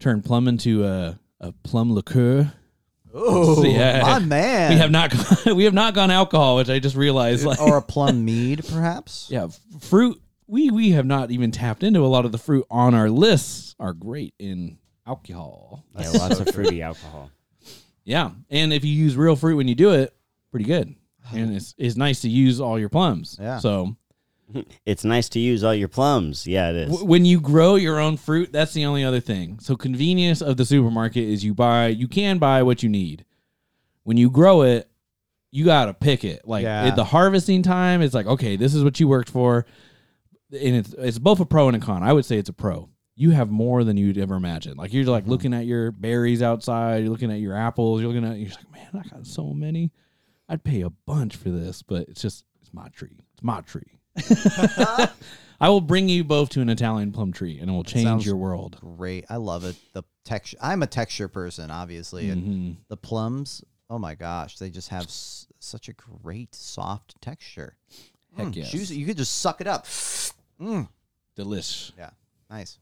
Turn 0.00 0.22
plum 0.22 0.48
into 0.48 0.84
a 0.84 1.18
a 1.40 1.52
plum 1.62 1.92
liqueur. 1.94 2.52
Oh, 3.14 3.64
Yeah. 3.66 4.00
my 4.02 4.18
man. 4.18 4.72
We 4.72 4.78
have 4.78 4.90
not 4.90 5.10
gone, 5.44 5.56
we 5.56 5.64
have 5.64 5.74
not 5.74 5.94
gone 5.94 6.10
alcohol, 6.10 6.56
which 6.56 6.68
I 6.68 6.80
just 6.80 6.96
realized. 6.96 7.44
Like, 7.46 7.60
or 7.60 7.76
a 7.76 7.82
plum 7.94 8.24
mead, 8.24 8.64
perhaps. 8.68 9.28
yeah, 9.30 9.46
fruit. 9.80 10.20
We 10.48 10.70
we 10.70 10.90
have 10.90 11.06
not 11.06 11.30
even 11.30 11.52
tapped 11.52 11.84
into 11.84 12.04
a 12.04 12.08
lot 12.08 12.24
of 12.24 12.32
the 12.32 12.38
fruit 12.38 12.66
on 12.70 12.94
our 12.94 13.08
lists. 13.08 13.76
Are 13.78 13.92
great 13.92 14.34
in 14.40 14.78
alcohol. 15.06 15.84
Yeah, 15.96 16.10
lots 16.10 16.40
of 16.40 16.48
fruity 16.48 16.82
alcohol. 16.82 17.30
Yeah, 18.04 18.32
and 18.50 18.72
if 18.72 18.84
you 18.84 18.92
use 18.92 19.16
real 19.16 19.36
fruit 19.36 19.56
when 19.56 19.68
you 19.68 19.76
do 19.76 19.92
it, 19.92 20.12
pretty 20.50 20.66
good. 20.66 20.94
And 21.34 21.54
it's 21.54 21.74
it's 21.78 21.96
nice 21.96 22.20
to 22.22 22.28
use 22.28 22.60
all 22.60 22.78
your 22.78 22.88
plums. 22.88 23.38
Yeah. 23.40 23.58
So 23.58 23.96
It's 24.86 25.04
nice 25.04 25.28
to 25.30 25.38
use 25.38 25.64
all 25.64 25.74
your 25.74 25.88
plums. 25.88 26.46
Yeah, 26.46 26.70
it 26.70 26.76
is. 26.76 26.88
w- 26.90 27.06
when 27.06 27.24
you 27.24 27.40
grow 27.40 27.76
your 27.76 27.98
own 27.98 28.16
fruit, 28.16 28.52
that's 28.52 28.72
the 28.72 28.84
only 28.84 29.04
other 29.04 29.20
thing. 29.20 29.58
So 29.60 29.76
convenience 29.76 30.40
of 30.42 30.56
the 30.56 30.64
supermarket 30.64 31.24
is 31.24 31.44
you 31.44 31.54
buy 31.54 31.88
you 31.88 32.08
can 32.08 32.38
buy 32.38 32.62
what 32.62 32.82
you 32.82 32.88
need. 32.88 33.24
When 34.04 34.16
you 34.16 34.30
grow 34.30 34.62
it, 34.62 34.90
you 35.50 35.64
gotta 35.64 35.94
pick 35.94 36.24
it. 36.24 36.46
Like 36.46 36.64
Yeah. 36.64 36.86
at 36.86 36.96
the 36.96 37.04
harvesting 37.04 37.62
time, 37.62 38.02
it's 38.02 38.14
like 38.14 38.26
okay, 38.26 38.56
this 38.56 38.74
is 38.74 38.84
what 38.84 38.98
you 39.00 39.08
worked 39.08 39.30
for, 39.30 39.66
and 40.50 40.76
it's 40.76 40.94
it's 40.94 41.18
both 41.18 41.40
a 41.40 41.46
pro 41.46 41.68
and 41.68 41.76
a 41.76 41.80
con. 41.80 42.02
I 42.02 42.12
would 42.12 42.24
say 42.24 42.38
it's 42.38 42.48
a 42.50 42.54
pro. 42.54 42.88
You 43.14 43.30
have 43.30 43.50
more 43.50 43.84
than 43.84 43.96
you'd 43.96 44.18
ever 44.18 44.34
imagine. 44.34 44.76
Like 44.76 44.92
you're 44.92 45.04
like 45.04 45.24
mm-hmm. 45.24 45.30
looking 45.30 45.54
at 45.54 45.66
your 45.66 45.92
berries 45.92 46.42
outside, 46.42 47.02
you're 47.02 47.10
looking 47.10 47.30
at 47.30 47.40
your 47.40 47.54
apples, 47.54 48.00
you're 48.00 48.10
looking 48.10 48.28
at 48.28 48.38
you're 48.38 48.48
just 48.48 48.58
like, 48.58 48.72
man, 48.72 49.04
I 49.04 49.08
got 49.08 49.26
so 49.26 49.52
many. 49.52 49.92
I'd 50.52 50.62
pay 50.64 50.82
a 50.82 50.90
bunch 50.90 51.34
for 51.36 51.48
this, 51.48 51.80
but 51.82 52.08
it's 52.10 52.20
just 52.20 52.44
it's 52.60 52.74
my 52.74 52.88
tree. 52.88 53.16
It's 53.32 53.42
my 53.42 53.62
tree. 53.62 53.98
I 55.60 55.68
will 55.68 55.80
bring 55.80 56.08
you 56.10 56.24
both 56.24 56.50
to 56.50 56.60
an 56.60 56.68
Italian 56.68 57.10
plum 57.12 57.32
tree, 57.32 57.58
and 57.58 57.70
it 57.70 57.72
will 57.72 57.84
change 57.84 58.04
sounds 58.04 58.26
your 58.26 58.36
world. 58.36 58.76
Great. 58.80 59.24
I 59.30 59.36
love 59.36 59.64
it. 59.64 59.76
The 59.94 60.02
texture. 60.24 60.58
I'm 60.60 60.82
a 60.82 60.86
texture 60.86 61.28
person, 61.28 61.70
obviously, 61.70 62.28
and 62.28 62.42
Mhm. 62.42 62.76
the 62.88 62.96
plums. 62.98 63.62
Oh 63.88 63.98
my 63.98 64.14
gosh, 64.14 64.58
they 64.58 64.68
just 64.70 64.88
have 64.90 65.04
s- 65.04 65.46
such 65.58 65.88
a 65.88 65.94
great 65.94 66.54
soft 66.54 67.14
texture. 67.22 67.76
Heck 68.36 68.48
Mm, 68.48 68.56
yes. 68.56 68.70
juicy. 68.72 68.96
You 68.96 69.06
could 69.06 69.16
just 69.16 69.38
suck 69.38 69.60
it 69.62 69.66
up. 69.66 69.86
Mm, 70.60 70.88
Delish. 71.36 71.92
yeah, 71.96 72.10
nice. 72.50 72.78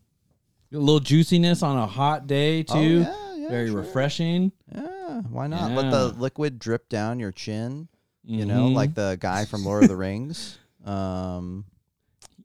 A 0.73 0.77
little 0.79 1.01
juiciness 1.01 1.63
on 1.63 1.77
a 1.77 1.87
hot 1.87 2.27
day 2.27 2.65
Oh, 2.69 2.75
too. 2.75 3.01
yeah, 3.03 3.15
yeah, 3.29 3.30
Very 3.51 3.69
sure. 3.69 3.79
refreshing. 3.79 4.53
Yeah, 4.75 5.21
why 5.31 5.47
not? 5.47 5.73
Let 5.73 5.91
the 5.91 6.09
liquid 6.09 6.59
drip 6.59 6.89
down 6.89 7.19
your 7.21 7.33
chin. 7.33 7.89
You 8.25 8.45
know, 8.45 8.69
Mhm. 8.69 8.75
like 8.75 8.95
the 8.95 9.17
guy 9.21 9.45
from 9.47 9.65
Lord 9.65 9.83
of 9.85 9.89
the 9.89 9.97
Rings. 9.97 10.57
Um, 10.85 11.67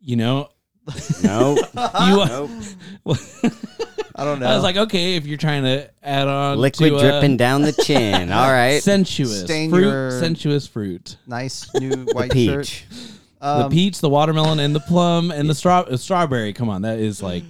you 0.01 0.18
know, 0.18 0.49
No, 1.24 1.56
you. 2.06 2.26
nope. 2.26 2.49
I 4.16 4.24
don't 4.26 4.39
know. 4.39 4.45
I 4.49 4.56
was 4.56 4.64
like, 4.64 4.76
okay, 4.78 5.16
if 5.16 5.26
you're 5.26 5.38
trying 5.38 5.64
to 5.64 5.89
add 6.03 6.28
on 6.28 6.58
Liquid 6.58 6.89
to, 6.91 6.95
uh, 6.97 6.99
dripping 7.01 7.38
down 7.38 7.62
the 7.62 7.72
chin. 7.72 8.32
All 8.34 8.51
right. 8.51 8.84
sensuous 8.84 9.41
Stain 9.41 9.70
fruit, 9.70 9.84
your- 9.84 10.12
sensuous 10.20 10.68
fruit. 10.68 11.16
nice 11.26 11.74
new 11.76 11.91
The 12.06 12.14
white 12.14 12.34
shirt. 12.34 12.66
peach. 12.66 12.86
the 13.39 13.47
Um, 13.66 13.72
peach, 13.72 13.99
the 14.01 14.10
watermelon, 14.10 14.60
and 14.60 14.76
the 14.76 14.80
plum, 14.82 15.32
and 15.32 15.49
the 15.49 15.56
straw 15.56 15.82
uh, 15.82 15.95
strawberry. 15.97 16.51
Come 16.51 16.70
on, 16.70 16.82
that 16.82 16.99
is 16.99 17.22
like 17.24 17.43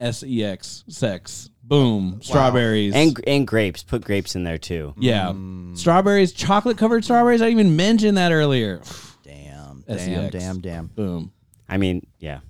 S 0.00 0.22
E 0.22 0.44
X 0.44 0.84
sex. 0.88 1.48
Boom, 1.68 2.20
strawberries 2.22 2.94
And 2.94 3.18
and 3.26 3.46
grapes. 3.46 3.82
Put 3.82 4.04
grapes 4.04 4.36
in 4.36 4.44
there 4.44 4.58
too. 4.58 4.94
yeah, 4.98 5.26
Mm. 5.32 5.76
strawberries, 5.76 6.32
chocolate 6.32 6.78
covered 6.78 7.04
strawberries. 7.04 7.42
I 7.42 7.48
even 7.48 7.74
mentioned 7.76 8.16
that 8.18 8.30
earlier. 8.32 8.80
Damn, 9.24 9.82
SEX. 9.88 10.04
damn, 10.06 10.30
damn, 10.30 10.58
damn. 10.60 10.86
Boom. 10.86 11.32
I 11.68 11.76
mean, 11.78 12.06
yeah. 12.20 12.40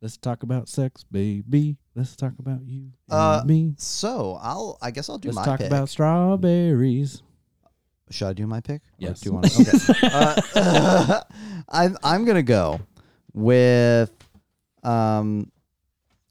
Let's 0.00 0.16
talk 0.16 0.42
about 0.42 0.68
sex, 0.68 1.04
baby. 1.10 1.76
Let's 1.94 2.14
talk 2.16 2.32
about 2.38 2.64
you 2.64 2.90
and 3.08 3.18
Uh, 3.18 3.42
me. 3.46 3.74
So 3.78 4.38
I'll. 4.40 4.78
I 4.82 4.90
guess 4.92 5.08
I'll 5.08 5.18
do 5.18 5.28
Let's 5.28 5.36
my 5.36 5.44
talk 5.44 5.58
pick. 5.58 5.66
about 5.68 5.88
strawberries. 5.88 7.22
Should 8.10 8.28
I 8.28 8.32
do 8.32 8.46
my 8.46 8.60
pick? 8.60 8.80
Or 8.82 8.84
Yes. 8.98 9.20
Do 9.20 9.28
you 9.30 9.34
want 9.34 9.50
to? 9.50 9.62
Okay. 9.90 10.08
uh, 10.12 11.20
I'm 11.68 11.96
I'm 12.02 12.24
gonna 12.24 12.42
go 12.42 12.80
with, 13.34 14.10
um, 14.82 15.50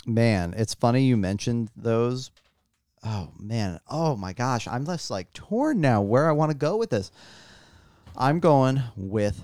man. 0.08 0.54
It's 0.58 0.74
funny 0.74 1.04
you 1.04 1.18
mentioned 1.18 1.70
those. 1.76 2.32
Oh 3.04 3.30
man. 3.40 3.80
Oh 3.88 4.16
my 4.16 4.34
gosh. 4.34 4.68
I'm 4.68 4.86
just 4.86 5.12
like 5.12 5.32
torn 5.34 5.82
now 5.82 6.02
where 6.02 6.28
I 6.28 6.32
want 6.32 6.52
to 6.52 6.58
go 6.58 6.78
with 6.78 6.90
this. 6.90 7.12
I'm 8.16 8.40
going 8.40 8.82
with 8.96 9.42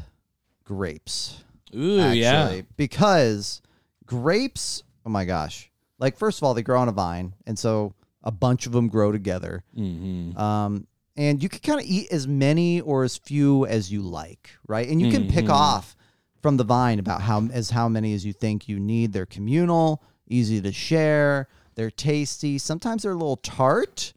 grapes. 0.64 1.44
Ooh, 1.76 2.00
actually, 2.00 2.20
yeah. 2.20 2.62
because 2.78 3.62
grapes. 4.06 4.84
Oh 5.06 5.10
my 5.10 5.26
gosh. 5.26 5.70
Like 6.00 6.18
first 6.18 6.40
of 6.40 6.44
all, 6.44 6.54
they 6.54 6.64
grow 6.64 6.80
on 6.80 6.90
a 6.90 6.94
vine, 6.94 7.34
and 7.46 7.58
so 7.58 7.94
a 8.24 8.32
bunch 8.32 8.66
of 8.66 8.72
them 8.72 8.88
grow 8.88 9.12
together. 9.12 9.64
Mm-hmm. 9.78 10.38
Um, 10.38 10.88
and 11.16 11.42
you 11.44 11.50
can 11.50 11.60
kind 11.60 11.80
of 11.80 11.86
eat 11.86 12.12
as 12.12 12.28
many 12.28 12.82
or 12.82 13.04
as 13.04 13.18
few 13.18 13.66
as 13.68 13.92
you 13.92 14.02
like, 14.02 14.50
right? 14.68 14.88
And 14.88 15.00
you 15.02 15.12
can 15.12 15.28
pick 15.28 15.46
Mhm. 15.46 15.52
off 15.54 15.96
from 16.42 16.58
the 16.58 16.64
vine 16.64 16.98
about 17.00 17.22
how 17.22 17.46
as 17.52 17.70
how 17.70 17.88
many 17.88 18.14
as 18.14 18.26
you 18.26 18.34
think 18.34 18.68
you 18.68 18.80
need. 18.80 19.14
They're 19.14 19.26
communal, 19.28 20.02
easy 20.28 20.62
to 20.62 20.72
share. 20.72 21.48
They're 21.76 21.92
tasty. 21.92 22.58
Sometimes 22.58 23.04
they're 23.04 23.12
a 23.12 23.16
little 23.16 23.38
tart, 23.38 24.14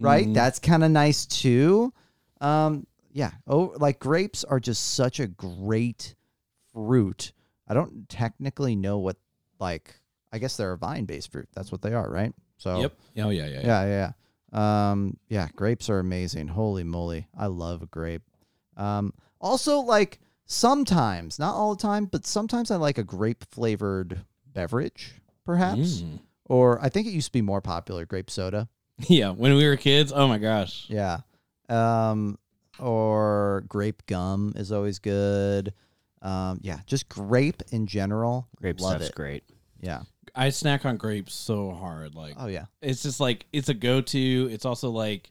right? 0.00 0.32
That's 0.34 0.58
kind 0.58 0.84
of 0.84 0.90
nice 0.90 1.26
too. 1.26 1.92
Um, 2.40 2.86
yeah. 3.12 3.30
Oh, 3.46 3.74
like 3.78 3.98
grapes 3.98 4.44
are 4.44 4.60
just 4.60 4.94
such 4.94 5.20
a 5.20 5.26
great 5.26 6.14
fruit. 6.72 7.32
I 7.68 7.74
don't 7.74 8.08
technically 8.08 8.76
know 8.76 8.98
what 8.98 9.16
like. 9.58 10.00
I 10.32 10.38
guess 10.38 10.56
they're 10.56 10.72
a 10.72 10.78
vine-based 10.78 11.32
fruit. 11.32 11.48
That's 11.54 11.72
what 11.72 11.80
they 11.82 11.94
are, 11.94 12.10
right? 12.10 12.34
So 12.58 12.80
Yep. 12.80 12.92
Oh 13.18 13.30
yeah, 13.30 13.46
yeah, 13.46 13.46
yeah. 13.46 13.60
yeah, 13.60 13.84
yeah, 13.84 14.12
yeah. 14.52 14.90
Um, 14.90 15.16
yeah, 15.28 15.48
grapes 15.54 15.88
are 15.88 15.98
amazing. 15.98 16.48
Holy 16.48 16.84
moly, 16.84 17.26
I 17.36 17.46
love 17.46 17.82
a 17.82 17.86
grape. 17.86 18.22
Um, 18.76 19.12
also, 19.40 19.78
like 19.78 20.20
sometimes, 20.46 21.38
not 21.38 21.54
all 21.54 21.74
the 21.74 21.82
time, 21.82 22.06
but 22.06 22.26
sometimes 22.26 22.70
I 22.70 22.76
like 22.76 22.98
a 22.98 23.04
grape 23.04 23.44
flavored 23.50 24.24
beverage, 24.52 25.14
perhaps. 25.46 26.02
Mm. 26.02 26.18
Or 26.44 26.82
I 26.84 26.90
think 26.90 27.06
it 27.06 27.10
used 27.10 27.28
to 27.28 27.32
be 27.32 27.42
more 27.42 27.60
popular, 27.62 28.04
grape 28.04 28.30
soda. 28.30 28.68
Yeah, 29.08 29.30
when 29.30 29.54
we 29.54 29.66
were 29.66 29.76
kids, 29.76 30.10
oh 30.10 30.26
my 30.26 30.38
gosh. 30.38 30.86
Yeah. 30.88 31.18
Um, 31.68 32.38
or 32.78 33.64
grape 33.68 34.06
gum 34.06 34.54
is 34.56 34.72
always 34.72 34.98
good. 34.98 35.74
Um, 36.22 36.60
yeah, 36.62 36.78
just 36.86 37.08
grape 37.08 37.62
in 37.72 37.86
general. 37.86 38.48
Grape 38.56 38.80
love 38.80 38.92
stuff's 38.96 39.10
it. 39.10 39.14
great. 39.14 39.44
Yeah. 39.80 40.02
I 40.34 40.48
snack 40.48 40.84
on 40.86 40.96
grapes 40.96 41.34
so 41.34 41.72
hard. 41.72 42.14
Like 42.14 42.34
Oh 42.38 42.46
yeah. 42.46 42.66
it's 42.82 43.02
just 43.02 43.20
like 43.20 43.44
it's 43.52 43.68
a 43.68 43.74
go-to. 43.74 44.48
It's 44.50 44.64
also 44.64 44.90
like 44.90 45.30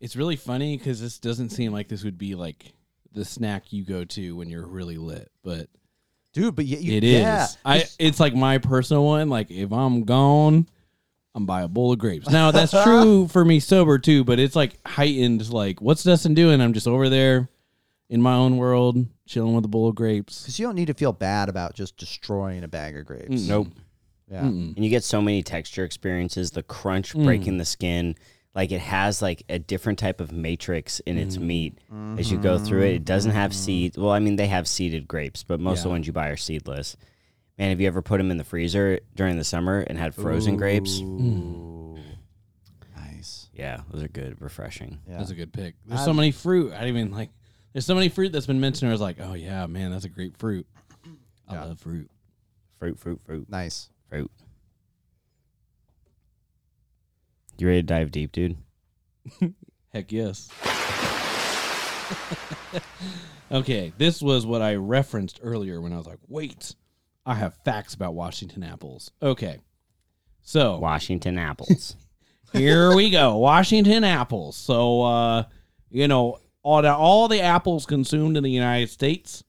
it's 0.00 0.14
really 0.16 0.36
funny 0.36 0.76
because 0.76 1.00
this 1.00 1.18
doesn't 1.18 1.48
seem 1.50 1.72
like 1.72 1.88
this 1.88 2.04
would 2.04 2.18
be 2.18 2.34
like 2.34 2.72
the 3.12 3.24
snack 3.24 3.72
you 3.72 3.84
go 3.84 4.04
to 4.04 4.36
when 4.36 4.48
you're 4.50 4.66
really 4.66 4.98
lit, 4.98 5.30
but 5.42 5.68
Dude, 6.34 6.54
but 6.54 6.66
yeah, 6.66 6.78
you, 6.78 6.96
it 6.96 7.04
is. 7.04 7.20
yeah. 7.20 7.46
I 7.64 7.84
it's 7.98 8.20
like 8.20 8.34
my 8.34 8.58
personal 8.58 9.04
one. 9.04 9.28
Like 9.28 9.50
if 9.50 9.72
I'm 9.72 10.04
gone, 10.04 10.66
I'm 11.34 11.46
buy 11.46 11.62
a 11.62 11.68
bowl 11.68 11.92
of 11.92 11.98
grapes. 11.98 12.28
Now 12.28 12.50
that's 12.50 12.72
true 12.84 13.28
for 13.28 13.44
me 13.44 13.60
sober 13.60 13.98
too, 13.98 14.24
but 14.24 14.38
it's 14.38 14.54
like 14.56 14.76
heightened. 14.86 15.48
Like 15.50 15.80
what's 15.80 16.04
Dustin 16.04 16.34
doing? 16.34 16.60
I'm 16.60 16.72
just 16.74 16.86
over 16.88 17.08
there 17.08 17.48
in 18.10 18.22
my 18.22 18.34
own 18.34 18.56
world, 18.56 19.04
chilling 19.26 19.54
with 19.54 19.64
a 19.64 19.68
bowl 19.68 19.88
of 19.88 19.94
grapes. 19.94 20.42
Because 20.42 20.58
you 20.58 20.66
don't 20.66 20.74
need 20.76 20.86
to 20.86 20.94
feel 20.94 21.12
bad 21.12 21.48
about 21.48 21.74
just 21.74 21.96
destroying 21.96 22.64
a 22.64 22.68
bag 22.68 22.96
of 22.96 23.04
grapes. 23.06 23.42
Mm. 23.42 23.48
Nope. 23.48 23.68
Yeah. 24.30 24.42
Mm-mm. 24.42 24.76
And 24.76 24.84
you 24.84 24.90
get 24.90 25.04
so 25.04 25.20
many 25.22 25.42
texture 25.42 25.84
experiences. 25.84 26.50
The 26.50 26.62
crunch 26.62 27.14
Mm. 27.14 27.24
breaking 27.24 27.58
the 27.58 27.64
skin, 27.64 28.14
like 28.58 28.72
it 28.72 28.80
has 28.80 29.22
like 29.22 29.44
a 29.48 29.58
different 29.60 30.00
type 30.00 30.20
of 30.20 30.32
matrix 30.32 30.98
in 31.00 31.14
Mm. 31.16 31.20
its 31.22 31.38
meat 31.38 31.78
as 32.18 32.28
you 32.32 32.38
go 32.38 32.58
through 32.58 32.82
it. 32.82 32.94
It 32.96 33.04
doesn't 33.04 33.30
have 33.30 33.52
Mm-hmm. 33.52 33.58
seeds. 33.64 33.96
Well, 33.96 34.10
I 34.10 34.18
mean 34.18 34.34
they 34.34 34.48
have 34.48 34.66
seeded 34.66 35.06
grapes, 35.06 35.44
but 35.44 35.60
most 35.60 35.78
of 35.78 35.84
the 35.84 35.90
ones 35.90 36.08
you 36.08 36.12
buy 36.12 36.26
are 36.28 36.36
seedless. 36.36 36.96
Man, 37.56 37.68
have 37.70 37.80
you 37.80 37.86
ever 37.86 38.02
put 38.02 38.18
them 38.18 38.32
in 38.32 38.36
the 38.36 38.42
freezer 38.44 38.98
during 39.14 39.36
the 39.36 39.44
summer 39.44 39.80
and 39.80 39.96
had 39.96 40.12
frozen 40.14 40.56
grapes? 40.56 40.98
Ooh. 41.00 41.98
Nice. 42.96 43.48
Yeah, 43.54 43.82
those 43.90 44.02
are 44.02 44.08
good, 44.08 44.40
refreshing. 44.40 44.98
Yeah. 45.08 45.18
That's 45.18 45.30
a 45.30 45.34
good 45.36 45.52
pick. 45.52 45.74
There's 45.86 46.00
I- 46.00 46.04
so 46.04 46.12
many 46.12 46.32
fruit. 46.32 46.72
I 46.72 46.80
didn't 46.80 46.96
even 46.96 47.12
like. 47.12 47.30
There's 47.72 47.86
so 47.86 47.94
many 47.94 48.08
fruit 48.08 48.32
that's 48.32 48.46
been 48.46 48.60
mentioned. 48.60 48.88
I 48.88 48.92
was 48.92 49.00
like, 49.00 49.18
oh 49.20 49.34
yeah, 49.34 49.66
man, 49.66 49.92
that's 49.92 50.04
a 50.04 50.08
great 50.08 50.36
fruit. 50.36 50.66
I 51.48 51.54
Yeah. 51.54 51.64
love 51.64 51.78
fruit. 51.78 52.10
Fruit, 52.78 52.98
fruit, 52.98 53.20
fruit, 53.24 53.48
nice. 53.48 53.90
fruit. 54.08 54.30
You 57.58 57.66
ready 57.66 57.80
to 57.80 57.86
dive 57.86 58.10
deep, 58.10 58.32
dude? 58.32 58.56
Heck 59.92 60.12
yes. 60.12 60.48
Okay, 63.50 63.92
this 63.96 64.20
was 64.20 64.44
what 64.44 64.60
I 64.60 64.74
referenced 64.74 65.40
earlier 65.42 65.80
when 65.80 65.92
I 65.92 65.96
was 65.96 66.06
like, 66.06 66.18
wait, 66.28 66.74
I 67.24 67.34
have 67.34 67.54
facts 67.64 67.94
about 67.94 68.14
Washington 68.14 68.62
apples. 68.62 69.10
Okay. 69.22 69.58
So 70.42 70.78
Washington 70.78 71.38
apples. 71.38 71.96
here 72.52 72.94
we 72.94 73.10
go. 73.10 73.38
Washington 73.38 74.04
apples. 74.04 74.56
So 74.56 75.02
uh, 75.02 75.44
you 75.90 76.08
know, 76.08 76.40
all 76.62 76.82
the 76.82 76.94
all 76.94 77.28
the 77.28 77.40
apples 77.40 77.86
consumed 77.86 78.36
in 78.36 78.42
the 78.42 78.50
United 78.50 78.90
States, 78.90 79.42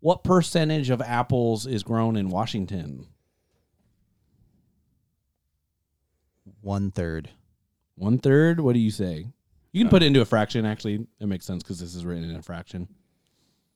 what 0.00 0.24
percentage 0.24 0.88
of 0.88 1.02
apples 1.02 1.66
is 1.66 1.82
grown 1.82 2.16
in 2.16 2.30
Washington? 2.30 3.06
One 6.62 6.90
third. 6.90 7.28
One 7.96 8.18
third? 8.18 8.60
What 8.60 8.74
do 8.74 8.80
you 8.80 8.90
say? 8.90 9.26
You 9.72 9.82
can 9.84 9.90
put 9.90 10.02
it 10.02 10.06
into 10.06 10.20
a 10.20 10.24
fraction, 10.24 10.66
actually. 10.66 11.06
It 11.20 11.26
makes 11.26 11.44
sense 11.46 11.62
because 11.62 11.78
this 11.80 11.94
is 11.94 12.04
written 12.04 12.28
in 12.28 12.34
a 12.36 12.42
fraction. 12.42 12.88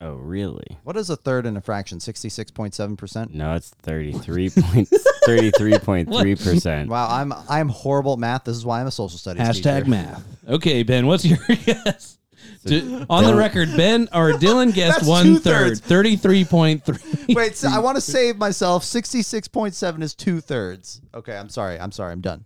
oh, 0.01 0.13
really? 0.15 0.77
What 0.83 0.95
is 0.97 1.09
a 1.09 1.15
third 1.17 1.45
in 1.45 1.55
a 1.57 1.61
fraction? 1.61 1.99
Sixty-six 1.99 2.51
point 2.51 2.73
seven 2.73 2.95
percent. 2.97 3.33
No, 3.33 3.55
it's 3.55 3.71
33.33.3 3.83 6.37
percent. 6.43 6.89
Wow, 6.89 7.07
I'm 7.09 7.33
I'm 7.49 7.69
horrible 7.69 8.13
at 8.13 8.19
math. 8.19 8.43
This 8.45 8.55
is 8.57 8.65
why 8.65 8.79
I'm 8.81 8.87
a 8.87 8.91
social 8.91 9.17
studies 9.17 9.43
Hashtag 9.43 9.79
teacher. 9.79 9.89
math. 9.89 10.23
Okay, 10.47 10.83
Ben, 10.83 11.07
what's 11.07 11.25
your 11.25 11.39
guess? 11.65 12.17
D- 12.65 13.05
on 13.09 13.23
the 13.23 13.35
record, 13.35 13.69
Ben 13.77 14.09
or 14.13 14.31
Dylan 14.33 14.73
guessed 14.73 14.97
That's 14.99 15.07
one 15.07 15.35
third, 15.37 15.43
two-thirds. 15.43 15.79
thirty-three 15.81 16.45
point 16.45 16.83
three. 16.85 17.35
Wait, 17.35 17.55
so 17.57 17.69
I 17.69 17.79
want 17.79 17.95
to 17.95 18.01
save 18.01 18.37
myself. 18.37 18.83
Sixty-six 18.83 19.47
point 19.47 19.73
seven 19.75 20.01
is 20.01 20.13
two 20.15 20.39
thirds. 20.41 21.01
Okay, 21.13 21.37
I'm 21.37 21.49
sorry. 21.49 21.79
I'm 21.79 21.91
sorry. 21.91 22.11
I'm 22.13 22.21
done. 22.21 22.45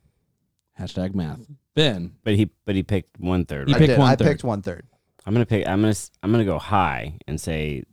Hashtag 0.79 1.13
math. 1.15 1.39
Ben, 1.75 2.13
But 2.23 2.35
he 2.35 2.49
but 2.65 2.75
he 2.75 2.83
picked 2.83 3.19
one 3.19 3.45
third. 3.45 3.67
You 3.69 3.75
I 3.75 3.77
Right? 3.77 3.81
picked 3.87 3.89
did. 3.91 3.99
I 3.99 4.01
one-third. 4.03 4.27
picked 4.27 4.43
one 4.43 4.61
third. 4.61 4.85
I'm 5.25 5.33
gonna 5.33 5.45
pick. 5.45 5.67
I'm 5.67 5.79
gonna. 5.79 5.89
s- 5.91 6.11
I'm 6.21 6.31
gonna 6.31 6.45
go 6.45 6.59
high 6.59 7.17
and 7.27 7.39
say 7.39 7.83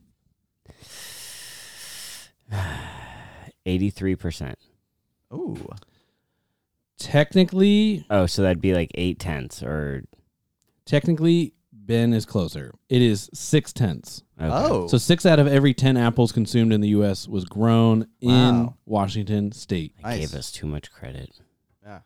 eighty-three 3.67 4.17
percent. 4.17 4.59
Ooh. 5.33 5.57
technically, 6.99 8.05
Oh, 8.11 8.27
so 8.27 8.43
that'd 8.43 8.61
be 8.61 8.75
like 8.75 8.91
eight 8.95 9.19
tenths 9.19 9.63
or. 9.63 10.05
technically, 10.85 11.55
Ben 11.73 12.13
is 12.13 12.27
closer. 12.27 12.73
It 12.89 13.01
is 13.01 13.31
six 13.33 13.73
tenths. 13.73 14.23
Okay. 14.41 14.49
Oh. 14.53 14.87
So 14.89 14.99
six 14.99 15.25
out 15.25 15.39
of 15.39 15.47
every 15.47 15.73
ten 15.73 15.97
apples 15.97 16.33
consumed 16.33 16.73
in 16.73 16.81
the 16.81 16.89
U.S. 16.89 17.29
was 17.29 17.45
grown 17.45 18.07
in 18.21 18.75
Washington 18.87 19.53
State. 19.53 19.95
I 20.03 20.11
Nice. 20.17 20.21
gave 20.31 20.39
us 20.39 20.51
too 20.53 20.67
much 20.67 20.91
credit. 20.91 21.31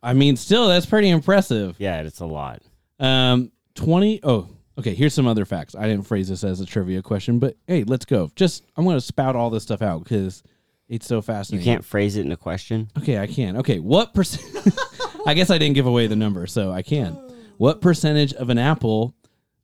I 0.02 0.12
mean, 0.12 0.36
still, 0.36 0.68
that's 0.68 0.86
pretty 0.86 1.08
impressive. 1.10 1.76
Yeah, 1.78 2.00
it's 2.02 2.20
a 2.20 2.26
lot. 2.26 2.62
Um, 2.98 3.50
twenty. 3.74 4.20
Oh, 4.22 4.48
okay. 4.78 4.94
Here's 4.94 5.14
some 5.14 5.26
other 5.26 5.44
facts. 5.44 5.74
I 5.74 5.86
didn't 5.86 6.06
phrase 6.06 6.28
this 6.28 6.44
as 6.44 6.60
a 6.60 6.66
trivia 6.66 7.02
question, 7.02 7.38
but 7.38 7.56
hey, 7.66 7.84
let's 7.84 8.04
go. 8.04 8.30
Just 8.36 8.64
I'm 8.76 8.84
going 8.84 8.96
to 8.96 9.00
spout 9.00 9.36
all 9.36 9.50
this 9.50 9.62
stuff 9.62 9.82
out 9.82 10.04
because 10.04 10.42
it's 10.88 11.06
so 11.06 11.20
fast. 11.22 11.50
You 11.50 11.58
fascinating. 11.58 11.64
can't 11.64 11.84
phrase 11.84 12.16
it 12.16 12.24
in 12.26 12.32
a 12.32 12.36
question. 12.36 12.90
Okay, 12.98 13.18
I 13.18 13.26
can. 13.26 13.56
Okay, 13.58 13.78
what 13.78 14.14
percent? 14.14 14.68
I 15.26 15.34
guess 15.34 15.50
I 15.50 15.58
didn't 15.58 15.74
give 15.74 15.86
away 15.86 16.06
the 16.06 16.16
number, 16.16 16.46
so 16.46 16.70
I 16.70 16.82
can. 16.82 17.14
What 17.56 17.80
percentage 17.80 18.34
of 18.34 18.50
an 18.50 18.58
apple, 18.58 19.14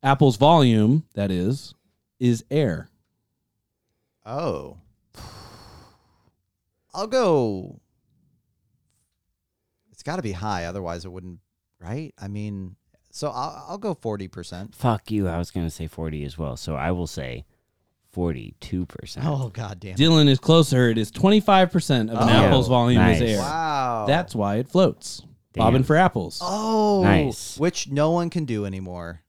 apple's 0.02 0.36
volume, 0.36 1.04
that 1.14 1.30
is, 1.30 1.74
is 2.18 2.44
air? 2.50 2.88
Oh. 4.24 4.78
I'll 6.94 7.06
go. 7.06 7.80
It's 10.00 10.06
got 10.06 10.16
to 10.16 10.22
be 10.22 10.32
high, 10.32 10.64
otherwise 10.64 11.04
it 11.04 11.12
wouldn't. 11.12 11.40
Right? 11.78 12.14
I 12.18 12.26
mean, 12.26 12.76
so 13.10 13.28
I'll, 13.28 13.66
I'll 13.68 13.78
go 13.78 13.92
forty 13.92 14.28
percent. 14.28 14.74
Fuck 14.74 15.10
you. 15.10 15.28
I 15.28 15.36
was 15.36 15.50
gonna 15.50 15.68
say 15.68 15.86
forty 15.88 16.24
as 16.24 16.38
well. 16.38 16.56
So 16.56 16.74
I 16.74 16.90
will 16.92 17.06
say 17.06 17.44
forty-two 18.12 18.86
percent. 18.86 19.26
Oh 19.28 19.50
god 19.50 19.78
damn. 19.78 19.92
it. 19.92 19.98
Dylan 19.98 20.26
is 20.26 20.38
closer. 20.38 20.88
It 20.88 20.96
is 20.96 21.12
25% 21.12 22.10
of 22.10 22.16
an 22.16 22.16
Oh, 22.16 22.28
apple's 22.28 22.68
volume 22.68 22.98
nice. 23.02 23.20
is 23.20 23.32
air. 23.32 23.38
Wow. 23.40 24.06
That's 24.08 24.34
why 24.34 24.56
it 24.56 24.68
floats. 24.68 25.20
Damn. 25.52 25.64
Bobbing 25.64 25.82
for 25.82 25.96
apples. 25.96 26.38
oh 26.42 27.02
Nice. 27.02 27.58
Which 27.58 27.90
no 27.90 28.10
one 28.12 28.30
can 28.30 28.46
do 28.46 28.64
anymore. 28.64 29.20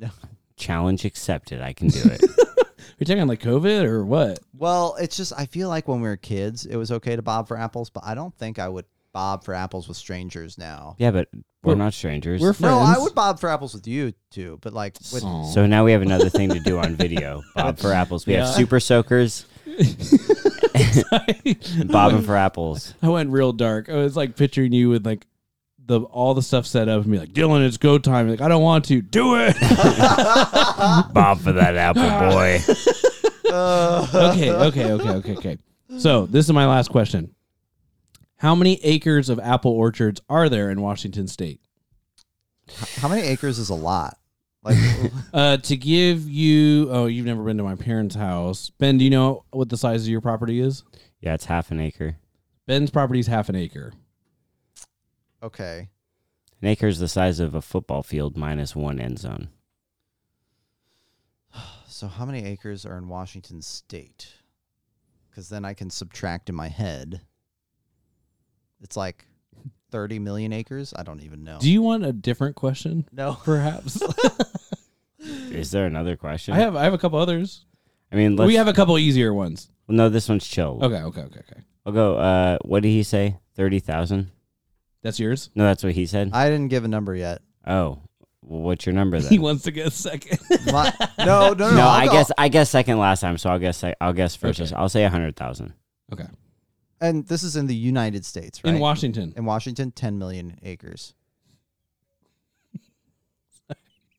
Challenge 0.56 1.04
accepted. 1.04 1.60
I 1.60 1.72
can 1.72 1.86
do 1.88 2.00
it. 2.04 2.20
You're 2.98 3.06
talking 3.06 3.26
like 3.28 3.42
COVID 3.42 3.84
or 3.84 4.04
what? 4.04 4.40
Well, 4.56 4.96
it's 4.98 5.16
just 5.16 5.32
I 5.38 5.46
feel 5.46 5.68
like 5.68 5.86
when 5.86 6.00
we 6.00 6.08
were 6.08 6.16
kids, 6.16 6.66
it 6.66 6.76
was 6.76 6.90
okay 6.90 7.14
to 7.14 7.22
bob 7.22 7.46
for 7.46 7.56
apples, 7.56 7.90
but 7.90 8.04
I 8.04 8.14
don't 8.16 8.34
think 8.36 8.58
I 8.58 8.68
would 8.68 8.86
bob 9.16 9.42
for 9.44 9.54
apples 9.54 9.88
with 9.88 9.96
strangers 9.96 10.58
now. 10.58 10.94
yeah, 10.98 11.10
but 11.10 11.26
we're, 11.32 11.70
We're- 11.70 11.78
not 11.78 11.94
strangers. 11.94 12.38
We're 12.38 12.52
friends. 12.52 12.76
No, 12.76 12.80
I 12.80 12.98
would 12.98 13.14
bob 13.14 13.40
for 13.40 13.48
apples 13.48 13.72
with 13.72 13.88
you 13.88 14.12
too, 14.30 14.58
but 14.60 14.74
like 14.74 14.92
with 15.10 15.24
oh. 15.24 15.28
Aw. 15.28 15.44
so 15.44 15.64
now 15.64 15.86
we 15.86 15.92
have 15.92 16.02
another 16.02 16.28
thing 16.28 16.50
to 16.50 16.60
do 16.60 16.78
on 16.78 16.96
video. 16.96 17.42
Bob 17.54 17.78
for 17.78 17.94
apples. 17.94 18.26
We 18.26 18.34
Yeah. 18.34 18.44
have 18.44 18.54
super 18.54 18.78
soakers. 18.78 19.46
bobbing 21.86 22.20
for 22.24 22.36
apples. 22.36 22.92
I 23.02 23.08
went 23.08 23.30
real 23.30 23.54
dark. 23.54 23.88
I 23.88 23.94
was 23.94 24.18
like 24.18 24.36
picturing 24.36 24.72
you 24.72 24.90
with 24.90 25.06
like 25.06 25.26
the 25.86 26.00
all 26.00 26.34
the 26.34 26.42
stuff 26.42 26.66
set 26.66 26.90
up 26.90 27.02
and 27.02 27.10
be 27.10 27.18
like, 27.18 27.32
Dylan, 27.32 27.66
it's 27.66 27.78
go 27.78 27.96
time. 27.96 28.28
Like, 28.28 28.42
I 28.42 28.48
don't 28.48 28.62
want 28.62 28.84
to. 28.86 29.00
Do 29.00 29.36
it. 29.38 29.56
Bob 31.14 31.40
for 31.40 31.52
that 31.52 31.74
apple 31.76 32.02
boy. 32.02 32.60
okay, 34.30 34.50
okay, 34.52 34.92
okay, 34.92 35.10
okay, 35.10 35.36
okay. 35.36 35.58
So 35.98 36.26
this 36.26 36.44
is 36.44 36.52
my 36.52 36.66
last 36.66 36.90
question. 36.90 37.34
How 38.38 38.54
many 38.54 38.82
acres 38.84 39.28
of 39.28 39.38
apple 39.40 39.72
orchards 39.72 40.20
are 40.28 40.48
there 40.48 40.70
in 40.70 40.80
Washington 40.80 41.26
State? 41.28 41.60
how 42.96 43.08
many 43.08 43.22
acres 43.22 43.58
is 43.58 43.68
a 43.70 43.74
lot? 43.74 44.18
Like 44.62 44.76
Uh, 45.32 45.56
to 45.58 45.76
give 45.76 46.28
you, 46.28 46.88
oh, 46.90 47.06
you've 47.06 47.26
never 47.26 47.44
been 47.44 47.56
to 47.58 47.62
my 47.62 47.76
parents' 47.76 48.16
house. 48.16 48.70
Ben, 48.70 48.98
do 48.98 49.04
you 49.04 49.10
know 49.10 49.44
what 49.50 49.68
the 49.68 49.76
size 49.76 50.02
of 50.02 50.08
your 50.08 50.20
property 50.20 50.60
is? 50.60 50.82
Yeah, 51.20 51.34
it's 51.34 51.44
half 51.44 51.70
an 51.70 51.80
acre. 51.80 52.16
Ben's 52.66 52.90
property 52.90 53.20
is 53.20 53.28
half 53.28 53.48
an 53.48 53.54
acre. 53.56 53.92
okay. 55.42 55.88
An 56.62 56.68
acre 56.68 56.88
is 56.88 56.98
the 56.98 57.06
size 57.08 57.38
of 57.38 57.54
a 57.54 57.60
football 57.62 58.02
field 58.02 58.36
minus 58.36 58.74
one 58.74 58.98
end 58.98 59.18
zone. 59.18 59.48
So 61.86 62.08
how 62.08 62.24
many 62.26 62.44
acres 62.44 62.84
are 62.84 62.98
in 62.98 63.08
Washington 63.08 63.62
state? 63.62 64.34
Cuz 65.34 65.48
then 65.48 65.64
I 65.64 65.74
can 65.74 65.90
subtract 65.90 66.48
in 66.48 66.54
my 66.54 66.68
head. 66.68 67.20
It's 68.82 68.96
like 68.96 69.26
30 69.90 70.18
million 70.18 70.52
acres? 70.52 70.92
I 70.96 71.02
don't 71.02 71.22
even 71.22 71.44
know. 71.44 71.58
Do 71.60 71.70
you 71.70 71.82
want 71.82 72.04
a 72.04 72.12
different 72.12 72.56
question? 72.56 73.08
no. 73.12 73.34
Perhaps. 73.44 74.02
Is 75.50 75.70
there 75.70 75.86
another 75.86 76.16
question? 76.16 76.54
I 76.54 76.58
have 76.58 76.76
I 76.76 76.84
have 76.84 76.94
a 76.94 76.98
couple 76.98 77.18
others. 77.18 77.64
I 78.12 78.16
mean, 78.16 78.36
let's, 78.36 78.46
we 78.46 78.54
have 78.56 78.68
a 78.68 78.72
couple 78.72 78.96
easier 78.98 79.34
ones. 79.34 79.70
well, 79.88 79.96
no, 79.96 80.08
this 80.08 80.28
one's 80.28 80.46
chill. 80.46 80.78
Okay, 80.82 81.02
okay, 81.02 81.22
okay, 81.22 81.40
okay. 81.50 81.60
I'll 81.84 81.92
go. 81.92 82.16
Uh, 82.16 82.58
what 82.62 82.82
did 82.82 82.90
he 82.90 83.02
say? 83.02 83.38
Thirty 83.54 83.80
thousand? 83.80 84.30
That's 85.02 85.18
yours. 85.18 85.50
No, 85.54 85.64
that's 85.64 85.82
what 85.82 85.92
he 85.94 86.06
said. 86.06 86.30
I 86.32 86.48
didn't 86.48 86.68
give 86.68 86.84
a 86.84 86.88
number 86.88 87.14
yet. 87.14 87.42
oh, 87.66 87.98
well, 88.42 88.60
what's 88.60 88.86
your 88.86 88.94
number 88.94 89.18
then? 89.20 89.30
He 89.30 89.38
wants 89.40 89.64
to 89.64 89.72
get 89.72 89.92
second. 89.92 90.38
My- 90.72 90.92
no, 91.18 91.52
no, 91.52 91.54
no. 91.54 91.70
no, 91.74 91.80
I'll 91.82 91.88
I 91.88 92.06
go- 92.06 92.12
guess 92.12 92.32
I 92.38 92.48
guess 92.48 92.70
second 92.70 92.98
last 92.98 93.20
time, 93.20 93.38
so 93.38 93.50
I'll 93.50 93.58
guess 93.58 93.82
I- 93.82 93.94
I'll 94.00 94.12
guess 94.12 94.36
first. 94.36 94.60
Okay. 94.60 94.72
I'll 94.76 94.88
say 94.88 95.04
a 95.04 95.10
hundred 95.10 95.34
thousand. 95.36 95.72
okay. 96.12 96.26
And 97.00 97.26
this 97.26 97.42
is 97.42 97.56
in 97.56 97.66
the 97.66 97.74
United 97.74 98.24
States, 98.24 98.62
right? 98.64 98.74
In 98.74 98.80
Washington. 98.80 99.34
In 99.36 99.44
Washington, 99.44 99.92
10 99.92 100.18
million 100.18 100.58
acres. 100.62 101.14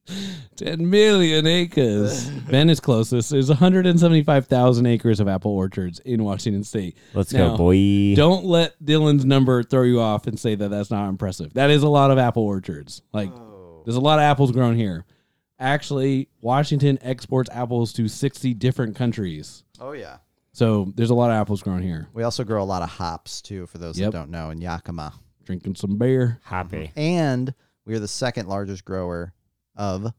10 0.57 0.89
million 0.89 1.45
acres. 1.47 2.30
ben 2.49 2.69
is 2.69 2.80
closest. 2.80 3.32
There's 3.32 3.49
175,000 3.49 4.86
acres 4.86 5.19
of 5.19 5.28
apple 5.28 5.51
orchards 5.51 5.99
in 5.99 6.23
Washington 6.23 6.63
state. 6.63 6.97
Let's 7.13 7.34
Now, 7.34 7.49
go, 7.51 7.57
boy. 7.57 8.15
Don't 8.15 8.45
let 8.45 8.82
Dylan's 8.84 9.25
number 9.25 9.63
throw 9.63 9.84
you 9.84 9.99
off 9.99 10.28
and 10.28 10.39
say 10.39 10.55
that 10.55 10.69
that's 10.69 10.91
not 10.91 11.09
impressive. 11.09 11.53
That 11.53 11.69
is 11.71 11.84
a 11.84 11.89
lot 11.89 12.11
of 12.11 12.17
apple 12.17 12.43
orchards. 12.43 13.01
Like, 13.11 13.32
oh. 13.32 13.82
there's 13.86 13.97
a 13.97 14.01
lot 14.01 14.19
of 14.19 14.23
apples 14.23 14.51
grown 14.51 14.75
here. 14.75 15.05
Actually, 15.59 16.30
Washington 16.41 16.99
exports 17.01 17.49
apples 17.51 17.91
to 17.93 18.07
60 18.07 18.53
different 18.53 18.95
countries. 18.95 19.63
Oh, 19.80 19.93
yeah. 19.93 20.17
So 20.58 20.91
there's 20.95 21.12
a 21.12 21.14
lot 21.14 21.30
of 21.30 21.36
apples 21.36 21.62
grown 21.62 21.84
here. 21.84 22.08
We 22.16 22.24
also 22.24 22.43
grow 22.43 22.64
a 22.64 22.66
lot 22.66 22.82
of 22.82 22.89
hops, 22.89 23.43
too, 23.43 23.68
for 23.68 23.78
those 23.78 23.99
Yep. 23.99 24.12
that 24.12 24.18
don't 24.18 24.32
know, 24.32 24.49
in 24.49 24.60
Yakima. 24.60 25.14
Drinking 25.45 25.76
some 25.76 25.99
beer. 25.99 26.39
Happy. 26.43 26.91
And 26.95 27.53
we 27.86 27.93
are 27.93 27.99
the 27.99 28.08
second 28.08 28.47
largest 28.47 28.84
grower 28.84 29.34
of 29.76 30.12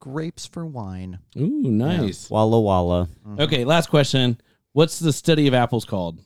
grapes 0.00 0.44
for 0.44 0.66
wine. 0.66 1.20
Ooh, 1.36 1.70
nice. 1.70 2.28
Walla 2.28 2.60
Walla. 2.60 3.08
Mm-hmm. 3.24 3.42
Okay, 3.42 3.64
last 3.64 3.88
question. 3.88 4.40
What's 4.72 4.98
the 4.98 5.12
study 5.12 5.46
of 5.46 5.54
apples 5.54 5.84
called? 5.84 6.20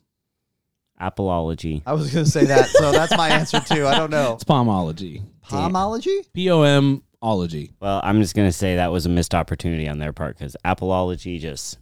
Appleology. 0.98 1.82
I 1.84 1.92
was 1.92 2.14
going 2.14 2.24
to 2.24 2.30
say 2.30 2.46
that, 2.46 2.66
so 2.68 2.92
that's 2.92 3.14
my 3.14 3.28
answer, 3.28 3.60
too. 3.60 3.86
I 3.86 3.94
don't 3.94 4.10
know. 4.10 4.32
It's 4.36 4.44
pomology. 4.44 5.22
Pomology? 5.46 6.24
P 6.32 6.50
O 6.50 6.62
M 6.62 7.02
ology. 7.20 7.72
Well, 7.78 8.00
I'm 8.02 8.22
just 8.22 8.34
gonna 8.34 8.52
say 8.52 8.76
that 8.76 8.90
was 8.90 9.04
a 9.04 9.10
missed 9.10 9.34
opportunity 9.34 9.86
on 9.86 9.98
their 9.98 10.14
part 10.14 10.38
because 10.38 10.56
appleology 10.64 11.38
just 11.38 11.76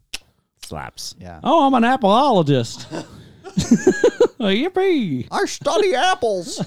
slaps. 0.68 1.14
Yeah. 1.18 1.40
Oh, 1.42 1.66
I'm 1.66 1.74
an 1.74 1.82
appleologist. 1.82 2.86
yippee. 4.38 5.26
I 5.30 5.44
study 5.46 5.94
apples. 5.94 6.62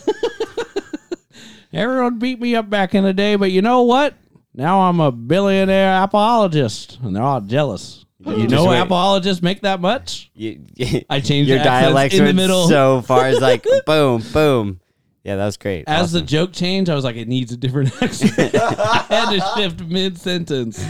Everyone 1.74 2.20
beat 2.20 2.42
me 2.42 2.56
up 2.56 2.70
back 2.70 2.94
in 2.94 3.04
the 3.04 3.14
day, 3.14 3.36
but 3.36 3.52
you 3.52 3.62
know 3.62 3.84
what? 3.84 4.16
now 4.54 4.82
I'm 4.82 5.00
a 5.00 5.12
billionaire 5.12 6.04
apologist, 6.04 7.00
and 7.02 7.16
they're 7.16 7.24
all 7.24 7.42
jealous. 7.42 8.06
You, 8.20 8.44
just 8.44 8.52
know, 8.52 8.68
wait. 8.68 8.80
apologists 8.80 9.42
make 9.42 9.62
that 9.62 9.82
much. 9.82 10.30
You, 10.36 10.64
I 11.10 11.22
changed 11.22 11.50
your 11.50 11.58
dialect 11.60 12.14
in 12.14 12.26
the 12.26 12.34
middle. 12.34 12.68
so 12.68 13.02
far. 13.02 13.30
It's 13.30 13.42
like 13.42 13.66
boom, 13.86 14.24
boom. 14.32 14.80
Yeah, 15.24 15.38
that 15.38 15.46
was 15.46 15.58
great. 15.58 15.86
As 15.88 16.12
the 16.12 16.22
joke 16.22 16.52
changed, 16.52 16.90
I 16.90 16.96
was 16.96 17.04
like, 17.04 17.16
it 17.16 17.28
needs 17.28 17.52
a 17.52 17.58
different 17.58 17.92
accent. 18.02 18.56
I 18.56 19.06
had 19.10 19.32
to 19.32 19.62
shift 19.62 19.82
mid 19.82 20.18
sentence. 20.20 20.84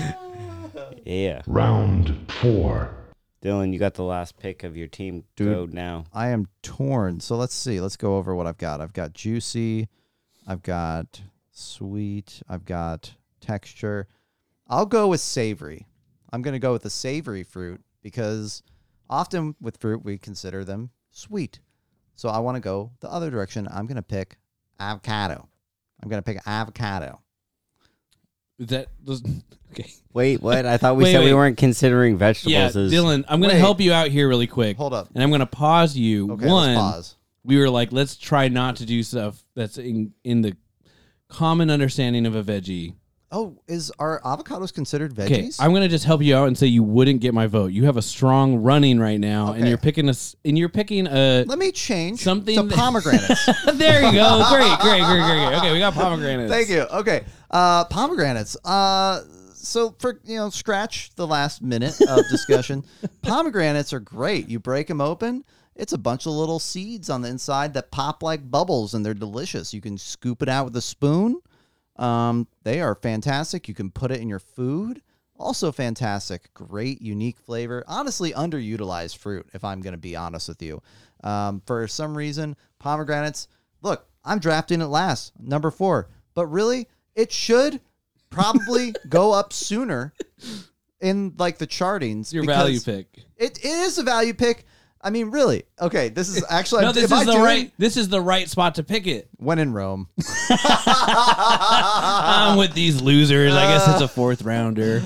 yeah, 1.06 1.42
Round 1.48 2.32
four. 2.42 2.90
Dylan, 3.42 3.74
you 3.74 3.80
got 3.80 3.96
the 3.96 4.04
last 4.04 4.38
pick 4.38 4.64
of 4.64 4.78
your 4.78 4.88
team. 4.88 5.24
Dude. 5.36 5.56
Go 5.56 5.66
now. 5.66 6.06
I 6.14 6.30
am 6.30 6.48
torn. 6.62 7.20
So 7.20 7.36
let's 7.36 7.56
see. 7.56 7.82
Let's 7.82 7.98
go 7.98 8.18
over 8.18 8.36
what 8.36 8.46
I've 8.46 8.58
got. 8.58 8.82
I've 8.82 8.94
got 8.94 9.14
juicy. 9.14 9.90
I've 10.48 10.62
got 10.62 11.22
sweet. 11.52 12.42
I've 12.48 12.66
got 12.66 13.16
texture. 13.40 14.08
I'll 14.68 14.86
go 14.86 15.08
with 15.08 15.22
savory. 15.22 15.88
I'm 16.32 16.42
going 16.42 16.54
to 16.54 16.60
go 16.60 16.72
with 16.72 16.84
the 16.84 16.90
savory 16.90 17.44
fruit 17.44 17.82
because 18.02 18.64
often 19.10 19.56
with 19.60 19.78
fruit 19.78 20.06
we 20.06 20.18
consider 20.18 20.64
them 20.64 20.92
sweet. 21.10 21.60
So 22.16 22.30
I 22.30 22.40
want 22.40 22.56
to 22.56 22.62
go 22.62 22.92
the 23.00 23.12
other 23.12 23.32
direction. 23.32 23.68
I'm 23.72 23.88
going 23.88 23.96
to 23.96 24.04
pick 24.04 24.38
avocado. 24.80 25.50
I'm 26.02 26.10
going 26.10 26.22
to 26.22 26.34
pick 26.34 26.42
avocado. 26.46 27.22
Is 28.60 28.68
that 28.68 28.88
was, 29.06 29.24
okay? 29.72 29.92
Wait, 30.14 30.42
what? 30.42 30.66
I 30.66 30.78
thought 30.78 30.96
we 30.96 31.04
Wait, 31.06 31.12
said 31.14 31.24
we 31.24 31.34
weren't 31.34 31.58
considering 31.58 32.18
vegetables. 32.18 32.54
Yeah, 32.54 32.66
as 32.82 32.92
Dylan, 32.92 33.24
I'm 33.28 33.40
going 33.40 33.50
to 33.52 33.56
Wait. 33.56 33.60
help 33.60 33.80
you 33.80 33.94
out 33.94 34.10
here 34.10 34.28
really 34.28 34.48
quick. 34.48 34.78
Hold 34.78 34.94
up. 34.94 35.10
And 35.14 35.24
I'm 35.24 35.30
going 35.30 35.40
to 35.40 35.46
pause 35.46 35.96
you. 35.96 36.32
Okay, 36.34 36.48
One, 36.48 36.76
let's 36.76 36.80
pause. 36.80 37.16
we 37.44 37.58
were 37.58 37.70
like, 37.70 37.92
let's 37.92 38.16
try 38.18 38.48
not 38.48 38.76
to 38.78 38.86
do 38.86 39.02
stuff 39.04 39.44
that's 39.56 39.78
in 39.78 40.14
in 40.24 40.42
the 40.42 40.56
common 41.30 41.70
understanding 41.70 42.26
of 42.26 42.36
a 42.36 42.44
veggie. 42.44 42.96
Oh, 43.34 43.56
is 43.68 43.92
are 43.98 44.20
avocados 44.26 44.74
considered 44.74 45.18
Okay, 45.18 45.44
veggies? 45.44 45.58
I'm 45.60 45.74
gonna 45.74 45.88
just 45.88 46.04
help 46.06 46.22
you 46.22 46.36
out 46.36 46.48
and 46.48 46.58
say 46.58 46.68
you 46.68 46.84
wouldn't 46.84 47.22
get 47.22 47.34
my 47.34 47.48
vote. 47.48 47.72
You 47.72 47.86
have 47.86 47.96
a 47.98 48.02
strong 48.02 48.58
running 48.58 49.00
right 49.00 49.20
now, 49.20 49.54
and 49.54 49.62
Okay. 49.62 49.70
you're 49.70 49.78
picking 49.78 50.08
a 50.08 50.12
s- 50.12 50.36
and 50.44 50.58
you're 50.58 50.68
picking 50.70 51.08
a. 51.08 51.46
Let 51.48 51.58
me 51.58 51.72
change 51.72 52.22
Something 52.22 52.56
to 52.58 52.64
that- 52.64 52.76
pomegranates. 52.78 53.46
there 53.76 54.04
you 54.06 54.12
go. 54.12 54.46
Great, 54.50 54.80
great, 54.80 55.04
great, 55.04 55.24
great, 55.24 55.48
great. 55.48 55.58
Okay, 55.60 55.72
we 55.72 55.80
got 55.80 55.94
pomegranates. 55.94 56.52
Thank 56.52 56.70
you. 56.70 56.82
Okay. 56.92 57.24
Uh, 57.50 57.86
pomegranates. 57.86 58.58
Uh, 58.66 59.22
so 59.54 59.96
for 60.00 60.20
you 60.26 60.36
know, 60.38 60.50
scratch 60.50 61.12
the 61.16 61.26
last 61.28 61.62
minute 61.62 62.00
of 62.02 62.20
discussion. 62.32 62.84
pomegranates 63.22 63.94
are 63.94 64.00
great. 64.00 64.50
You 64.50 64.60
break 64.60 64.88
them 64.88 65.00
open. 65.02 65.44
It's 65.76 65.94
a 65.94 65.98
bunch 65.98 66.26
of 66.26 66.34
little 66.34 66.60
seeds 66.60 67.10
on 67.10 67.22
the 67.22 67.30
inside 67.30 67.74
that 67.76 67.92
pop 67.92 68.22
like 68.24 68.50
bubbles, 68.52 68.94
and 68.94 69.06
they're 69.06 69.14
delicious. 69.14 69.74
You 69.74 69.80
can 69.82 69.98
scoop 69.98 70.42
it 70.42 70.50
out 70.50 70.66
with 70.66 70.76
a 70.76 70.82
spoon. 70.82 71.40
Um, 71.98 72.48
they 72.64 72.82
are 72.82 72.96
fantastic. 72.96 73.68
You 73.68 73.74
can 73.74 73.92
put 73.92 74.12
it 74.12 74.22
in 74.22 74.30
your 74.30 74.40
food. 74.40 75.02
Also 75.38 75.72
fantastic. 75.72 76.54
Great, 76.54 77.02
unique 77.02 77.40
flavor. 77.40 77.84
Honestly, 77.88 78.32
underutilized 78.32 79.18
fruit, 79.18 79.50
if 79.54 79.64
I'm 79.64 79.82
going 79.82 79.94
to 79.94 80.00
be 80.00 80.16
honest 80.16 80.48
with 80.48 80.62
you. 80.62 80.82
Um, 81.24 81.62
for 81.66 81.88
some 81.88 82.16
reason, 82.16 82.56
pomegranates, 82.80 83.48
look, 83.82 84.06
I'm 84.24 84.40
drafting 84.40 84.82
it 84.82 84.88
last, 84.88 85.34
number 85.40 85.72
four. 85.72 86.10
But 86.34 86.48
really, 86.48 86.88
it 87.16 87.32
should 87.32 87.82
probably 88.30 88.94
go 89.10 89.34
up 89.34 89.52
sooner 89.52 90.14
in 91.02 91.34
like 91.38 91.58
the 91.58 91.68
chartings. 91.68 92.32
Your 92.32 92.46
value 92.46 92.80
pick. 92.80 93.08
It, 93.38 93.58
it 93.60 93.66
is 93.66 93.98
a 93.98 94.04
value 94.04 94.34
pick. 94.34 94.66
I 95.04 95.10
mean, 95.10 95.32
really. 95.32 95.64
Okay, 95.80 96.10
this 96.10 96.30
is 96.30 96.44
actually. 96.50 96.84
No, 96.84 96.92
this 96.92 97.06
is 97.06 97.12
I 97.12 97.26
the 97.26 97.32
doing- 97.32 97.44
right. 97.44 97.74
This 97.78 97.98
is 97.98 98.10
the 98.10 98.22
right 98.22 98.48
spot 98.50 98.76
to 98.76 98.84
pick 98.84 99.08
it. 99.08 99.30
When 99.38 99.60
in 99.60 99.74
Rome. 99.74 100.08
I'm 100.50 102.58
with 102.58 102.74
these 102.74 103.02
losers. 103.02 103.54
I 103.54 103.68
guess 103.74 103.88
it's 103.88 104.02
a 104.02 104.08
fourth 104.08 104.44
rounder. 104.44 105.04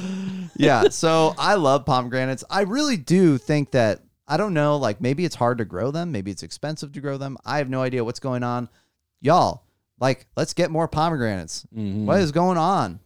yeah, 0.58 0.90
so 0.90 1.34
I 1.38 1.56
love 1.56 1.86
pomegranates. 1.86 2.44
I 2.50 2.62
really 2.62 2.98
do 2.98 3.38
think 3.38 3.72
that 3.72 4.02
I 4.28 4.38
don't 4.38 4.54
know, 4.54 4.78
like 4.78 5.02
maybe 5.02 5.26
it's 5.26 5.36
hard 5.36 5.60
to 5.60 5.66
grow 5.66 5.92
them, 5.92 6.12
maybe 6.12 6.32
it's 6.32 6.44
expensive 6.44 6.92
to 6.94 7.02
grow 7.02 7.18
them. 7.18 7.38
I 7.46 7.58
have 7.60 7.70
no 7.70 7.82
idea 7.82 8.04
what's 8.04 8.20
going 8.20 8.44
on. 8.44 8.70
Y'all, 9.22 9.64
like 10.00 10.28
let's 10.36 10.54
get 10.54 10.72
more 10.72 10.88
pomegranates. 10.88 11.66
Mhm. 11.76 12.06
What 12.06 12.20
is 12.20 12.32
going 12.32 12.58
on? 12.58 13.00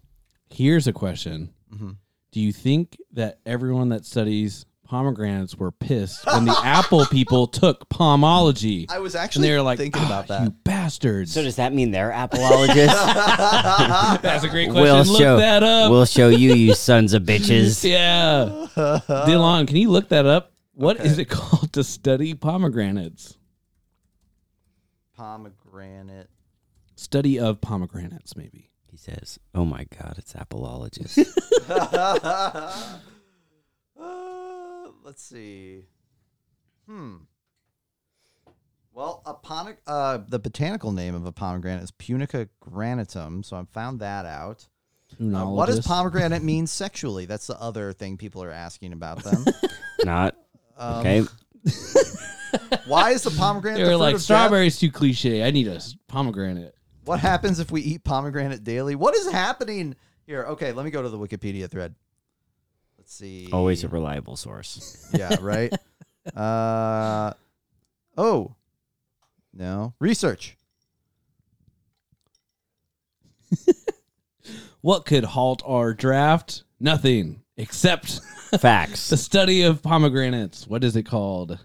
Here's 0.49 0.87
a 0.87 0.93
question: 0.93 1.49
Mm-hmm. 1.73 1.91
Do 2.31 2.39
you 2.39 2.51
think 2.51 2.97
that 3.13 3.39
everyone 3.45 3.89
that 3.89 4.05
studies 4.05 4.65
pomegranates 4.89 5.55
were 5.55 5.71
pissed 5.71 6.25
when 6.25 6.45
the 6.45 6.59
apple 6.63 7.05
people 7.05 7.45
took 7.45 7.87
pomology? 7.89 8.85
I 8.89 8.97
was 8.97 9.13
and 9.13 9.23
actually 9.23 9.47
they 9.47 9.55
were 9.55 9.61
like, 9.61 9.77
thinking 9.77 10.03
about 10.03 10.25
"Ah, 10.25 10.39
that. 10.39 10.43
You 10.45 10.49
bastards. 10.63 11.31
So 11.31 11.43
does 11.43 11.57
that 11.57 11.73
mean 11.73 11.91
they're 11.91 12.09
apolologists? 12.11 12.99
That's 13.05 14.43
a 14.43 14.49
great 14.49 14.71
question. 14.71 14.81
we'll 14.83 15.03
look 15.05 15.21
show. 15.21 15.37
that 15.37 15.61
up. 15.61 15.91
We'll 15.91 16.05
show 16.05 16.29
you, 16.29 16.55
you 16.55 16.73
sons 16.73 17.13
of 17.13 17.23
bitches. 17.23 17.83
yeah. 17.89 18.67
Dylan, 18.75 19.67
can 19.67 19.77
you 19.77 19.89
look 19.91 20.09
that 20.09 20.25
up? 20.25 20.53
What 20.73 20.99
is 21.05 21.19
it 21.19 21.25
called 21.29 21.71
to 21.73 21.83
study 21.83 22.33
pomegranates? 22.33 23.37
Pomegranate. 25.15 26.29
Study 26.95 27.39
of 27.39 27.61
pomegranates, 27.61 28.35
maybe. 28.35 28.71
He 28.89 28.97
says, 28.97 29.37
"Oh 29.53 29.65
my 29.65 29.85
God, 29.99 30.15
it's 30.17 30.33
apolologist." 30.33 31.19
Let's 35.10 35.24
see. 35.24 35.86
Hmm. 36.88 37.16
Well, 38.93 39.24
a 39.26 39.34
pone- 39.34 39.78
uh, 39.88 40.20
the 40.28 40.38
botanical 40.38 40.91
name 40.91 41.16
of 41.16 41.26
a 41.26 41.32
pomegranate 41.32 41.82
is 41.82 41.89
Punica 41.89 42.47
granatum, 42.64 43.43
so 43.43 43.57
I 43.57 43.64
found 43.74 44.01
that 44.01 44.28
out. 44.28 44.68
Uh, 45.20 45.47
what 45.47 45.66
does 45.66 45.80
pomegranate 45.80 46.43
mean 46.43 46.68
sexually? 46.68 47.26
That's 47.26 47.47
the 47.47 47.60
other 47.60 47.91
thing 47.91 48.18
people 48.18 48.43
are 48.43 48.51
asking 48.51 48.93
about 48.93 49.24
them. 49.24 49.45
Not 50.05 50.36
Um, 50.78 50.99
okay. 50.99 51.24
Why 52.86 53.10
is 53.10 53.24
the 53.24 53.32
pomegranate? 53.32 53.80
They 53.80 53.86
the 53.86 53.89
were 53.89 53.93
fruit 53.93 53.97
like, 53.97 54.14
of 54.14 54.20
death? 54.20 54.26
strawberry's 54.26 54.78
too 54.78 54.91
cliche. 54.91 55.43
I 55.43 55.49
need 55.49 55.68
a 55.70 55.78
s- 55.78 55.95
pomegranate. 56.07 56.76
What 57.05 57.20
happens 57.20 57.60
if 57.60 57.72
we 57.72 57.82
eat 57.82 58.03
pomegranate 58.03 58.64
daily? 58.64 58.93
What 58.93 59.16
is 59.16 59.28
happening 59.32 59.95
here? 60.28 60.43
Okay, 60.49 60.72
let 60.72 60.86
me 60.86 60.91
go 60.91 61.01
to 61.01 61.10
the 61.10 61.18
Wikipedia 61.18 61.68
thread. 61.68 61.95
Let's 63.10 63.18
see. 63.18 63.49
Always 63.51 63.84
a 63.84 63.88
reliable 63.88 64.36
source. 64.36 65.10
yeah, 65.16 65.36
right. 65.41 65.74
uh, 66.38 67.34
oh, 68.16 68.53
no 69.51 69.95
research. 69.99 70.55
What 74.82 75.05
could 75.05 75.24
halt 75.26 75.62
our 75.66 75.93
draft? 75.93 76.64
Nothing 76.80 77.41
except 77.57 78.22
Facts. 78.60 79.10
the 79.10 79.18
study 79.18 79.64
of 79.64 79.82
pomegranates. 79.84 80.68
What 80.68 80.84
is 80.86 80.95
it 80.95 81.03
called? 81.03 81.60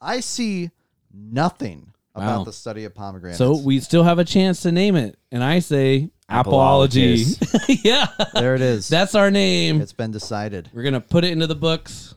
I 0.00 0.20
see 0.20 0.70
nothing 1.12 1.92
about 2.14 2.38
Wow. 2.38 2.44
the 2.44 2.52
study 2.54 2.84
of 2.84 2.94
pomegranates. 2.94 3.36
So 3.36 3.56
we 3.58 3.80
still 3.80 4.04
have 4.04 4.18
a 4.18 4.24
chance 4.24 4.62
to 4.62 4.72
name 4.72 4.96
it. 4.96 5.18
And 5.30 5.44
I 5.44 5.58
say 5.58 6.08
apology. 6.28 7.24
yeah. 7.68 8.06
there 8.34 8.54
it 8.54 8.60
is. 8.60 8.88
That's 8.88 9.14
our 9.14 9.30
name. 9.30 9.80
it's 9.80 9.92
been 9.92 10.10
decided. 10.10 10.70
We're 10.72 10.82
going 10.82 10.94
to 10.94 11.00
put 11.00 11.24
it 11.24 11.32
into 11.32 11.46
the 11.46 11.54
books. 11.54 12.14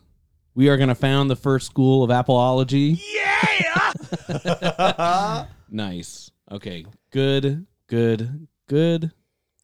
We 0.56 0.70
are 0.70 0.78
going 0.78 0.90
to 0.90 0.96
found 0.96 1.30
the 1.30 1.36
first 1.36 1.68
school 1.68 2.04
of 2.04 2.10
apology. 2.10 3.00
Yeah. 3.14 5.46
nice. 5.70 6.32
Okay. 6.52 6.86
Good, 7.12 7.66
good, 7.88 8.48
good, 8.68 9.12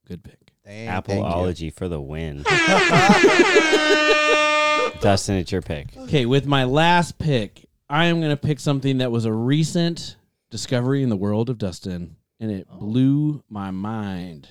good 0.07 0.23
pick. 0.23 0.39
Dang, 0.65 0.87
thank 0.87 1.07
you. 1.09 1.15
Apolology 1.25 1.69
for 1.71 1.89
the 1.89 1.99
win. 1.99 2.43
Dustin, 5.01 5.35
it's 5.35 5.51
your 5.51 5.61
pick. 5.61 5.97
Okay, 5.97 6.25
with 6.25 6.45
my 6.45 6.63
last 6.63 7.17
pick, 7.17 7.67
I 7.89 8.05
am 8.05 8.21
going 8.21 8.31
to 8.31 8.37
pick 8.37 8.59
something 8.59 8.99
that 8.99 9.11
was 9.11 9.25
a 9.25 9.33
recent 9.33 10.15
discovery 10.49 11.03
in 11.03 11.09
the 11.09 11.17
world 11.17 11.49
of 11.49 11.57
Dustin, 11.57 12.15
and 12.43 12.51
it 12.51 12.67
oh. 12.69 12.75
blew 12.75 13.41
my 13.47 13.71
mind. 13.71 14.49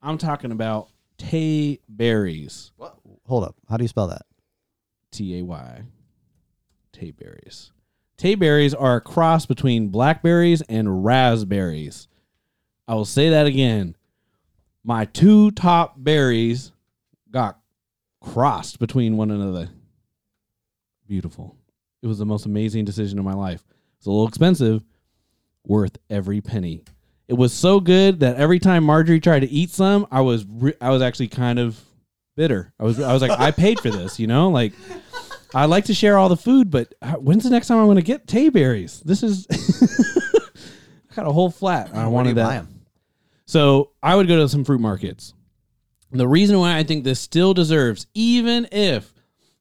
I'm 0.00 0.18
talking 0.18 0.52
about 0.52 0.88
Tay 1.18 1.80
berries. 1.88 2.70
What? 2.76 2.96
Hold 3.26 3.42
up. 3.42 3.56
How 3.68 3.76
do 3.76 3.82
you 3.82 3.88
spell 3.88 4.06
that? 4.06 4.22
T 5.10 5.40
A 5.40 5.42
Y. 5.42 5.82
Tay 6.92 7.10
berries. 7.10 7.72
Tay 8.16 8.36
berries 8.36 8.72
are 8.72 8.96
a 8.96 9.00
cross 9.00 9.46
between 9.46 9.88
blackberries 9.88 10.62
and 10.68 11.04
raspberries. 11.04 12.06
I 12.86 12.94
will 12.94 13.04
say 13.04 13.30
that 13.30 13.46
again. 13.46 13.96
My 14.84 15.04
two 15.04 15.50
top 15.50 15.94
berries 15.96 16.70
got 17.32 17.58
crossed 18.20 18.78
between 18.78 19.16
one 19.16 19.32
another. 19.32 19.70
Beautiful. 21.08 21.56
It 22.00 22.06
was 22.06 22.18
the 22.18 22.26
most 22.26 22.46
amazing 22.46 22.84
decision 22.84 23.18
of 23.18 23.24
my 23.24 23.34
life. 23.34 23.64
It's 23.96 24.06
a 24.06 24.10
little 24.10 24.28
expensive, 24.28 24.84
worth 25.64 25.98
every 26.08 26.40
penny. 26.40 26.84
It 27.28 27.34
was 27.34 27.52
so 27.52 27.78
good 27.78 28.20
that 28.20 28.36
every 28.36 28.58
time 28.58 28.84
Marjorie 28.84 29.20
tried 29.20 29.40
to 29.40 29.50
eat 29.50 29.70
some, 29.70 30.06
I 30.10 30.22
was 30.22 30.46
re- 30.48 30.74
I 30.80 30.90
was 30.90 31.02
actually 31.02 31.28
kind 31.28 31.58
of 31.58 31.78
bitter. 32.36 32.72
I 32.80 32.84
was 32.84 32.98
I 33.00 33.12
was 33.12 33.20
like 33.20 33.38
I 33.38 33.50
paid 33.50 33.80
for 33.80 33.90
this, 33.90 34.18
you 34.18 34.26
know? 34.26 34.48
Like 34.50 34.72
I 35.54 35.66
like 35.66 35.84
to 35.86 35.94
share 35.94 36.16
all 36.16 36.28
the 36.28 36.36
food, 36.36 36.70
but 36.70 36.94
when's 37.18 37.44
the 37.44 37.50
next 37.50 37.66
time 37.68 37.78
I'm 37.78 37.86
going 37.86 37.96
to 37.96 38.02
get 38.02 38.26
Tay 38.26 38.48
berries? 38.48 39.00
This 39.00 39.22
is 39.22 39.46
I 41.10 41.14
got 41.14 41.26
a 41.26 41.32
whole 41.32 41.50
flat. 41.50 41.94
I 41.94 42.06
wanted 42.06 42.36
that. 42.36 42.66
So 43.46 43.92
I 44.02 44.14
would 44.14 44.28
go 44.28 44.36
to 44.36 44.48
some 44.48 44.64
fruit 44.64 44.80
markets, 44.80 45.32
The 46.12 46.28
reason 46.28 46.58
why 46.58 46.76
I 46.76 46.82
think 46.82 47.04
this 47.04 47.18
still 47.20 47.54
deserves, 47.54 48.06
even 48.14 48.68
if 48.72 49.12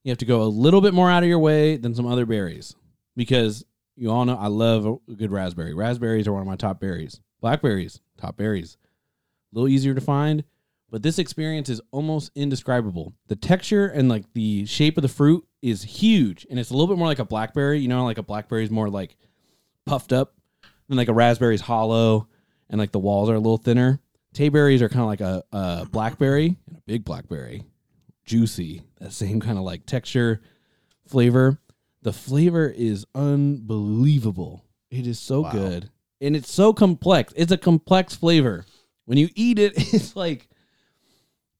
you 0.03 0.11
have 0.11 0.18
to 0.20 0.26
go 0.26 0.41
a 0.41 0.43
little 0.43 0.82
bit 0.82 0.93
more 0.93 1.09
out 1.09 1.24
of 1.24 1.30
your 1.30 1.39
way 1.39 1.78
than 1.78 1.95
some 1.95 2.05
other 2.05 2.26
berries, 2.26 2.76
because 3.15 3.65
you 3.95 4.11
all 4.11 4.26
know 4.26 4.36
I 4.36 4.47
love 4.47 4.86
a 4.86 5.13
good 5.13 5.32
raspberry. 5.32 5.74
Raspberries 5.74 6.28
are 6.28 6.34
one 6.34 6.41
of 6.41 6.47
my 6.47 6.55
top 6.55 6.80
berries. 6.80 7.20
Blackberries, 7.41 8.01
top 8.17 8.38
berries. 8.38 8.77
A 9.51 9.55
little 9.55 9.69
easier 9.69 9.93
to 9.93 10.01
find, 10.01 10.43
but 10.89 11.03
this 11.03 11.19
experience 11.19 11.69
is 11.69 11.81
almost 11.91 12.31
indescribable. 12.35 13.13
The 13.27 13.35
texture 13.35 13.88
and 13.88 14.09
like 14.09 14.25
the 14.33 14.65
shape 14.65 14.97
of 14.97 15.01
the 15.03 15.07
fruit 15.07 15.45
is 15.61 15.83
huge, 15.83 16.45
and 16.49 16.59
it's 16.59 16.69
a 16.69 16.73
little 16.73 16.88
bit 16.88 16.97
more 16.97 17.07
like 17.07 17.19
a 17.19 17.25
blackberry. 17.25 17.79
You 17.79 17.88
know, 17.88 18.03
like 18.05 18.17
a 18.17 18.23
blackberry 18.23 18.63
is 18.63 18.71
more 18.71 18.89
like 18.89 19.15
puffed 19.85 20.11
up, 20.13 20.33
and 20.89 20.97
like 20.97 21.07
a 21.09 21.13
raspberry's 21.13 21.61
hollow, 21.61 22.27
and 22.69 22.79
like 22.79 22.91
the 22.91 22.99
walls 22.99 23.29
are 23.29 23.35
a 23.35 23.39
little 23.39 23.57
thinner. 23.57 23.99
Tayberries 24.33 24.81
are 24.81 24.89
kind 24.89 25.01
of 25.01 25.07
like 25.07 25.21
a, 25.21 25.43
a 25.51 25.85
blackberry 25.91 26.57
and 26.67 26.77
a 26.77 26.81
big 26.85 27.03
blackberry, 27.05 27.63
juicy. 28.25 28.83
That 28.99 29.11
same 29.13 29.39
kind 29.39 29.57
of 29.57 29.63
like 29.63 29.85
texture, 29.85 30.41
flavor. 31.07 31.57
The 32.03 32.13
flavor 32.13 32.67
is 32.69 33.05
unbelievable. 33.15 34.63
It 34.89 35.07
is 35.07 35.19
so 35.19 35.41
Wow. 35.41 35.51
good, 35.51 35.89
and 36.22 36.36
it's 36.36 36.51
so 36.51 36.74
complex. 36.74 37.34
It's 37.36 37.51
a 37.51 37.57
complex 37.57 38.15
flavor. 38.15 38.65
When 39.05 39.18
you 39.18 39.30
eat 39.36 39.59
it, 39.59 39.74
it's 39.93 40.15
like 40.15 40.49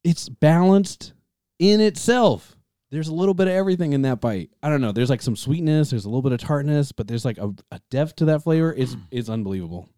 it's 0.04 0.30
balanced 0.30 1.14
in 1.60 1.82
itself. 1.82 2.56
There's 2.90 3.10
a 3.10 3.14
little 3.14 3.34
bit 3.34 3.48
of 3.48 3.54
everything 3.54 3.92
in 3.92 4.04
that 4.04 4.22
bite. 4.22 4.50
I 4.64 4.70
don't 4.70 4.80
know. 4.80 4.94
There's 4.94 5.10
like 5.10 5.22
some 5.22 5.36
sweetness. 5.36 5.90
There's 5.90 6.06
a 6.06 6.10
little 6.10 6.22
bit 6.22 6.32
of 6.32 6.40
tartness, 6.40 6.94
but 6.94 7.08
there's 7.08 7.26
like 7.26 7.38
a, 7.38 7.54
a 7.72 7.82
depth 7.90 8.16
to 8.18 8.26
that 8.26 8.44
flavor. 8.44 8.74
It's 8.74 8.96
it's 9.12 9.30
unbelievable. 9.30 9.90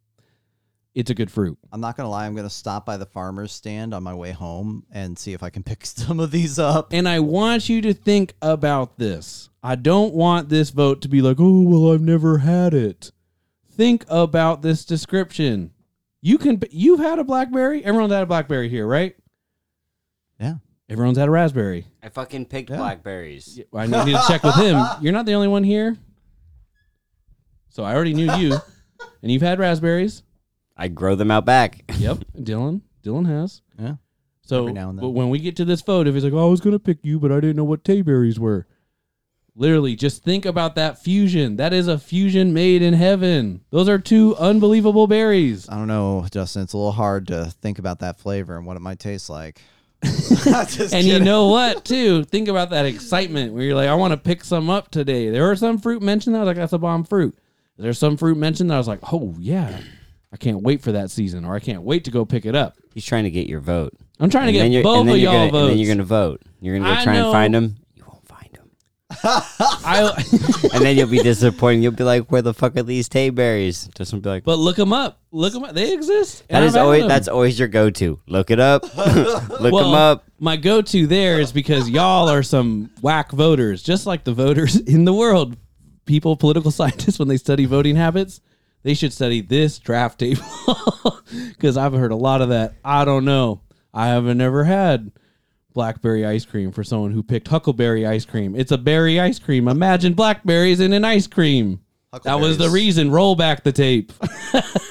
It's 0.96 1.12
a 1.12 1.14
good 1.14 1.32
fruit. 1.32 1.58
I'm 1.72 1.82
not 1.82 1.96
gonna 1.96 2.10
lie. 2.10 2.26
I'm 2.26 2.36
gonna 2.36 2.50
stop 2.50 2.86
by 2.86 2.98
the 2.98 3.06
farmer's 3.06 3.52
stand 3.52 3.94
on 3.94 4.02
my 4.02 4.14
way 4.14 4.32
home 4.32 4.86
and 4.92 5.18
see 5.18 5.34
if 5.34 5.44
I 5.44 5.50
can 5.50 5.64
pick 5.72 5.86
some 5.86 6.20
of 6.20 6.32
these 6.32 6.58
up. 6.58 6.92
And 6.92 7.08
I 7.08 7.20
want 7.20 7.70
you 7.70 7.82
to 7.82 7.94
think 7.94 8.34
about 8.42 8.98
this. 8.98 9.50
I 9.62 9.76
don't 9.76 10.14
want 10.14 10.50
this 10.50 10.72
vote 10.72 11.02
to 11.02 11.10
be 11.10 11.22
like, 11.22 11.38
oh, 11.40 11.62
well, 11.62 11.94
I've 11.94 12.02
never 12.02 12.40
had 12.40 12.74
it. 12.74 13.12
Think 13.80 14.04
about 14.10 14.62
this 14.62 14.84
description. 14.84 15.72
You 16.22 16.38
can, 16.38 16.62
you've 16.70 17.00
had 17.00 17.18
a 17.18 17.24
blackberry. 17.24 17.82
Everyone's 17.86 18.12
had 18.12 18.24
a 18.24 18.26
blackberry 18.26 18.68
here, 18.68 18.86
right? 18.86 19.16
Yeah. 20.38 20.56
Everyone's 20.90 21.18
had 21.18 21.30
a 21.30 21.32
raspberry. 21.32 21.88
I 22.04 22.10
fucking 22.10 22.48
picked 22.48 22.70
Yeah. 22.70 22.76
blackberries. 22.76 23.58
I 23.74 23.86
need 23.88 24.12
to 24.12 24.22
check 24.28 24.44
with 24.44 24.56
him. 24.56 24.84
You're 25.02 25.14
not 25.14 25.26
the 25.26 25.34
only 25.34 25.48
one 25.48 25.64
here. 25.64 25.96
So 27.70 27.84
I 27.86 27.96
already 27.96 28.14
knew 28.14 28.32
you. 28.36 28.58
And 29.24 29.32
you've 29.32 29.42
had 29.42 29.60
raspberries. 29.60 30.24
I 30.76 30.90
grow 30.90 31.16
them 31.16 31.32
out 31.32 31.46
back. 31.46 31.90
Yep. 31.98 32.18
Dylan. 32.38 32.82
Dylan 33.02 33.26
has. 33.28 33.62
Yeah. 33.80 33.96
So 34.42 34.64
Every 34.64 34.74
now 34.74 34.90
and 34.90 34.98
then. 35.00 35.04
but 35.04 35.12
when 35.12 35.30
we 35.30 35.40
get 35.40 35.56
to 35.56 35.64
this 35.66 35.82
vote, 35.82 36.06
if 36.06 36.16
he's 36.16 36.24
like, 36.26 36.34
"Oh, 36.34 36.48
I 36.48 36.50
was 36.50 36.60
gonna 36.60 36.80
pick 36.80 36.98
you, 37.04 37.18
but 37.18 37.32
I 37.32 37.36
didn't 37.40 37.56
know 37.56 37.64
what 37.64 37.86
tayberries 37.86 38.40
were," 38.40 38.68
literally, 39.60 39.96
just 39.96 40.24
think 40.24 40.46
about 40.46 40.76
that 40.76 40.98
fusion. 41.04 41.58
That 41.58 41.74
is 41.74 41.88
a 41.88 41.98
fusion 42.00 42.54
made 42.54 42.82
in 42.82 42.94
heaven. 42.94 43.62
Those 43.70 43.88
are 43.90 44.00
two 44.00 44.36
unbelievable 44.38 45.06
berries. 45.08 45.68
I 45.70 45.76
don't 45.76 45.88
know, 45.88 46.26
Justin. 46.32 46.64
It's 46.64 46.74
a 46.74 46.78
little 46.78 46.92
hard 46.94 47.28
to 47.28 47.46
think 47.62 47.78
about 47.80 48.00
that 48.00 48.20
flavor 48.20 48.58
and 48.58 48.66
what 48.66 48.78
it 48.78 48.82
might 48.82 49.00
taste 49.00 49.30
like. 49.30 49.62
Just 50.04 50.94
And 50.94 51.06
you 51.06 51.20
know 51.20 51.50
what, 51.50 51.84
too? 51.84 52.24
Think 52.24 52.48
about 52.48 52.70
that 52.70 52.86
excitement 52.86 53.54
where 53.54 53.64
you're 53.64 53.76
like, 53.76 53.90
"I 53.90 53.96
want 53.96 54.12
to 54.14 54.18
pick 54.18 54.44
some 54.46 54.70
up 54.70 54.90
today." 54.92 55.30
There 55.30 55.44
were 55.46 55.58
some 55.58 55.78
fruit 55.78 56.02
mentioned 56.02 56.36
that 56.36 56.40
I 56.40 56.44
was 56.44 56.48
like, 56.48 56.56
"That's 56.58 56.74
a 56.74 56.78
bomb 56.78 57.04
fruit." 57.04 57.38
There's 57.78 58.00
some 58.00 58.16
fruit 58.18 58.38
mentioned 58.38 58.70
that 58.72 58.76
I 58.76 58.78
was 58.78 58.88
like, 58.88 59.00
"Oh 59.12 59.36
yeah." 59.40 59.80
I 60.32 60.38
can't 60.38 60.62
wait 60.62 60.82
for 60.82 60.92
that 60.92 61.10
season, 61.12 61.44
or 61.44 61.56
I 61.56 61.60
can't 61.60 61.82
wait 61.82 62.06
to 62.06 62.12
go 62.12 62.24
pick 62.24 62.46
it 62.46 62.56
up. 62.56 62.78
He's 62.94 63.04
trying 63.04 63.24
to 63.24 63.32
get 63.32 63.48
your 63.48 63.60
vote. 63.62 63.94
I'm 64.20 64.30
trying 64.30 64.54
to 64.54 64.60
And 64.60 64.66
then 64.66 64.72
get 64.72 64.74
you're- 64.74 64.84
both 64.84 65.06
then 65.08 65.16
of 65.16 65.22
you're 65.22 65.32
y'all 65.34 65.40
gonna, 65.50 65.52
votes. 65.52 65.62
And 65.64 65.72
then 65.72 65.78
you're 65.80 65.96
gonna 65.96 66.04
vote. 66.06 66.42
You're 66.62 66.78
gonna 66.78 66.94
go 66.94 67.00
I 67.00 67.04
try 67.04 67.14
know. 67.16 67.26
and 67.26 67.34
find 67.34 67.54
them. 67.54 67.76
You 67.96 68.04
won't 68.08 68.28
find 68.28 68.50
them. 68.54 68.70
I, 69.24 70.14
and 70.74 70.86
then 70.86 70.96
you'll 70.96 71.10
be 71.10 71.24
disappointed. 71.24 71.82
You'll 71.82 71.94
be 71.94 72.04
like, 72.04 72.32
"Where 72.32 72.44
the 72.44 72.54
fuck 72.54 72.78
are 72.78 72.84
these 72.84 73.10
tayberries?" 73.10 73.94
Just 73.96 74.14
will 74.14 74.20
be 74.20 74.30
like, 74.30 74.44
but 74.44 74.60
look 74.60 74.76
them 74.76 74.94
up. 74.94 75.20
Look 75.32 75.54
them 75.54 75.64
up. 75.64 75.74
They 75.74 75.94
exist. 75.94 76.48
"That 76.50 76.62
is 76.62 76.76
always 76.76 77.08
that's 77.08 77.28
always 77.28 77.58
your 77.58 77.68
go-to. 77.68 78.20
Look 78.28 78.52
it 78.52 78.60
up. 78.60 78.84
Look 78.96 79.74
them 79.74 79.94
up." 79.94 80.26
My 80.40 80.58
go-to 80.58 81.08
there 81.08 81.40
is 81.40 81.52
because 81.52 81.90
y'all 81.90 82.30
are 82.30 82.44
some 82.44 82.92
whack 83.02 83.32
voters, 83.32 83.82
just 83.82 84.06
like 84.06 84.24
the 84.26 84.34
voters 84.34 84.76
in 84.76 85.06
the 85.06 85.14
world. 85.14 85.58
People, 86.06 86.36
political 86.36 86.72
scientists, 86.72 87.18
when 87.18 87.28
they 87.28 87.38
study 87.38 87.66
voting 87.66 87.96
habits, 87.96 88.42
they 88.84 88.94
should 88.94 89.12
study 89.12 89.42
this 89.42 89.80
draft 89.80 90.20
table 90.20 90.44
because 91.50 91.78
I've 91.78 91.94
heard 91.94 92.12
a 92.12 92.16
lot 92.16 92.42
of 92.42 92.50
that. 92.50 92.76
I 92.86 93.06
don't 93.06 93.26
know. 93.26 93.62
I 93.92 94.08
haven't 94.08 94.38
never 94.38 94.64
had 94.64 95.12
blackberry 95.74 96.26
ice 96.26 96.46
cream 96.46 96.72
for 96.72 96.84
someone 96.84 97.12
who 97.12 97.24
picked 97.24 97.48
huckleberry 97.48 98.06
ice 98.06 98.26
cream. 98.26 98.56
It's 98.56 98.72
a 98.72 98.78
berry 98.78 99.20
ice 99.20 99.40
cream. 99.40 99.68
Imagine 99.68 100.14
blackberries 100.14 100.80
in 100.80 100.94
an 100.94 101.06
ice 101.06 101.28
cream. 101.28 101.82
That 102.24 102.40
was 102.40 102.58
the 102.58 102.70
reason. 102.70 103.12
Roll 103.12 103.36
back 103.36 103.64
the 103.64 103.72
tape. 103.72 104.12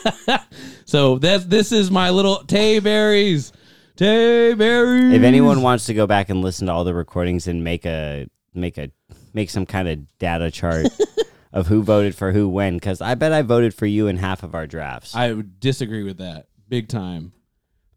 so 0.84 1.18
that's 1.18 1.44
this 1.46 1.72
is 1.72 1.90
my 1.90 2.10
little 2.10 2.44
Tayberries. 2.44 3.50
Tayberries. 3.96 5.14
If 5.14 5.22
anyone 5.22 5.62
wants 5.62 5.86
to 5.86 5.94
go 5.94 6.06
back 6.06 6.28
and 6.28 6.42
listen 6.42 6.68
to 6.68 6.72
all 6.72 6.84
the 6.84 6.94
recordings 6.94 7.48
and 7.48 7.64
make 7.64 7.84
a 7.84 8.28
make 8.54 8.78
a 8.78 8.92
make 9.34 9.50
some 9.50 9.66
kind 9.66 9.88
of 9.88 10.18
data 10.18 10.50
chart 10.52 10.86
of 11.52 11.66
who 11.66 11.82
voted 11.82 12.14
for 12.14 12.30
who 12.30 12.48
when, 12.48 12.74
because 12.74 13.00
I 13.00 13.16
bet 13.16 13.32
I 13.32 13.42
voted 13.42 13.74
for 13.74 13.86
you 13.86 14.06
in 14.06 14.18
half 14.18 14.44
of 14.44 14.54
our 14.54 14.68
drafts. 14.68 15.16
I 15.16 15.32
would 15.32 15.58
disagree 15.58 16.04
with 16.04 16.18
that. 16.18 16.46
Big 16.68 16.88
time. 16.88 17.32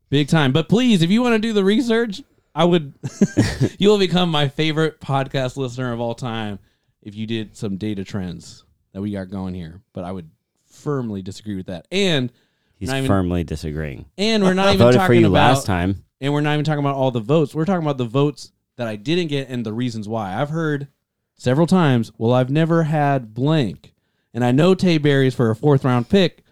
Big 0.10 0.28
time. 0.28 0.52
But 0.52 0.68
please, 0.68 1.04
if 1.04 1.12
you 1.12 1.22
want 1.22 1.36
to 1.36 1.40
do 1.40 1.54
the 1.54 1.64
research, 1.64 2.24
I 2.54 2.66
would 2.66 2.94
you 3.80 3.90
will 3.90 3.98
become 4.00 4.30
my 4.30 4.48
favorite 4.48 5.00
podcast 5.00 5.58
listener 5.58 5.94
of 5.94 6.00
all 6.00 6.14
time 6.16 6.60
if 7.02 7.16
you 7.16 7.26
did 7.26 7.56
some 7.56 7.78
data 7.78 8.04
trends 8.04 8.64
that 8.94 9.02
we 9.02 9.12
got 9.12 9.30
going 9.30 9.54
here. 9.54 9.82
But 9.94 10.04
I 10.04 10.12
would 10.12 10.30
firmly 10.68 11.22
disagree 11.22 11.56
with 11.56 11.68
that. 11.68 11.88
And 11.92 12.32
He's 12.76 12.90
not 12.90 12.98
even- 12.98 13.08
firmly 13.08 13.44
disagreeing. 13.44 14.06
and 14.18 14.44
we're 14.44 14.54
not 14.54 14.68
I 14.68 14.74
even 14.74 14.80
voted 14.80 15.00
talking 15.00 15.08
for 15.08 15.14
you 15.14 15.28
about 15.28 15.34
last 15.56 15.66
time. 15.66 16.04
and 16.20 16.34
we're 16.34 16.42
not 16.42 16.54
even 16.54 16.66
talking 16.66 16.84
about 16.84 16.96
all 16.96 17.12
the 17.12 17.20
votes. 17.20 17.54
We're 17.56 17.66
talking 17.66 17.84
about 17.86 17.98
the 17.98 18.06
votes 18.06 18.52
that 18.78 18.88
I 18.88 18.96
didn't 18.96 19.28
get 19.28 19.50
and 19.50 19.66
the 19.66 19.74
reasons 19.74 20.08
why. 20.10 20.40
I've 20.42 20.50
heard 20.50 20.88
several 21.36 21.68
times, 21.68 22.12
well, 22.18 22.34
I've 22.34 22.50
never 22.50 22.84
had 22.84 23.34
blank. 23.34 23.94
And 24.34 24.44
I 24.44 24.52
know 24.52 24.74
Tayberries 24.76 25.36
for 25.36 25.50
a 25.52 25.56
fourth 25.56 25.84
round 25.86 26.10
pick 26.10 26.44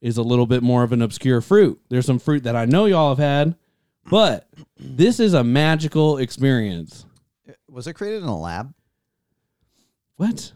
is 0.00 0.16
a 0.16 0.22
little 0.22 0.46
bit 0.46 0.62
more 0.62 0.82
of 0.82 0.92
an 0.92 1.00
obscure 1.02 1.40
fruit. 1.40 1.80
There's 1.88 2.06
some 2.06 2.18
fruit 2.18 2.42
that 2.44 2.56
I 2.56 2.64
know 2.66 2.86
y'all 2.86 3.14
have 3.14 3.18
had, 3.18 3.54
but 4.10 4.48
this 4.78 5.20
is 5.20 5.34
a 5.34 5.42
magical 5.44 6.18
experience. 6.18 7.06
Was 7.68 7.86
it 7.86 7.94
created 7.94 8.22
in 8.22 8.28
a 8.28 8.38
lab? 8.38 8.72
What? 10.16 10.52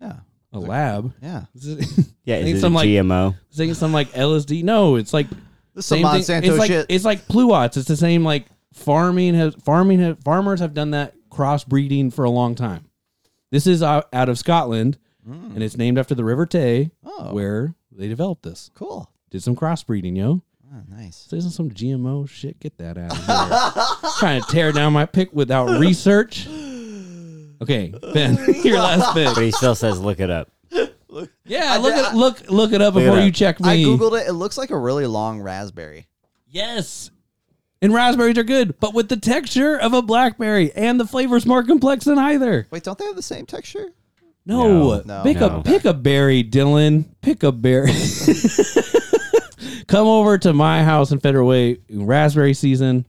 Yeah. 0.00 0.16
A 0.52 0.58
lab? 0.58 1.14
Yeah. 1.22 1.44
Is 1.54 1.66
it, 1.68 2.06
Yeah, 2.24 2.36
Ain't 2.36 2.48
is 2.48 2.58
it 2.58 2.60
some, 2.60 2.74
like- 2.74 2.88
GMO? 2.88 3.34
is 3.50 3.60
it 3.60 3.74
some 3.76 3.92
like 3.92 4.10
LSD? 4.12 4.62
No, 4.64 4.96
it's 4.96 5.12
like 5.14 5.28
This 5.74 5.84
is 5.84 5.86
some 5.86 5.98
Same 5.98 6.06
thing- 6.06 6.20
Monsanto 6.42 6.48
It's 6.48 6.58
like 6.58 6.68
shit. 6.68 6.86
it's 6.88 7.04
like 7.04 7.26
pluots. 7.28 7.76
It's 7.76 7.88
the 7.88 7.96
same 7.96 8.24
like 8.24 8.46
farming 8.74 9.34
has 9.34 9.54
farming 9.64 10.00
have, 10.00 10.22
farmers 10.22 10.60
have 10.60 10.74
done 10.74 10.90
that 10.92 11.14
crossbreeding 11.30 12.12
for 12.12 12.24
a 12.24 12.30
long 12.30 12.54
time. 12.54 12.84
This 13.50 13.66
is 13.66 13.82
out, 13.82 14.08
out 14.12 14.28
of 14.28 14.38
Scotland, 14.38 14.98
mm. 15.26 15.54
and 15.54 15.62
it's 15.62 15.76
named 15.76 15.98
after 15.98 16.14
the 16.14 16.24
River 16.24 16.44
Tay, 16.44 16.90
Oh. 17.04 17.32
where 17.32 17.74
they 17.90 18.08
developed 18.08 18.42
this. 18.42 18.70
cool. 18.74 19.10
Did 19.30 19.42
some 19.42 19.56
crossbreeding, 19.56 20.16
yo. 20.16 20.42
Oh, 20.70 20.82
nice. 20.88 21.24
This 21.30 21.38
isn't 21.38 21.52
some 21.52 21.70
GMO 21.70 22.28
shit. 22.28 22.60
Get 22.60 22.76
that 22.78 22.98
out 22.98 23.12
of 23.12 23.16
here. 24.04 24.10
Trying 24.18 24.42
to 24.42 24.48
tear 24.50 24.70
down 24.72 24.92
my 24.92 25.06
pick 25.06 25.32
without 25.32 25.66
research. 25.80 26.46
Okay, 27.60 27.92
Ben, 28.12 28.38
your 28.64 28.78
last 28.78 29.14
pick. 29.14 29.34
But 29.34 29.42
he 29.42 29.50
still 29.50 29.74
says, 29.74 29.98
"Look 29.98 30.20
it 30.20 30.30
up." 30.30 30.50
Yeah, 31.44 31.76
look 31.78 31.94
it 31.96 32.14
look 32.14 32.50
look 32.50 32.72
it 32.72 32.82
up 32.82 32.94
Look 32.94 33.02
it 33.02 33.06
before 33.06 33.20
you 33.20 33.32
check 33.32 33.58
me. 33.60 33.68
I 33.68 33.76
googled 33.78 34.20
it. 34.20 34.28
It 34.28 34.34
looks 34.34 34.58
like 34.58 34.70
a 34.70 34.78
really 34.78 35.06
long 35.06 35.40
raspberry. 35.40 36.06
Yes. 36.46 37.10
And 37.80 37.94
raspberries 37.94 38.36
are 38.36 38.42
good, 38.44 38.78
but 38.80 38.92
with 38.92 39.08
the 39.08 39.16
texture 39.16 39.76
of 39.78 39.94
a 39.94 40.02
blackberry 40.02 40.72
and 40.72 40.98
the 41.00 41.06
flavor's 41.06 41.46
more 41.46 41.62
complex 41.64 42.04
than 42.04 42.18
either. 42.18 42.66
Wait, 42.70 42.82
don't 42.82 42.98
they 42.98 43.04
have 43.06 43.16
the 43.16 43.22
same 43.22 43.46
texture? 43.46 43.86
No. 44.44 45.00
No. 45.00 45.02
No. 45.04 45.22
Pick 45.22 45.38
No. 45.38 45.46
a 45.46 45.62
pick 45.62 45.84
a 45.84 45.94
berry, 45.94 46.44
Dylan. 46.44 47.06
Pick 47.22 47.42
a 47.42 47.52
berry. 47.52 47.92
Come 49.88 50.06
over 50.06 50.36
to 50.38 50.52
my 50.52 50.84
house 50.84 51.10
in 51.12 51.18
Federal 51.18 51.48
Way 51.48 51.78
in 51.88 52.06
raspberry 52.06 52.52
season, 52.52 53.06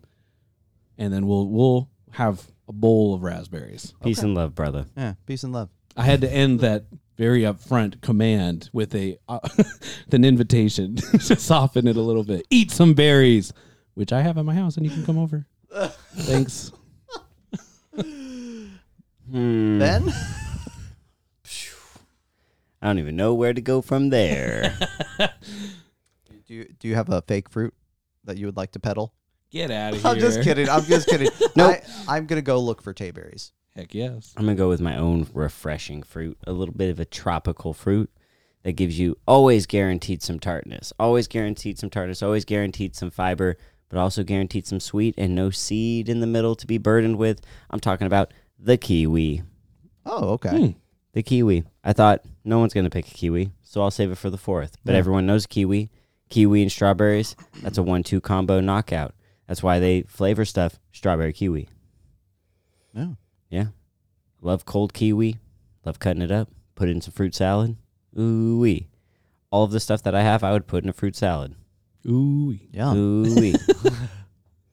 and 0.97 1.13
then 1.13 1.27
we'll 1.27 1.47
we'll 1.49 1.89
have 2.11 2.49
a 2.69 2.73
bowl 2.73 3.13
of 3.13 3.21
raspberries. 3.21 3.93
Peace 4.01 4.19
and 4.19 4.33
love, 4.33 4.55
brother. 4.55 4.85
Yeah. 4.95 5.15
Peace 5.25 5.43
and 5.43 5.51
love. 5.51 5.69
I 5.97 6.03
had 6.03 6.21
to 6.21 6.31
end 6.31 6.61
that 6.61 6.85
very 7.17 7.41
upfront 7.41 7.99
command 7.99 8.69
with 8.71 8.95
a 8.95 9.17
uh, 9.27 9.39
an 10.11 10.23
invitation 10.23 10.95
to 11.25 11.35
soften 11.35 11.85
it 11.85 11.97
a 11.97 12.01
little 12.01 12.23
bit. 12.23 12.47
Eat 12.49 12.71
some 12.71 12.93
berries, 12.93 13.51
which 13.95 14.13
I 14.13 14.21
have 14.21 14.37
at 14.37 14.45
my 14.45 14.55
house, 14.55 14.77
and 14.77 14.85
you 14.85 14.91
can 14.91 15.05
come 15.05 15.17
over. 15.17 15.45
Thanks. 16.15 16.71
Hmm. 17.93 19.79
Ben? 19.79 20.09
I 22.81 22.87
don't 22.87 22.99
even 22.99 23.17
know 23.17 23.33
where 23.33 23.53
to 23.53 23.59
go 23.59 23.81
from 23.81 24.09
there. 24.09 24.77
Do 26.49 26.55
you 26.55 26.65
do 26.79 26.87
you 26.87 26.95
have 26.95 27.09
a 27.09 27.21
fake 27.21 27.47
fruit 27.47 27.75
that 28.23 28.37
you 28.37 28.47
would 28.47 28.57
like 28.57 28.71
to 28.71 28.79
peddle? 28.79 29.13
Get 29.51 29.69
out 29.69 29.93
of 29.93 30.01
here. 30.01 30.11
I'm 30.11 30.19
just 30.19 30.41
kidding. 30.41 30.67
I'm 30.67 30.83
just 30.83 31.07
kidding. 31.07 31.29
Nope. 31.55 31.77
I, 32.07 32.17
I'm 32.17 32.25
gonna 32.25 32.41
go 32.41 32.59
look 32.59 32.81
for 32.81 32.91
tay 32.91 33.11
berries. 33.11 33.51
Heck 33.75 33.93
yes. 33.93 34.33
I'm 34.35 34.45
gonna 34.45 34.55
go 34.55 34.67
with 34.67 34.81
my 34.81 34.97
own 34.97 35.27
refreshing 35.33 36.01
fruit, 36.01 36.37
a 36.47 36.51
little 36.51 36.73
bit 36.73 36.89
of 36.89 36.99
a 36.99 37.05
tropical 37.05 37.73
fruit 37.73 38.09
that 38.63 38.71
gives 38.73 38.97
you 38.97 39.15
always 39.27 39.67
guaranteed 39.67 40.23
some 40.23 40.39
tartness, 40.39 40.91
always 40.99 41.27
guaranteed 41.27 41.77
some 41.77 41.91
tartness, 41.91 42.23
always 42.23 42.45
guaranteed 42.45 42.95
some 42.95 43.11
fiber, 43.11 43.55
but 43.89 43.99
also 43.99 44.23
guaranteed 44.23 44.65
some 44.65 44.79
sweet 44.79 45.13
and 45.19 45.35
no 45.35 45.51
seed 45.51 46.09
in 46.09 46.19
the 46.19 46.27
middle 46.27 46.55
to 46.55 46.65
be 46.65 46.79
burdened 46.79 47.17
with. 47.19 47.41
I'm 47.69 47.79
talking 47.79 48.07
about 48.07 48.33
the 48.57 48.75
kiwi. 48.77 49.43
Oh, 50.03 50.29
okay. 50.31 50.49
Hmm. 50.57 50.71
The 51.13 51.21
kiwi. 51.23 51.63
I 51.83 51.93
thought 51.93 52.21
no 52.43 52.57
one's 52.57 52.73
gonna 52.73 52.89
pick 52.89 53.07
a 53.07 53.13
kiwi, 53.13 53.51
so 53.61 53.81
I'll 53.81 53.91
save 53.91 54.11
it 54.11 54.17
for 54.17 54.31
the 54.31 54.37
fourth. 54.37 54.77
But 54.83 54.93
Yeah. 54.93 54.97
everyone 54.99 55.27
knows 55.27 55.45
kiwi, 55.45 55.91
kiwi 56.29 56.61
and 56.61 56.71
strawberries. 56.71 57.35
That's 57.61 57.77
a 57.77 57.83
one-two 57.83 58.21
combo 58.21 58.59
knockout. 58.61 59.13
That's 59.47 59.63
why 59.63 59.79
they 59.79 60.03
flavor 60.03 60.45
stuff 60.45 60.79
strawberry 60.91 61.33
kiwi. 61.33 61.67
Yeah. 62.93 63.13
Yeah. 63.49 63.65
Love 64.41 64.65
cold 64.65 64.93
kiwi. 64.93 65.37
Love 65.85 65.99
cutting 65.99 66.21
it 66.21 66.31
up. 66.31 66.49
Put 66.75 66.87
it 66.89 66.91
in 66.93 67.01
some 67.01 67.13
fruit 67.13 67.33
salad. 67.35 67.75
Ooh 68.17 68.59
wee. 68.59 68.87
All 69.51 69.63
of 69.63 69.71
the 69.71 69.79
stuff 69.79 70.03
that 70.03 70.13
I 70.15 70.21
have, 70.21 70.43
I 70.43 70.51
would 70.51 70.67
put 70.67 70.83
in 70.83 70.89
a 70.89 70.93
fruit 70.93 71.15
salad. 71.15 71.55
Ooh, 72.07 72.57
Yeah. 72.71 72.93
Ooh 72.93 73.35
wee. 73.35 73.55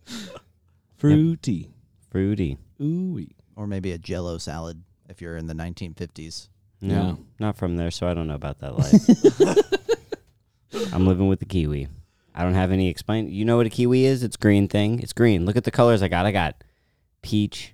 fruity. 0.96 1.70
Fruity. 2.10 2.58
Ooh, 2.80 3.24
Or 3.56 3.66
maybe 3.66 3.92
a 3.92 3.98
Jello 3.98 4.38
salad 4.38 4.82
if 5.08 5.20
you're 5.22 5.36
in 5.36 5.46
the 5.46 5.54
1950s. 5.54 6.48
No, 6.82 6.94
Yeah. 6.94 7.14
not 7.40 7.56
from 7.56 7.76
there, 7.76 7.90
so 7.90 8.06
I 8.06 8.12
don't 8.14 8.26
know 8.28 8.34
about 8.34 8.58
that 8.58 8.76
life. 8.76 8.92
I'm 10.92 11.06
living 11.06 11.28
with 11.28 11.38
the 11.40 11.46
kiwi. 11.46 11.88
I 12.34 12.42
don't 12.42 12.54
have 12.54 12.70
any 12.72 12.88
explain. 12.88 13.30
You 13.30 13.44
know 13.44 13.56
what 13.56 13.66
a 13.66 13.70
kiwi 13.70 14.04
is? 14.04 14.22
It's 14.22 14.36
green 14.36 14.68
thing. 14.68 15.00
It's 15.00 15.12
green. 15.12 15.46
Look 15.46 15.56
at 15.56 15.64
the 15.64 15.70
colors 15.70 16.02
I 16.02 16.08
got. 16.08 16.26
I 16.26 16.32
got 16.32 16.62
peach. 17.22 17.72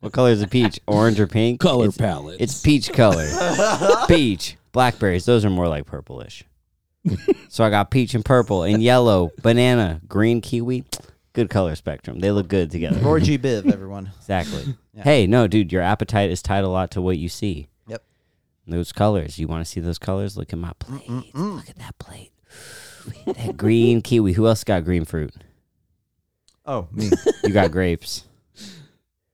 What 0.00 0.12
color 0.12 0.30
is 0.30 0.42
a 0.42 0.46
peach? 0.46 0.78
Orange 0.86 1.18
or 1.18 1.26
pink? 1.26 1.60
color 1.60 1.84
It's- 1.86 1.96
palette. 1.96 2.40
It's 2.40 2.60
peach 2.60 2.92
color. 2.92 3.26
peach. 4.08 4.56
Blackberries, 4.72 5.24
those 5.24 5.44
are 5.44 5.50
more 5.50 5.68
like 5.68 5.86
purplish. 5.86 6.44
so 7.48 7.64
I 7.64 7.70
got 7.70 7.90
peach 7.90 8.14
and 8.14 8.22
purple 8.24 8.62
and 8.64 8.82
yellow, 8.82 9.30
banana, 9.40 10.00
green 10.06 10.40
kiwi. 10.42 10.84
Good 11.32 11.48
color 11.50 11.74
spectrum. 11.76 12.18
They 12.18 12.30
look 12.30 12.48
good 12.48 12.70
together. 12.70 12.98
Roy 13.00 13.20
G. 13.20 13.38
Biv, 13.38 13.70
everyone. 13.72 14.10
exactly. 14.18 14.74
Yeah. 14.94 15.02
Hey, 15.02 15.26
no, 15.26 15.46
dude, 15.46 15.70
your 15.72 15.82
appetite 15.82 16.30
is 16.30 16.42
tied 16.42 16.64
a 16.64 16.68
lot 16.68 16.90
to 16.92 17.00
what 17.02 17.16
you 17.18 17.28
see. 17.28 17.68
Yep. 18.66 18.74
Those 18.76 18.92
colors. 18.92 19.38
You 19.38 19.48
want 19.48 19.64
to 19.64 19.70
see 19.70 19.80
those 19.80 19.98
colors? 19.98 20.36
Look 20.36 20.52
at 20.52 20.58
my 20.58 20.72
plate. 20.78 21.08
Look 21.34 21.68
at 21.68 21.78
that 21.78 21.98
plate. 21.98 22.32
that 23.26 23.56
green 23.56 24.02
kiwi. 24.02 24.32
Who 24.32 24.46
else 24.46 24.64
got 24.64 24.84
green 24.84 25.04
fruit? 25.04 25.32
Oh, 26.64 26.88
me. 26.90 27.10
You 27.44 27.50
got 27.50 27.70
grapes. 27.70 28.24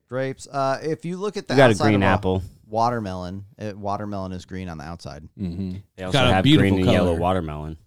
Grapes. 0.08 0.46
Uh, 0.46 0.78
if 0.82 1.04
you 1.06 1.16
look 1.16 1.36
at 1.38 1.48
the 1.48 1.54
You 1.54 1.58
got 1.58 1.70
a 1.70 1.74
green 1.74 2.02
of 2.02 2.02
apple. 2.02 2.42
watermelon, 2.66 3.46
it, 3.56 3.76
watermelon 3.76 4.32
is 4.32 4.44
green 4.44 4.68
on 4.68 4.76
the 4.76 4.84
outside. 4.84 5.26
mm-hmm. 5.38 5.76
They 5.96 6.04
also 6.04 6.18
Got 6.18 6.34
have 6.34 6.44
beautiful 6.44 6.70
green 6.76 6.82
and 6.82 6.92
yellow 6.92 7.14
watermelon. 7.14 7.78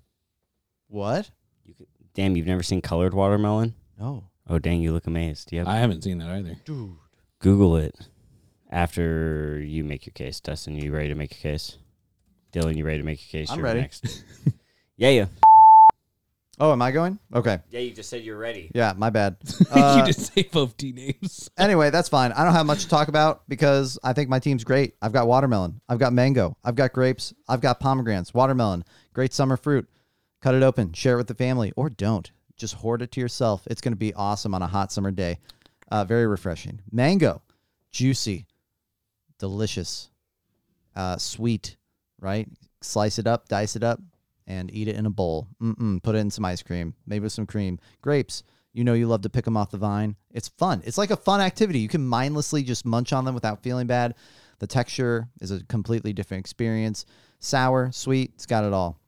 What? 0.87 1.29
Damn, 2.15 2.35
you've 2.35 2.47
never 2.47 2.63
seen 2.63 2.81
colored 2.81 3.13
watermelon? 3.13 3.75
No. 3.99 4.29
Oh, 4.47 4.57
dang, 4.57 4.81
you 4.81 4.93
look 4.93 5.05
amazed. 5.05 5.51
Yep. 5.51 5.67
I 5.67 5.77
haven't 5.77 6.03
seen 6.03 6.17
that 6.19 6.29
either. 6.29 6.55
Dude. 6.65 6.95
Google 7.39 7.75
it 7.75 7.95
after 8.69 9.59
you 9.59 9.83
make 9.83 10.05
your 10.05 10.13
case. 10.13 10.39
Dustin, 10.39 10.75
you 10.75 10.91
ready 10.91 11.09
to 11.09 11.15
make 11.15 11.31
your 11.31 11.51
case? 11.53 11.77
Dylan, 12.51 12.77
you 12.77 12.85
ready 12.85 12.99
to 12.99 13.03
make 13.05 13.21
your 13.21 13.41
case? 13.41 13.51
I'm 13.51 13.57
You're 13.57 13.65
ready. 13.65 13.81
Next. 13.81 14.23
yeah, 14.97 15.09
yeah. 15.09 15.25
Oh, 16.57 16.71
am 16.71 16.81
I 16.81 16.91
going? 16.91 17.19
Okay. 17.33 17.59
Yeah, 17.69 17.81
you 17.81 17.91
just 17.91 18.09
said 18.09 18.23
you're 18.23 18.37
ready. 18.37 18.71
Yeah, 18.73 18.93
my 18.95 19.09
bad. 19.09 19.37
Uh, 19.71 19.97
you 19.97 20.13
just 20.13 20.33
say 20.33 20.43
both 20.43 20.77
T 20.77 20.93
names. 20.93 21.49
anyway, 21.57 21.89
that's 21.89 22.07
fine. 22.07 22.31
I 22.31 22.45
don't 22.45 22.53
have 22.53 22.65
much 22.65 22.83
to 22.83 22.89
talk 22.89 23.09
about 23.09 23.41
because 23.49 23.99
I 24.03 24.13
think 24.13 24.29
my 24.29 24.39
team's 24.39 24.63
great. 24.63 24.95
I've 25.01 25.11
got 25.11 25.27
watermelon, 25.27 25.81
I've 25.89 25.99
got 25.99 26.13
mango, 26.13 26.55
I've 26.63 26.75
got 26.75 26.93
grapes, 26.93 27.33
I've 27.49 27.59
got 27.59 27.81
pomegranates, 27.81 28.33
watermelon, 28.33 28.85
great 29.13 29.33
summer 29.33 29.57
fruit. 29.57 29.89
Cut 30.41 30.55
it 30.55 30.63
open, 30.63 30.93
share 30.93 31.15
it 31.15 31.17
with 31.17 31.27
the 31.27 31.33
family, 31.33 31.73
or 31.75 31.89
don't. 31.89 32.31
Just 32.55 32.75
hoard 32.75 33.01
it 33.01 33.11
to 33.13 33.19
yourself. 33.19 33.63
It's 33.67 33.81
going 33.81 33.93
to 33.93 33.97
be 33.97 34.13
awesome 34.13 34.53
on 34.53 34.61
a 34.61 34.67
hot 34.67 34.91
summer 34.91 35.11
day. 35.11 35.39
Uh, 35.91 36.05
very 36.05 36.27
refreshing. 36.27 36.81
Mango, 36.91 37.41
juicy, 37.91 38.45
delicious, 39.39 40.09
uh, 40.95 41.17
sweet, 41.17 41.77
right? 42.19 42.47
Slice 42.81 43.19
it 43.19 43.27
up, 43.27 43.47
dice 43.47 43.75
it 43.75 43.83
up, 43.83 43.99
and 44.47 44.73
eat 44.73 44.87
it 44.87 44.95
in 44.95 45.05
a 45.05 45.09
bowl. 45.09 45.47
Mm-mm, 45.61 46.01
put 46.03 46.15
it 46.15 46.19
in 46.19 46.31
some 46.31 46.45
ice 46.45 46.61
cream, 46.61 46.93
maybe 47.05 47.23
with 47.23 47.33
some 47.33 47.45
cream. 47.45 47.79
Grapes, 48.01 48.43
you 48.73 48.83
know 48.83 48.93
you 48.93 49.07
love 49.07 49.21
to 49.21 49.29
pick 49.29 49.45
them 49.45 49.57
off 49.57 49.71
the 49.71 49.77
vine. 49.77 50.15
It's 50.31 50.49
fun. 50.49 50.81
It's 50.85 50.97
like 50.97 51.11
a 51.11 51.15
fun 51.15 51.41
activity. 51.41 51.79
You 51.79 51.87
can 51.87 52.05
mindlessly 52.05 52.61
just 52.63 52.85
munch 52.85 53.13
on 53.13 53.25
them 53.25 53.33
without 53.33 53.63
feeling 53.63 53.87
bad. 53.87 54.15
The 54.59 54.67
texture 54.67 55.29
is 55.41 55.51
a 55.51 55.63
completely 55.65 56.13
different 56.13 56.41
experience. 56.41 57.05
Sour, 57.39 57.91
sweet, 57.91 58.31
it's 58.35 58.45
got 58.45 58.63
it 58.63 58.73
all. 58.73 58.99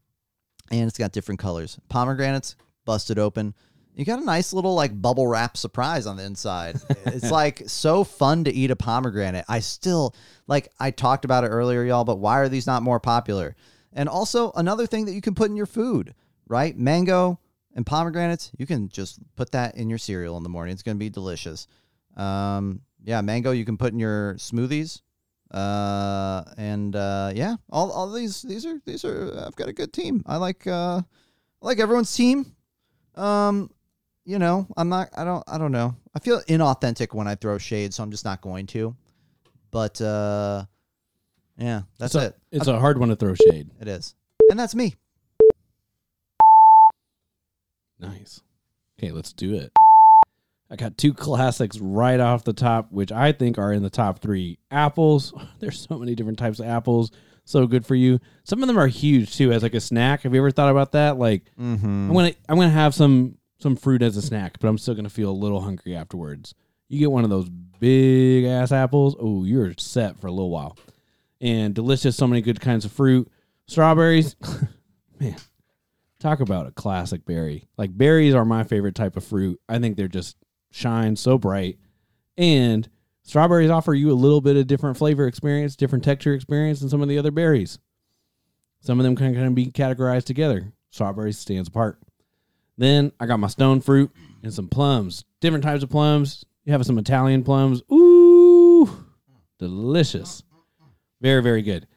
And 0.71 0.87
it's 0.87 0.97
got 0.97 1.11
different 1.11 1.39
colors. 1.39 1.77
Pomegranates, 1.89 2.55
busted 2.85 3.19
open. 3.19 3.53
You 3.97 4.05
got 4.05 4.19
a 4.19 4.25
nice 4.25 4.53
little 4.53 4.75
like 4.75 5.01
bubble 5.01 5.25
wrap 5.25 5.57
surprise 5.57 6.05
on 6.05 6.17
the 6.17 6.23
inside. 6.23 6.79
it's 7.07 7.31
like 7.31 7.63
so 7.65 8.03
fun 8.03 8.43
to 8.43 8.53
eat 8.53 8.69
a 8.69 8.75
pomegranate. 8.75 9.45
I 9.49 9.59
still 9.59 10.15
like 10.45 10.69
I 10.79 10.91
talked 10.91 11.25
about 11.25 11.43
it 11.43 11.47
earlier, 11.47 11.83
y'all, 11.83 12.03
but 12.03 12.19
why 12.19 12.37
are 12.37 12.47
these 12.47 12.67
not 12.67 12.83
more 12.83 12.99
popular? 12.99 13.55
And 13.91 14.07
also 14.07 14.51
another 14.51 14.85
thing 14.85 15.05
that 15.05 15.13
you 15.13 15.21
can 15.21 15.33
put 15.33 15.49
in 15.49 15.57
your 15.57 15.65
food, 15.65 16.13
right? 16.47 16.77
Mango 16.77 17.39
and 17.73 17.87
pomegranates, 17.87 18.51
you 18.59 18.67
can 18.67 18.87
just 18.87 19.19
put 19.35 19.51
that 19.53 19.75
in 19.75 19.89
your 19.89 19.97
cereal 19.97 20.37
in 20.37 20.43
the 20.43 20.49
morning. 20.49 20.73
It's 20.73 20.83
going 20.83 20.97
to 20.97 20.99
be 20.99 21.09
delicious. 21.09 21.65
Um, 22.15 22.81
yeah, 23.03 23.21
mango 23.21 23.49
you 23.49 23.65
can 23.65 23.77
put 23.77 23.93
in 23.93 23.99
your 23.99 24.35
smoothies. 24.35 25.01
Uh, 25.49 26.43
and 26.55 26.95
uh, 26.95 27.31
yeah, 27.33 27.55
all, 27.71 27.91
all 27.91 28.11
these 28.11 28.43
these 28.43 28.63
are 28.63 28.79
these 28.85 29.03
are 29.03 29.43
I've 29.43 29.55
got 29.55 29.69
a 29.69 29.73
good 29.73 29.91
team. 29.91 30.21
I 30.27 30.37
like 30.37 30.67
uh, 30.67 31.01
I 31.01 31.65
like 31.65 31.79
everyone's 31.79 32.15
team. 32.15 32.53
Um, 33.15 33.71
you 34.27 34.37
know, 34.39 34.67
I'm 34.75 34.89
not. 34.89 35.09
I 35.17 35.23
don't. 35.23 35.43
I 35.47 35.57
don't 35.57 35.71
know. 35.71 35.95
I 36.13 36.19
feel 36.19 36.41
inauthentic 36.41 37.13
when 37.15 37.27
I 37.27 37.35
throw 37.35 37.57
shade, 37.57 37.93
so 37.93 38.03
I'm 38.03 38.11
just 38.11 38.25
not 38.25 38.41
going 38.41 38.67
to. 38.67 38.93
But 39.71 39.99
uh, 40.01 40.65
yeah, 41.57 41.83
that's 41.97 42.13
it's 42.13 42.23
a, 42.23 42.27
it. 42.27 42.35
It's 42.51 42.67
a 42.67 42.77
hard 42.79 42.97
one 42.99 43.07
to 43.09 43.15
throw 43.15 43.33
shade. 43.35 43.69
It 43.79 43.87
is, 43.87 44.15
and 44.49 44.59
that's 44.59 44.75
me. 44.75 44.95
Nice. 47.99 48.41
Okay, 48.99 49.11
let's 49.11 49.33
do 49.33 49.55
it. 49.55 49.71
I 50.69 50.75
got 50.75 50.97
two 50.97 51.13
classics 51.13 51.79
right 51.79 52.19
off 52.19 52.43
the 52.43 52.51
top, 52.53 52.91
which 52.91 53.11
I 53.11 53.31
think 53.31 53.57
are 53.57 53.71
in 53.71 53.81
the 53.83 53.89
top 53.89 54.19
three. 54.19 54.59
Apples. 54.69 55.33
There's 55.59 55.87
so 55.87 55.97
many 55.97 56.15
different 56.15 56.37
types 56.37 56.59
of 56.59 56.65
apples. 56.67 57.11
So 57.45 57.65
good 57.65 57.85
for 57.85 57.95
you. 57.95 58.19
Some 58.43 58.61
of 58.61 58.67
them 58.67 58.77
are 58.77 58.87
huge 58.87 59.37
too, 59.37 59.53
as 59.53 59.63
like 59.63 59.73
a 59.73 59.79
snack. 59.79 60.23
Have 60.23 60.33
you 60.33 60.41
ever 60.41 60.51
thought 60.51 60.69
about 60.69 60.91
that? 60.91 61.17
Like, 61.17 61.43
Mm-hmm. 61.57 61.85
I'm 62.09 62.13
gonna 62.13 62.33
I'm 62.49 62.57
gonna 62.57 62.69
have 62.69 62.93
some 62.93 63.37
some 63.59 63.75
fruit 63.75 64.01
as 64.01 64.17
a 64.17 64.21
snack, 64.21 64.59
but 64.59 64.67
I'm 64.67 64.77
still 64.77 64.95
gonna 64.95 65.09
feel 65.09 65.29
a 65.29 65.31
little 65.31 65.61
hungry 65.61 65.95
afterwards. 65.95 66.53
You 66.89 66.99
get 66.99 67.11
one 67.11 67.23
of 67.23 67.29
those 67.29 67.49
big 67.49 68.45
ass 68.45 68.71
apples. 68.71 69.15
Oh, 69.19 69.43
you're 69.43 69.73
set 69.77 70.19
for 70.19 70.27
a 70.27 70.31
little 70.31 70.49
while. 70.49 70.77
And 71.41 71.75
delicious. 71.75 72.15
So 72.15 72.27
many 72.27 72.41
good 72.41 72.61
kinds 72.61 72.85
of 72.85 72.91
fruit. 72.91 73.29
Strawberries. 73.67 74.35
Man, 75.19 75.35
talk 76.19 76.39
about 76.39 76.67
a 76.67 76.71
classic 76.71 77.25
berry. 77.25 77.67
Like 77.77 77.95
berries 77.97 78.33
are 78.33 78.45
my 78.45 78.63
favorite 78.63 78.95
type 78.95 79.17
of 79.17 79.23
fruit. 79.23 79.59
I 79.67 79.79
think 79.79 79.97
they're 79.97 80.07
just 80.07 80.37
shine 80.71 81.15
so 81.15 81.37
bright. 81.37 81.77
And 82.37 82.87
strawberries 83.23 83.69
offer 83.69 83.93
you 83.93 84.11
a 84.11 84.13
little 84.13 84.41
bit 84.41 84.55
of 84.55 84.67
different 84.67 84.97
flavor 84.97 85.27
experience, 85.27 85.75
different 85.75 86.03
texture 86.03 86.33
experience 86.33 86.79
than 86.79 86.89
some 86.89 87.01
of 87.01 87.09
the 87.09 87.17
other 87.17 87.31
berries. 87.31 87.79
Some 88.79 88.99
of 88.99 89.03
them 89.03 89.15
can 89.15 89.33
kind 89.33 89.47
of 89.47 89.55
be 89.55 89.67
categorized 89.67 90.25
together. 90.25 90.71
Strawberries 90.91 91.37
stands 91.37 91.67
apart. 91.67 91.99
Then 92.77 93.11
I 93.19 93.25
got 93.25 93.39
my 93.39 93.47
stone 93.47 93.81
fruit 93.81 94.11
and 94.43 94.53
some 94.53 94.67
plums. 94.67 95.25
Different 95.41 95.63
types 95.63 95.83
of 95.83 95.89
plums. 95.89 96.45
You 96.65 96.73
have 96.73 96.85
some 96.85 96.97
Italian 96.97 97.43
plums. 97.43 97.81
Ooh, 97.91 99.05
delicious. 99.57 100.43
Very, 101.21 101.41
very 101.41 101.61
good. 101.61 101.87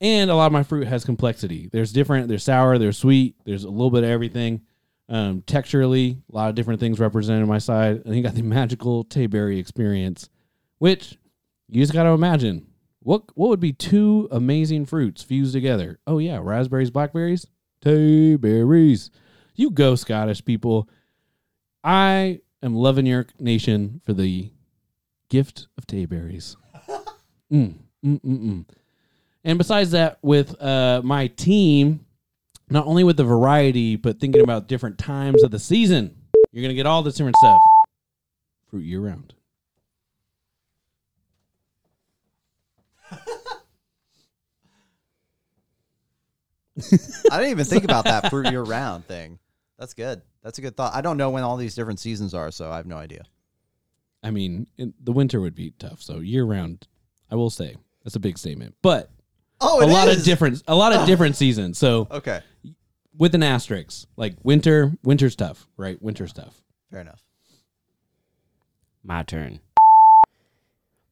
And 0.00 0.30
a 0.30 0.34
lot 0.34 0.46
of 0.46 0.52
my 0.52 0.62
fruit 0.62 0.86
has 0.86 1.04
complexity. 1.04 1.68
There's 1.70 1.92
different, 1.92 2.28
there's 2.28 2.44
sour, 2.44 2.78
there's 2.78 2.96
sweet, 2.96 3.36
there's 3.44 3.64
a 3.64 3.70
little 3.70 3.90
bit 3.90 4.04
of 4.04 4.10
everything. 4.10 4.62
Um, 5.08 5.42
texturally, 5.42 6.18
a 6.32 6.36
lot 6.36 6.48
of 6.48 6.54
different 6.54 6.80
things 6.80 7.00
represented 7.00 7.42
on 7.42 7.48
my 7.48 7.58
side. 7.58 8.02
And 8.04 8.14
you 8.14 8.22
got 8.22 8.34
the 8.34 8.42
magical 8.42 9.04
Tayberry 9.04 9.58
experience, 9.58 10.28
which 10.78 11.18
you 11.68 11.82
just 11.82 11.92
got 11.92 12.04
to 12.04 12.10
imagine. 12.10 12.66
What 13.02 13.24
what 13.34 13.48
would 13.48 13.60
be 13.60 13.72
two 13.72 14.28
amazing 14.30 14.84
fruits 14.86 15.22
fused 15.22 15.54
together? 15.54 15.98
Oh 16.06 16.18
yeah, 16.18 16.38
raspberries, 16.42 16.90
blackberries, 16.90 17.46
Tayberries. 17.82 19.10
You 19.60 19.70
go, 19.70 19.94
Scottish 19.94 20.42
people. 20.42 20.88
I 21.84 22.40
am 22.62 22.74
loving 22.74 23.04
your 23.04 23.26
nation 23.38 24.00
for 24.06 24.14
the 24.14 24.50
gift 25.28 25.66
of 25.76 25.86
Tayberries. 25.86 26.56
mm, 27.52 27.74
mm, 28.02 28.20
mm, 28.22 28.22
mm. 28.22 28.64
And 29.44 29.58
besides 29.58 29.90
that, 29.90 30.18
with 30.22 30.58
uh, 30.62 31.02
my 31.04 31.26
team, 31.26 32.06
not 32.70 32.86
only 32.86 33.04
with 33.04 33.18
the 33.18 33.24
variety, 33.24 33.96
but 33.96 34.18
thinking 34.18 34.40
about 34.40 34.66
different 34.66 34.96
times 34.96 35.42
of 35.42 35.50
the 35.50 35.58
season. 35.58 36.16
You're 36.52 36.62
gonna 36.62 36.72
get 36.72 36.86
all 36.86 37.02
this 37.02 37.16
different 37.16 37.36
stuff. 37.36 37.60
Fruit 38.70 38.84
year 38.84 39.00
round. 39.00 39.34
I 47.30 47.36
didn't 47.36 47.50
even 47.50 47.66
think 47.66 47.84
about 47.84 48.04
that 48.04 48.30
fruit 48.30 48.50
year 48.50 48.62
round 48.62 49.04
thing. 49.04 49.38
That's 49.80 49.94
good. 49.94 50.20
That's 50.42 50.58
a 50.58 50.60
good 50.60 50.76
thought. 50.76 50.94
I 50.94 51.00
don't 51.00 51.16
know 51.16 51.30
when 51.30 51.42
all 51.42 51.56
these 51.56 51.74
different 51.74 51.98
seasons 51.98 52.34
are, 52.34 52.50
so 52.50 52.70
I 52.70 52.76
have 52.76 52.86
no 52.86 52.98
idea. 52.98 53.24
I 54.22 54.30
mean, 54.30 54.66
in, 54.76 54.92
the 55.02 55.10
winter 55.10 55.40
would 55.40 55.54
be 55.54 55.72
tough. 55.78 56.02
So 56.02 56.18
year 56.18 56.44
round, 56.44 56.86
I 57.30 57.34
will 57.36 57.48
say 57.48 57.76
that's 58.04 58.14
a 58.14 58.20
big 58.20 58.36
statement. 58.36 58.74
But 58.82 59.10
Oh, 59.62 59.82
a 59.82 59.88
lot 59.88 60.08
of 60.08 60.22
different, 60.22 60.62
a 60.68 60.74
lot 60.74 60.92
of 60.92 61.06
different 61.06 61.34
seasons. 61.36 61.78
So 61.78 62.06
Okay, 62.10 62.40
with 63.16 63.34
an 63.34 63.42
asterisk, 63.42 64.06
like 64.16 64.34
winter, 64.42 64.92
winter's 65.02 65.34
tough, 65.34 65.66
right? 65.78 66.00
Winter's 66.02 66.34
tough. 66.34 66.60
fair 66.90 67.00
enough. 67.00 67.24
My 69.02 69.22
turn. 69.22 69.60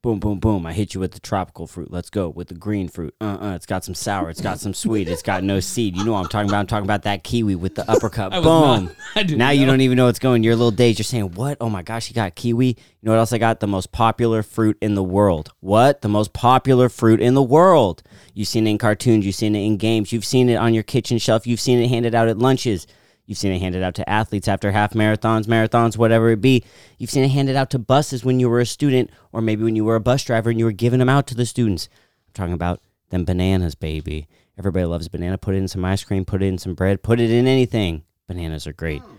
Boom, 0.01 0.21
boom, 0.21 0.39
boom. 0.39 0.65
I 0.65 0.73
hit 0.75 0.95
you 0.95 1.01
with 1.01 1.11
the 1.11 1.19
tropical 1.19 1.67
fruit. 1.67 1.91
Let's 1.91 2.09
go 2.09 2.29
with 2.29 2.47
the 2.47 2.55
green 2.55 2.87
fruit. 2.89 3.17
Uh 3.21 3.37
uh 3.41 3.53
It's 3.57 3.67
got 3.67 3.83
some 3.85 3.97
sour. 3.97 4.31
It's 4.31 4.41
got 4.41 4.61
some 4.61 4.73
sweet. 4.73 5.09
It's 5.09 5.23
got 5.23 5.43
no 5.43 5.59
seed. 5.59 5.97
You 5.97 6.05
know 6.05 6.13
what 6.13 6.21
I'm 6.21 6.29
talking 6.29 6.49
about. 6.49 6.61
I'm 6.61 6.67
talking 6.69 6.85
about 6.87 7.03
that 7.03 7.25
kiwi 7.25 7.57
with 7.57 7.75
the 7.75 7.91
uppercut. 7.91 8.31
Boom. 8.45 8.93
not- 9.17 9.31
now 9.31 9.51
you 9.51 9.67
don't 9.67 9.81
even 9.81 9.97
know 9.97 10.07
what's 10.07 10.21
going. 10.21 10.45
Your 10.45 10.55
little 10.55 10.71
days, 10.71 11.01
you're 11.01 11.05
saying, 11.05 11.33
What? 11.33 11.57
Oh 11.61 11.69
my 11.69 11.83
gosh, 11.83 12.09
you 12.09 12.15
got 12.15 12.37
kiwi. 12.37 12.69
You 12.69 12.75
know 13.03 13.11
what 13.11 13.19
else 13.19 13.33
I 13.33 13.39
got? 13.39 13.59
The 13.59 13.67
most 13.67 13.91
popular 13.91 14.45
fruit 14.45 14.79
in 14.81 14.95
the 14.95 15.03
world. 15.03 15.51
What? 15.59 16.01
The 16.03 16.09
most 16.09 16.33
popular 16.33 16.89
fruit 16.89 17.21
in 17.21 17.35
the 17.35 17.43
world. 17.43 18.05
You've 18.35 18.47
seen 18.49 18.69
it 18.69 18.71
in 18.71 18.79
cartoons. 18.79 19.27
You've 19.27 19.35
seen 19.35 19.57
it 19.57 19.65
in 19.67 19.79
games. 19.79 20.13
You've 20.13 20.25
seen 20.25 20.49
it 20.49 20.57
on 20.57 20.75
your 20.75 20.85
kitchen 20.85 21.19
shelf. 21.19 21.45
You've 21.45 21.61
seen 21.61 21.81
it 21.81 21.89
handed 21.89 22.15
out 22.15 22.29
at 22.29 22.39
lunches. 22.39 22.87
You've 23.29 23.37
seen 23.37 23.53
it 23.53 23.59
handed 23.61 23.83
out 23.83 23.95
to 23.97 24.09
athletes 24.09 24.49
after 24.49 24.73
half 24.73 24.95
marathons, 24.95 25.45
marathons, 25.45 25.99
whatever 25.99 26.31
it 26.31 26.41
be. 26.41 26.65
You've 26.97 27.11
seen 27.11 27.25
it 27.25 27.29
handed 27.29 27.57
out 27.57 27.69
to 27.71 27.79
buses 27.79 28.25
when 28.25 28.41
you 28.41 28.49
were 28.49 28.59
a 28.59 28.65
student, 28.65 29.11
or 29.33 29.43
maybe 29.43 29.63
when 29.63 29.77
you 29.77 29.85
were 29.85 29.97
a 29.97 30.01
bus 30.01 30.25
driver 30.25 30.49
and 30.49 30.59
you 30.59 30.65
were 30.65 30.73
giving 30.73 30.99
them 30.99 31.11
out 31.11 31.27
to 31.27 31.35
the 31.35 31.45
students. 31.45 31.91
I'm 32.27 32.33
talking 32.33 32.55
about 32.55 32.81
them 33.11 33.27
bananas, 33.27 33.75
baby. 33.75 34.29
Everybody 34.59 34.87
loves 34.87 35.09
banana. 35.09 35.37
Put 35.37 35.55
it 35.55 35.59
in 35.59 35.69
some 35.69 35.85
ice 35.85 36.03
cream, 36.05 36.25
put 36.25 36.43
it 36.43 36.47
in 36.47 36.57
some 36.57 36.73
bread, 36.73 37.03
put 37.03 37.21
it 37.21 37.31
in 37.31 37.47
anything. 37.47 38.03
Bananas 38.27 38.67
are 38.67 38.73
great. 38.73 39.03
Hmm. 39.03 39.17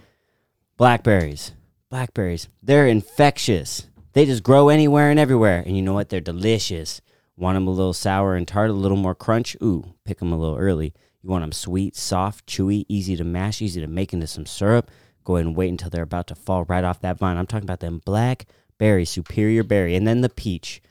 Blackberries. 0.76 1.52
Blackberries. 1.92 2.50
They're 2.64 2.88
infectious. 2.88 3.90
They 4.14 4.26
just 4.26 4.42
grow 4.42 4.70
anywhere 4.70 5.12
and 5.12 5.20
everywhere. 5.20 5.62
And 5.64 5.76
you 5.76 5.84
know 5.84 5.94
what? 5.94 6.10
They're 6.10 6.20
delicious. 6.20 7.00
Want 7.38 7.58
them 7.58 7.68
a 7.68 7.72
little 7.72 7.94
sour 7.94 8.34
and 8.34 8.48
tart, 8.48 8.72
a 8.72 8.74
little 8.74 8.98
more 8.98 9.14
crunch? 9.14 9.56
Ooh, 9.62 9.94
pick 10.04 10.18
them 10.18 10.34
a 10.34 10.38
little 10.38 10.58
early. 10.58 10.96
You 11.22 11.30
want 11.30 11.44
them 11.44 11.52
sweet, 11.52 11.96
soft, 11.96 12.46
chewy, 12.48 12.86
easy 12.88 13.16
to 13.18 13.24
mash, 13.24 13.62
easy 13.62 13.82
to 13.82 13.88
make 13.88 14.14
into 14.14 14.28
some 14.28 14.46
syrup? 14.46 14.90
Go 15.26 15.36
ahead 15.36 15.46
and 15.48 15.56
wait 15.56 15.70
until 15.70 15.90
they're 15.90 16.04
about 16.04 16.28
to 16.28 16.36
fall 16.36 16.64
right 16.66 16.84
off 16.84 17.02
that 17.02 17.18
vine. 17.18 17.38
I'm 17.38 17.46
talking 17.46 17.66
about 17.66 17.82
them 17.82 18.02
blackberry, 18.06 19.06
superior 19.06 19.64
berry, 19.64 19.96
and 19.96 20.08
then 20.08 20.22
the 20.22 20.30
peach. 20.30 20.82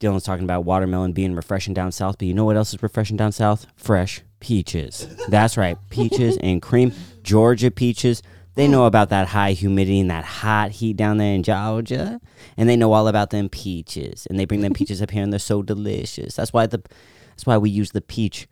Dylan's 0.00 0.24
talking 0.24 0.44
about 0.44 0.64
watermelon 0.64 1.12
being 1.12 1.36
refreshing 1.36 1.72
down 1.72 1.92
south, 1.92 2.18
but 2.18 2.26
you 2.26 2.34
know 2.34 2.44
what 2.44 2.56
else 2.56 2.74
is 2.74 2.82
refreshing 2.82 3.16
down 3.16 3.30
south? 3.30 3.66
Fresh 3.76 4.22
peaches. 4.40 5.06
That's 5.28 5.56
right, 5.56 5.78
peaches 5.88 6.36
and 6.38 6.60
cream. 6.60 6.92
Georgia 7.22 7.70
peaches. 7.70 8.22
They 8.56 8.68
know 8.68 8.86
about 8.86 9.08
that 9.10 9.28
high 9.28 9.52
humidity 9.52 10.00
and 10.00 10.10
that 10.10 10.24
hot 10.24 10.72
heat 10.72 10.96
down 10.96 11.18
there 11.18 11.34
in 11.34 11.42
Georgia, 11.42 12.20
and 12.56 12.68
they 12.68 12.76
know 12.76 12.92
all 12.92 13.08
about 13.08 13.30
them 13.30 13.48
peaches. 13.48 14.26
And 14.28 14.38
they 14.38 14.44
bring 14.44 14.60
them 14.60 14.74
peaches 14.74 15.00
up 15.00 15.10
here, 15.10 15.22
and 15.22 15.32
they're 15.32 15.38
so 15.38 15.62
delicious. 15.62 16.36
That's 16.36 16.52
why 16.52 16.66
the, 16.66 16.82
that's 17.30 17.46
why 17.46 17.56
we 17.56 17.70
use 17.70 17.92
the 17.92 18.00
peach 18.00 18.48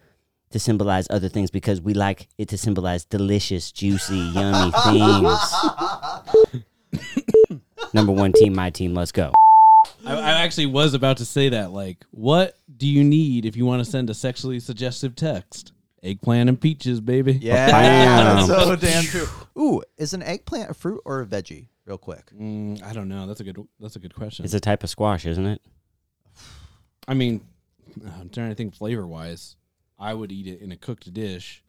to 0.52 0.58
symbolize 0.58 1.06
other 1.10 1.28
things 1.28 1.50
because 1.50 1.80
we 1.80 1.94
like 1.94 2.28
it 2.38 2.48
to 2.48 2.58
symbolize 2.58 3.04
delicious, 3.04 3.72
juicy, 3.72 4.16
yummy 4.16 4.72
things. 4.84 6.62
Number 7.94 8.12
one 8.12 8.32
team, 8.32 8.54
my 8.54 8.70
team. 8.70 8.94
Let's 8.94 9.12
go. 9.12 9.32
I, 10.06 10.14
I 10.14 10.30
actually 10.42 10.66
was 10.66 10.94
about 10.94 11.18
to 11.18 11.24
say 11.24 11.50
that. 11.50 11.72
Like, 11.72 12.04
what 12.10 12.56
do 12.76 12.86
you 12.86 13.04
need 13.04 13.44
if 13.44 13.56
you 13.56 13.66
want 13.66 13.84
to 13.84 13.90
send 13.90 14.08
a 14.10 14.14
sexually 14.14 14.60
suggestive 14.60 15.14
text? 15.14 15.72
Eggplant 16.02 16.48
and 16.48 16.60
peaches, 16.60 17.00
baby. 17.00 17.34
Yeah, 17.34 17.66
Bam. 17.70 18.46
so 18.46 18.74
damn 18.76 19.04
true. 19.04 19.26
Ooh, 19.58 19.82
is 19.96 20.14
an 20.14 20.22
eggplant 20.22 20.70
a 20.70 20.74
fruit 20.74 21.00
or 21.04 21.20
a 21.20 21.26
veggie? 21.26 21.68
Real 21.84 21.98
quick. 21.98 22.30
Mm, 22.36 22.82
I 22.82 22.92
don't 22.92 23.08
know. 23.08 23.26
That's 23.26 23.40
a 23.40 23.44
good. 23.44 23.58
That's 23.78 23.96
a 23.96 23.98
good 23.98 24.14
question. 24.14 24.44
It's 24.44 24.54
a 24.54 24.60
type 24.60 24.82
of 24.82 24.90
squash, 24.90 25.26
isn't 25.26 25.46
it? 25.46 25.60
I 27.06 27.14
mean, 27.14 27.40
I'm 28.18 28.30
trying 28.30 28.50
to 28.50 28.54
think 28.54 28.74
flavor 28.74 29.06
wise. 29.06 29.56
I 30.02 30.14
would 30.14 30.32
eat 30.32 30.46
it 30.46 30.60
in 30.60 30.72
a 30.72 30.76
cooked 30.76 31.12
dish. 31.14 31.62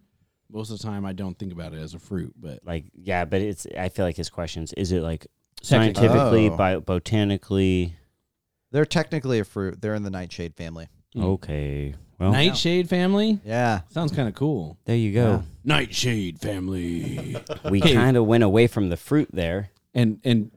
Most 0.51 0.69
of 0.71 0.77
the 0.77 0.83
time, 0.83 1.05
I 1.05 1.13
don't 1.13 1.37
think 1.37 1.51
about 1.53 1.73
it 1.73 1.77
as 1.79 1.93
a 1.93 1.99
fruit, 1.99 2.33
but 2.39 2.59
Like, 2.65 2.85
yeah, 2.95 3.25
but 3.25 3.41
it's. 3.41 3.65
I 3.77 3.89
feel 3.89 4.05
like 4.05 4.17
his 4.17 4.29
questions. 4.29 4.73
Is 4.73 4.91
it 4.91 5.01
like 5.01 5.27
Technic- 5.61 5.95
scientifically, 5.97 6.49
Oh. 6.49 6.57
bio, 6.57 6.79
botanically? 6.81 7.95
They're 8.71 8.85
technically 8.85 9.39
a 9.39 9.43
fruit. 9.45 9.81
They're 9.81 9.95
in 9.95 10.03
the 10.03 10.09
nightshade 10.09 10.55
family. 10.55 10.87
Mm. 11.15 11.23
Okay. 11.23 11.95
Well, 12.19 12.31
Nightshade 12.31 12.89
family 12.89 13.39
Yeah. 13.45 13.81
sounds 13.89 14.11
kind 14.11 14.27
of 14.27 14.35
cool. 14.35 14.77
there 14.85 14.95
you 14.95 15.11
go. 15.13 15.43
Nightshade 15.63 16.39
family. 16.39 17.35
We 17.69 17.81
Okay. 17.81 17.93
kind 17.93 18.17
of 18.17 18.25
went 18.25 18.43
away 18.43 18.67
from 18.67 18.89
the 18.89 18.97
fruit 18.97 19.29
there. 19.33 19.69
and 19.95 20.19
and 20.23 20.49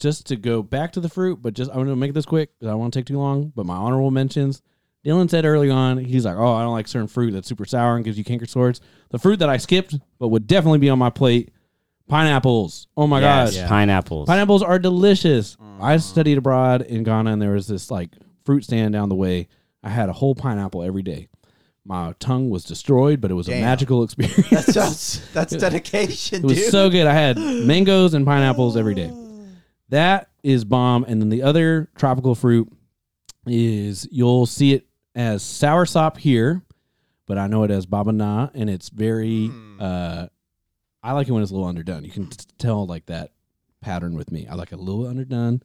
just 0.00 0.26
to 0.26 0.36
go 0.36 0.62
back 0.62 0.92
to 0.92 1.00
the 1.00 1.08
fruit, 1.08 1.40
but 1.42 1.54
just 1.54 1.70
I'm 1.70 1.78
gonna 1.78 1.96
make 1.96 2.14
this 2.14 2.26
quick 2.26 2.50
because 2.58 2.68
I 2.68 2.72
don't 2.72 2.80
want 2.80 2.92
to 2.92 2.98
take 3.00 3.06
too 3.06 3.18
long. 3.18 3.52
But 3.56 3.66
my 3.66 3.74
honorable 3.76 4.10
mentions. 4.10 4.60
Dylan 5.04 5.28
said 5.28 5.44
early 5.44 5.70
on, 5.70 5.98
he's 5.98 6.24
like, 6.24 6.36
"Oh, 6.36 6.54
I 6.54 6.62
don't 6.62 6.72
like 6.72 6.88
certain 6.88 7.08
fruit 7.08 7.32
that's 7.32 7.46
super 7.46 7.64
sour 7.64 7.96
and 7.96 8.04
gives 8.04 8.16
you 8.16 8.24
canker 8.24 8.46
sores." 8.46 8.80
The 9.10 9.18
fruit 9.18 9.38
that 9.40 9.50
I 9.50 9.58
skipped, 9.58 9.98
but 10.18 10.28
would 10.28 10.46
definitely 10.46 10.78
be 10.78 10.88
on 10.88 10.98
my 10.98 11.10
plate, 11.10 11.52
pineapples. 12.08 12.86
Oh 12.96 13.06
my 13.06 13.20
yes, 13.20 13.56
gosh, 13.56 13.68
pineapples. 13.68 14.26
pineapples 14.26 14.62
are 14.62 14.78
delicious. 14.78 15.56
I 15.80 15.96
mm. 15.96 16.02
studied 16.02 16.38
abroad 16.38 16.82
in 16.82 17.02
Ghana, 17.02 17.32
and 17.32 17.42
there 17.42 17.52
was 17.52 17.66
this 17.66 17.90
like 17.90 18.10
fruit 18.44 18.64
stand 18.64 18.94
down 18.94 19.08
the 19.08 19.14
way. 19.14 19.48
I 19.82 19.90
had 19.90 20.08
a 20.08 20.12
whole 20.12 20.34
pineapple 20.34 20.82
every 20.82 21.02
day. 21.02 21.28
My 21.84 22.14
tongue 22.18 22.48
was 22.48 22.64
destroyed, 22.64 23.20
but 23.20 23.30
it 23.30 23.34
was 23.34 23.48
a 23.48 23.50
Damn. 23.50 23.60
magical 23.60 24.02
experience. 24.04 24.48
That's 24.48 24.72
just, 24.72 25.34
that's 25.34 25.54
dedication, 25.54 26.38
It 26.44 26.44
was 26.44 26.56
dude. 26.56 26.70
so 26.70 26.88
good. 26.88 27.06
I 27.06 27.12
had 27.12 27.36
mangoes 27.36 28.14
and 28.14 28.24
pineapples 28.24 28.78
every 28.78 28.94
day. 28.94 29.12
That 29.90 30.30
is 30.42 30.64
bomb. 30.64 31.04
And 31.04 31.20
then 31.20 31.28
the 31.28 31.42
other 31.42 31.90
tropical 31.94 32.34
fruit 32.34 32.72
is 33.46 34.08
you'll 34.10 34.46
see 34.46 34.72
it 34.72 34.86
as 35.14 35.42
sour 35.42 35.86
sop 35.86 36.18
here, 36.18 36.62
but 37.26 37.38
I 37.38 37.46
know 37.46 37.62
it 37.64 37.70
as 37.70 37.86
baba 37.86 38.12
na, 38.12 38.48
and 38.54 38.68
it's 38.68 38.88
very. 38.88 39.50
uh 39.80 40.26
I 41.02 41.12
like 41.12 41.28
it 41.28 41.32
when 41.32 41.42
it's 41.42 41.50
a 41.50 41.54
little 41.54 41.68
underdone. 41.68 42.02
You 42.04 42.10
can 42.10 42.28
t- 42.28 42.46
tell 42.58 42.86
like 42.86 43.04
that 43.06 43.32
pattern 43.82 44.16
with 44.16 44.32
me. 44.32 44.46
I 44.46 44.54
like 44.54 44.72
it 44.72 44.78
a 44.78 44.82
little 44.82 45.06
underdone. 45.06 45.62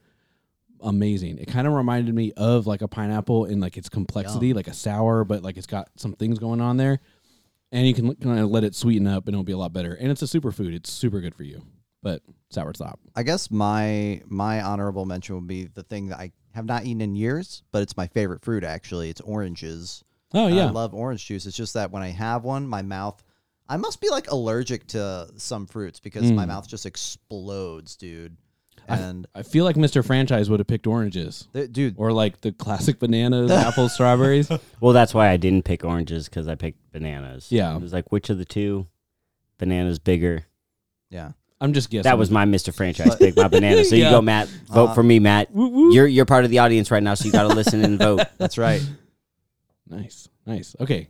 Amazing. 0.81 1.37
It 1.37 1.47
kind 1.47 1.65
of 1.65 1.71
reminded 1.73 2.13
me 2.13 2.33
of 2.35 2.67
like 2.67 2.81
a 2.81 2.89
pineapple 2.89 3.45
in 3.45 3.61
like 3.61 3.77
its 3.77 3.87
complexity, 3.87 4.53
like 4.53 4.67
a 4.67 4.73
sour, 4.73 5.23
but 5.23 5.41
like 5.41 5.55
it's 5.55 5.65
got 5.65 5.89
some 5.95 6.11
things 6.13 6.39
going 6.39 6.59
on 6.59 6.75
there 6.75 6.99
and 7.71 7.87
you 7.87 7.93
can 7.93 8.13
kind 8.15 8.39
of 8.39 8.49
let 8.49 8.63
it 8.63 8.75
sweeten 8.75 9.07
up 9.07 9.27
and 9.27 9.33
it'll 9.35 9.43
be 9.43 9.51
a 9.53 9.57
lot 9.57 9.71
better. 9.73 9.93
And 9.93 10.11
it's 10.11 10.21
a 10.21 10.25
superfood. 10.25 10.73
It's 10.73 10.91
super 10.91 11.21
good 11.21 11.35
for 11.35 11.43
you. 11.43 11.61
But 12.01 12.21
sour 12.49 12.73
sop. 12.73 12.99
I 13.15 13.23
guess 13.23 13.51
my 13.51 14.21
my 14.25 14.61
honorable 14.61 15.05
mention 15.05 15.35
would 15.35 15.47
be 15.47 15.65
the 15.65 15.83
thing 15.83 16.07
that 16.09 16.19
I 16.19 16.31
have 16.53 16.65
not 16.65 16.85
eaten 16.85 17.01
in 17.01 17.15
years, 17.15 17.63
but 17.71 17.81
it's 17.81 17.95
my 17.97 18.07
favorite 18.07 18.43
fruit 18.43 18.63
actually. 18.63 19.09
It's 19.09 19.21
oranges. 19.21 20.03
Oh 20.33 20.47
yeah. 20.47 20.67
I 20.67 20.69
love 20.69 20.93
orange 20.93 21.25
juice. 21.25 21.45
It's 21.45 21.57
just 21.57 21.73
that 21.75 21.91
when 21.91 22.03
I 22.03 22.09
have 22.09 22.43
one, 22.43 22.67
my 22.67 22.81
mouth 22.81 23.23
I 23.71 23.77
must 23.77 24.01
be 24.01 24.09
like 24.09 24.31
allergic 24.31 24.87
to 24.87 25.29
some 25.37 25.67
fruits 25.67 25.99
because 25.99 26.31
my 26.31 26.43
Mm. 26.45 26.47
mouth 26.47 26.67
just 26.67 26.87
explodes, 26.87 27.95
dude. 27.95 28.35
I- 28.87 28.97
And 28.97 29.27
I 29.35 29.43
feel 29.43 29.63
like 29.63 29.75
Mr. 29.75 30.03
Franchise 30.03 30.49
would 30.49 30.59
have 30.59 30.65
picked 30.65 30.87
oranges. 30.87 31.47
th- 31.53 31.71
dude, 31.71 31.93
Or 31.99 32.11
like 32.11 32.41
the 32.41 32.51
classic 32.51 32.97
bananas, 32.97 33.51
apples, 33.67 33.93
strawberries. 33.93 34.49
Well, 34.79 34.93
that's 34.93 35.13
why 35.13 35.29
I 35.29 35.37
didn't 35.37 35.65
pick 35.65 35.83
oranges 35.85 36.27
because 36.27 36.47
I 36.47 36.55
picked 36.55 36.91
bananas. 36.91 37.51
Yeah. 37.51 37.75
It 37.75 37.81
was 37.83 37.93
like, 37.93 38.11
which 38.11 38.31
of 38.31 38.39
the 38.39 38.45
two? 38.45 38.87
Bananas 39.59 39.99
bigger. 39.99 40.45
yeah. 41.11 41.33
I'm 41.61 41.73
just 41.73 41.89
guessing. 41.89 42.03
That 42.03 42.17
was 42.17 42.31
my 42.31 42.45
Mr. 42.45 42.73
Franchise 42.73 43.15
pick, 43.17 43.35
my 43.35 43.47
banana. 43.49 43.83
So 43.83 43.95
Yeah. 43.95 44.05
you 44.05 44.11
go, 44.11 44.21
Matt. 44.21 44.47
Vote 44.67 44.89
Uh, 44.89 44.93
for 44.93 45.03
me, 45.03 45.19
Matt. 45.19 45.53
Woo, 45.53 45.67
woo. 45.67 45.93
You're 45.93 46.07
you're 46.07 46.25
part 46.25 46.45
of 46.45 46.51
the 46.51 46.59
audience 46.59 46.89
right 46.91 47.03
now, 47.03 47.13
so 47.15 47.25
you 47.25 47.31
got 47.31 47.43
to 47.49 47.53
listen 47.55 47.83
and 47.83 47.99
vote. 47.99 48.21
That's 48.37 48.57
right. 48.57 48.81
nice. 49.87 50.29
Nice. 50.45 50.75
Okay. 50.79 51.09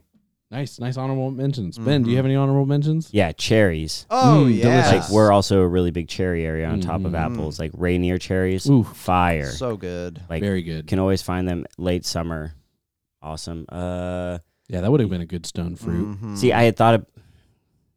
Nice. 0.50 0.80
Nice 0.80 0.96
honorable 0.96 1.30
mentions. 1.30 1.78
Ben, 1.78 2.02
do 2.02 2.10
you 2.10 2.16
have 2.16 2.26
any 2.26 2.34
honorable 2.34 2.66
mentions? 2.66 3.08
Yeah, 3.12 3.30
cherries. 3.30 4.04
Oh 4.10 4.46
Mm, 4.48 4.56
yeah. 4.58 4.90
Like 4.90 5.08
we're 5.10 5.30
also 5.30 5.60
a 5.60 5.68
really 5.68 5.92
big 5.92 6.08
cherry 6.08 6.44
area 6.44 6.66
on 6.68 6.80
top 6.80 7.04
of 7.04 7.12
Mhm. 7.12 7.18
apples, 7.32 7.60
like 7.60 7.70
Rainier 7.76 8.18
cherries. 8.18 8.68
Ooh. 8.68 8.82
fire. 8.82 9.46
so 9.52 9.76
good. 9.76 10.20
like 10.28 10.42
Very 10.42 10.62
good. 10.62 10.88
can 10.88 10.98
always 10.98 11.22
find 11.22 11.46
them 11.46 11.66
late 11.78 12.04
summer. 12.04 12.54
Awesome. 13.22 13.64
Uh, 13.68 14.38
yeah, 14.68 14.80
that 14.80 14.90
would 14.90 14.98
have 15.00 15.10
been 15.10 15.20
a 15.20 15.26
good 15.26 15.46
stone 15.46 15.76
fruit. 15.76 16.16
Mhm. 16.20 16.36
see, 16.36 16.52
I 16.52 16.64
had 16.64 16.76
thought 16.76 16.94
of. 16.96 17.06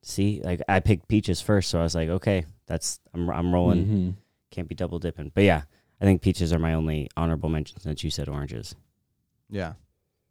See, 0.04 0.42
like 0.44 0.62
I 0.68 0.82
picked 0.82 1.08
peaches 1.08 1.40
first, 1.42 1.70
so 1.70 1.80
I 1.80 1.84
was 1.84 1.96
like, 1.96 2.10
okay, 2.10 2.46
that's 2.68 3.00
I'm 3.14 3.30
I'm 3.30 3.54
rolling. 3.54 3.86
Mhm. 3.86 4.14
Can't 4.52 4.68
be 4.68 4.76
double 4.76 5.00
dipping. 5.00 5.32
But 5.34 5.46
yeah, 5.46 5.64
I 6.02 6.06
think 6.06 6.22
peaches 6.22 6.52
are 6.52 6.60
my 6.60 6.74
only 6.74 7.10
honorable 7.16 7.50
mention 7.50 7.80
since 7.80 8.04
you 8.04 8.12
said 8.12 8.28
oranges. 8.28 8.76
Yeah. 9.50 9.74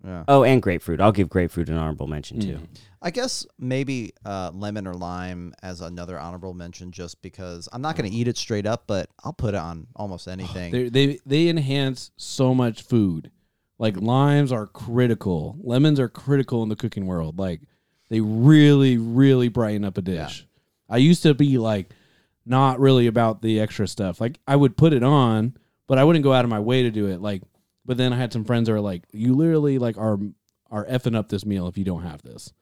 Yeah. 0.04 0.24
Oh, 0.28 0.42
and 0.42 0.60
grapefruit. 0.60 1.00
I'll 1.00 1.12
give 1.12 1.28
grapefruit 1.28 1.68
an 1.68 1.76
honorable 1.76 2.08
mention 2.08 2.40
too. 2.40 2.54
Mm. 2.54 2.66
I 3.00 3.10
guess 3.10 3.46
maybe 3.58 4.12
uh, 4.24 4.50
lemon 4.52 4.86
or 4.86 4.94
lime 4.94 5.54
as 5.62 5.80
another 5.80 6.18
honorable 6.18 6.54
mention, 6.54 6.90
just 6.90 7.22
because 7.22 7.68
I'm 7.72 7.80
not 7.82 7.96
going 7.96 8.10
to 8.10 8.16
eat 8.16 8.26
it 8.28 8.36
straight 8.36 8.66
up, 8.66 8.84
but 8.86 9.08
I'll 9.24 9.32
put 9.32 9.54
it 9.54 9.58
on 9.58 9.86
almost 9.96 10.26
anything. 10.28 10.72
They 10.72 10.88
they 10.88 11.18
they 11.24 11.48
enhance 11.48 12.10
so 12.16 12.52
much 12.54 12.82
food. 12.82 13.30
Like 13.78 13.96
limes 13.96 14.52
are 14.52 14.66
critical. 14.66 15.56
Lemons 15.62 15.98
are 15.98 16.08
critical 16.08 16.62
in 16.62 16.68
the 16.68 16.76
cooking 16.76 17.06
world. 17.06 17.38
Like 17.38 17.60
they 18.12 18.20
really 18.20 18.98
really 18.98 19.48
brighten 19.48 19.86
up 19.86 19.96
a 19.96 20.02
dish. 20.02 20.46
I 20.86 20.98
used 20.98 21.22
to 21.22 21.32
be 21.32 21.56
like 21.56 21.94
not 22.44 22.78
really 22.78 23.06
about 23.06 23.40
the 23.40 23.58
extra 23.58 23.88
stuff. 23.88 24.20
Like 24.20 24.38
I 24.46 24.54
would 24.54 24.76
put 24.76 24.92
it 24.92 25.02
on, 25.02 25.56
but 25.86 25.96
I 25.96 26.04
wouldn't 26.04 26.22
go 26.22 26.34
out 26.34 26.44
of 26.44 26.50
my 26.50 26.60
way 26.60 26.82
to 26.82 26.90
do 26.90 27.06
it. 27.06 27.22
Like 27.22 27.40
but 27.86 27.96
then 27.96 28.12
I 28.12 28.18
had 28.18 28.30
some 28.30 28.44
friends 28.44 28.66
that 28.66 28.74
were 28.74 28.82
like 28.82 29.04
you 29.12 29.34
literally 29.34 29.78
like 29.78 29.96
are 29.96 30.18
are 30.70 30.84
effing 30.84 31.16
up 31.16 31.30
this 31.30 31.46
meal 31.46 31.68
if 31.68 31.78
you 31.78 31.84
don't 31.84 32.02
have 32.02 32.20
this. 32.20 32.52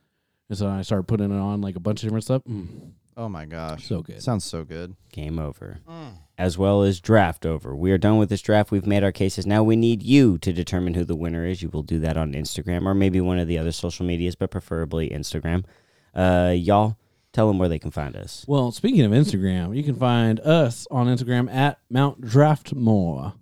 And 0.48 0.56
so 0.56 0.68
I 0.68 0.82
started 0.82 1.08
putting 1.08 1.32
it 1.32 1.40
on 1.40 1.60
like 1.60 1.74
a 1.74 1.80
bunch 1.80 2.04
of 2.04 2.06
different 2.06 2.24
stuff. 2.24 2.44
Mm, 2.44 2.92
oh 3.20 3.28
my 3.28 3.44
gosh, 3.44 3.86
so 3.86 4.00
good. 4.02 4.22
sounds 4.22 4.44
so 4.44 4.64
good. 4.64 4.96
Game 5.12 5.38
over. 5.38 5.78
As 6.38 6.56
well 6.56 6.82
as 6.82 7.00
draft 7.00 7.44
over. 7.44 7.76
We 7.76 7.92
are 7.92 7.98
done 7.98 8.16
with 8.16 8.30
this 8.30 8.40
draft. 8.40 8.70
We've 8.70 8.86
made 8.86 9.04
our 9.04 9.12
cases. 9.12 9.46
Now 9.46 9.62
we 9.62 9.76
need 9.76 10.02
you 10.02 10.38
to 10.38 10.52
determine 10.52 10.94
who 10.94 11.04
the 11.04 11.14
winner 11.14 11.46
is. 11.46 11.60
You 11.60 11.68
will 11.68 11.82
do 11.82 11.98
that 12.00 12.16
on 12.16 12.32
Instagram 12.32 12.86
or 12.86 12.94
maybe 12.94 13.20
one 13.20 13.38
of 13.38 13.46
the 13.46 13.58
other 13.58 13.72
social 13.72 14.06
medias, 14.06 14.36
but 14.36 14.50
preferably 14.50 15.10
Instagram. 15.10 15.64
Uh, 16.14 16.54
y'all, 16.56 16.96
tell 17.34 17.46
them 17.46 17.58
where 17.58 17.68
they 17.68 17.78
can 17.78 17.90
find 17.90 18.16
us. 18.16 18.44
Well, 18.48 18.72
speaking 18.72 19.02
of 19.02 19.12
Instagram, 19.12 19.76
you 19.76 19.82
can 19.82 19.96
find 19.96 20.40
us 20.40 20.86
on 20.90 21.06
Instagram 21.06 21.52
at 21.52 21.78
Mount 21.90 22.22
Draftmore. 22.22 23.34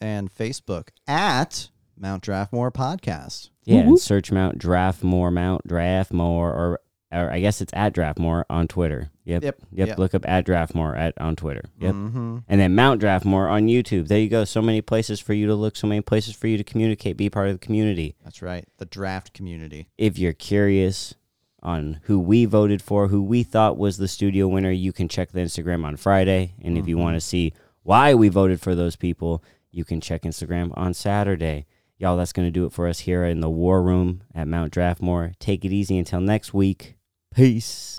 And 0.00 0.32
Facebook 0.32 0.88
at 1.06 1.70
Mount 1.98 2.22
Draftmore 2.22 2.72
Podcast. 2.72 3.50
Yeah, 3.64 3.80
and 3.80 3.98
search 3.98 4.30
Mount 4.30 4.58
Draft 4.58 5.02
More, 5.02 5.30
Mount 5.30 5.66
Draft 5.66 6.12
More, 6.12 6.52
or 6.52 6.80
or 7.12 7.30
I 7.30 7.40
guess 7.40 7.60
it's 7.60 7.72
at 7.74 7.92
Draft 7.92 8.18
More 8.18 8.44
on 8.50 8.66
Twitter. 8.68 9.10
Yep. 9.24 9.42
Yep, 9.42 9.58
Yep. 9.72 9.88
yep. 9.88 9.98
Look 9.98 10.14
up 10.14 10.28
at 10.28 10.44
Draft 10.44 10.74
More 10.74 10.94
at 10.96 11.14
on 11.20 11.36
Twitter. 11.36 11.62
Yep. 11.80 11.94
Mm-hmm. 11.94 12.38
And 12.48 12.60
then 12.60 12.74
Mount 12.74 13.00
Draft 13.00 13.24
More 13.24 13.48
on 13.48 13.66
YouTube. 13.66 14.08
There 14.08 14.18
you 14.18 14.28
go. 14.28 14.44
So 14.44 14.60
many 14.60 14.80
places 14.82 15.20
for 15.20 15.32
you 15.32 15.46
to 15.46 15.54
look. 15.54 15.76
So 15.76 15.86
many 15.86 16.00
places 16.00 16.34
for 16.34 16.46
you 16.48 16.56
to 16.58 16.64
communicate. 16.64 17.16
Be 17.16 17.30
part 17.30 17.48
of 17.48 17.54
the 17.60 17.64
community. 17.64 18.16
That's 18.24 18.42
right. 18.42 18.66
The 18.78 18.86
draft 18.86 19.32
community. 19.32 19.88
If 19.96 20.18
you're 20.18 20.32
curious 20.32 21.14
on 21.62 22.00
who 22.04 22.18
we 22.20 22.44
voted 22.44 22.82
for, 22.82 23.08
who 23.08 23.22
we 23.22 23.42
thought 23.42 23.78
was 23.78 23.96
the 23.98 24.08
studio 24.08 24.46
winner, 24.48 24.70
you 24.70 24.92
can 24.92 25.08
check 25.08 25.32
the 25.32 25.40
Instagram 25.40 25.84
on 25.84 25.96
Friday. 25.96 26.54
And 26.62 26.76
if 26.78 26.86
you 26.86 26.98
want 26.98 27.14
to 27.16 27.20
see 27.20 27.52
why 27.82 28.14
we 28.14 28.28
voted 28.28 28.60
for 28.60 28.74
those 28.74 28.96
people, 28.96 29.42
you 29.70 29.84
can 29.84 30.00
check 30.00 30.22
Instagram 30.22 30.72
on 30.76 30.94
Saturday. 30.94 31.66
Y'all, 31.98 32.16
that's 32.16 32.32
going 32.32 32.46
to 32.46 32.52
do 32.52 32.66
it 32.66 32.72
for 32.72 32.86
us 32.88 33.00
here 33.00 33.24
in 33.24 33.40
the 33.40 33.48
War 33.48 33.82
Room 33.82 34.22
at 34.34 34.46
Mount 34.46 34.72
Draftmore. 34.72 35.32
Take 35.38 35.64
it 35.64 35.72
easy 35.72 35.96
until 35.98 36.20
next 36.20 36.52
week. 36.52 36.95
Peace. 37.36 37.98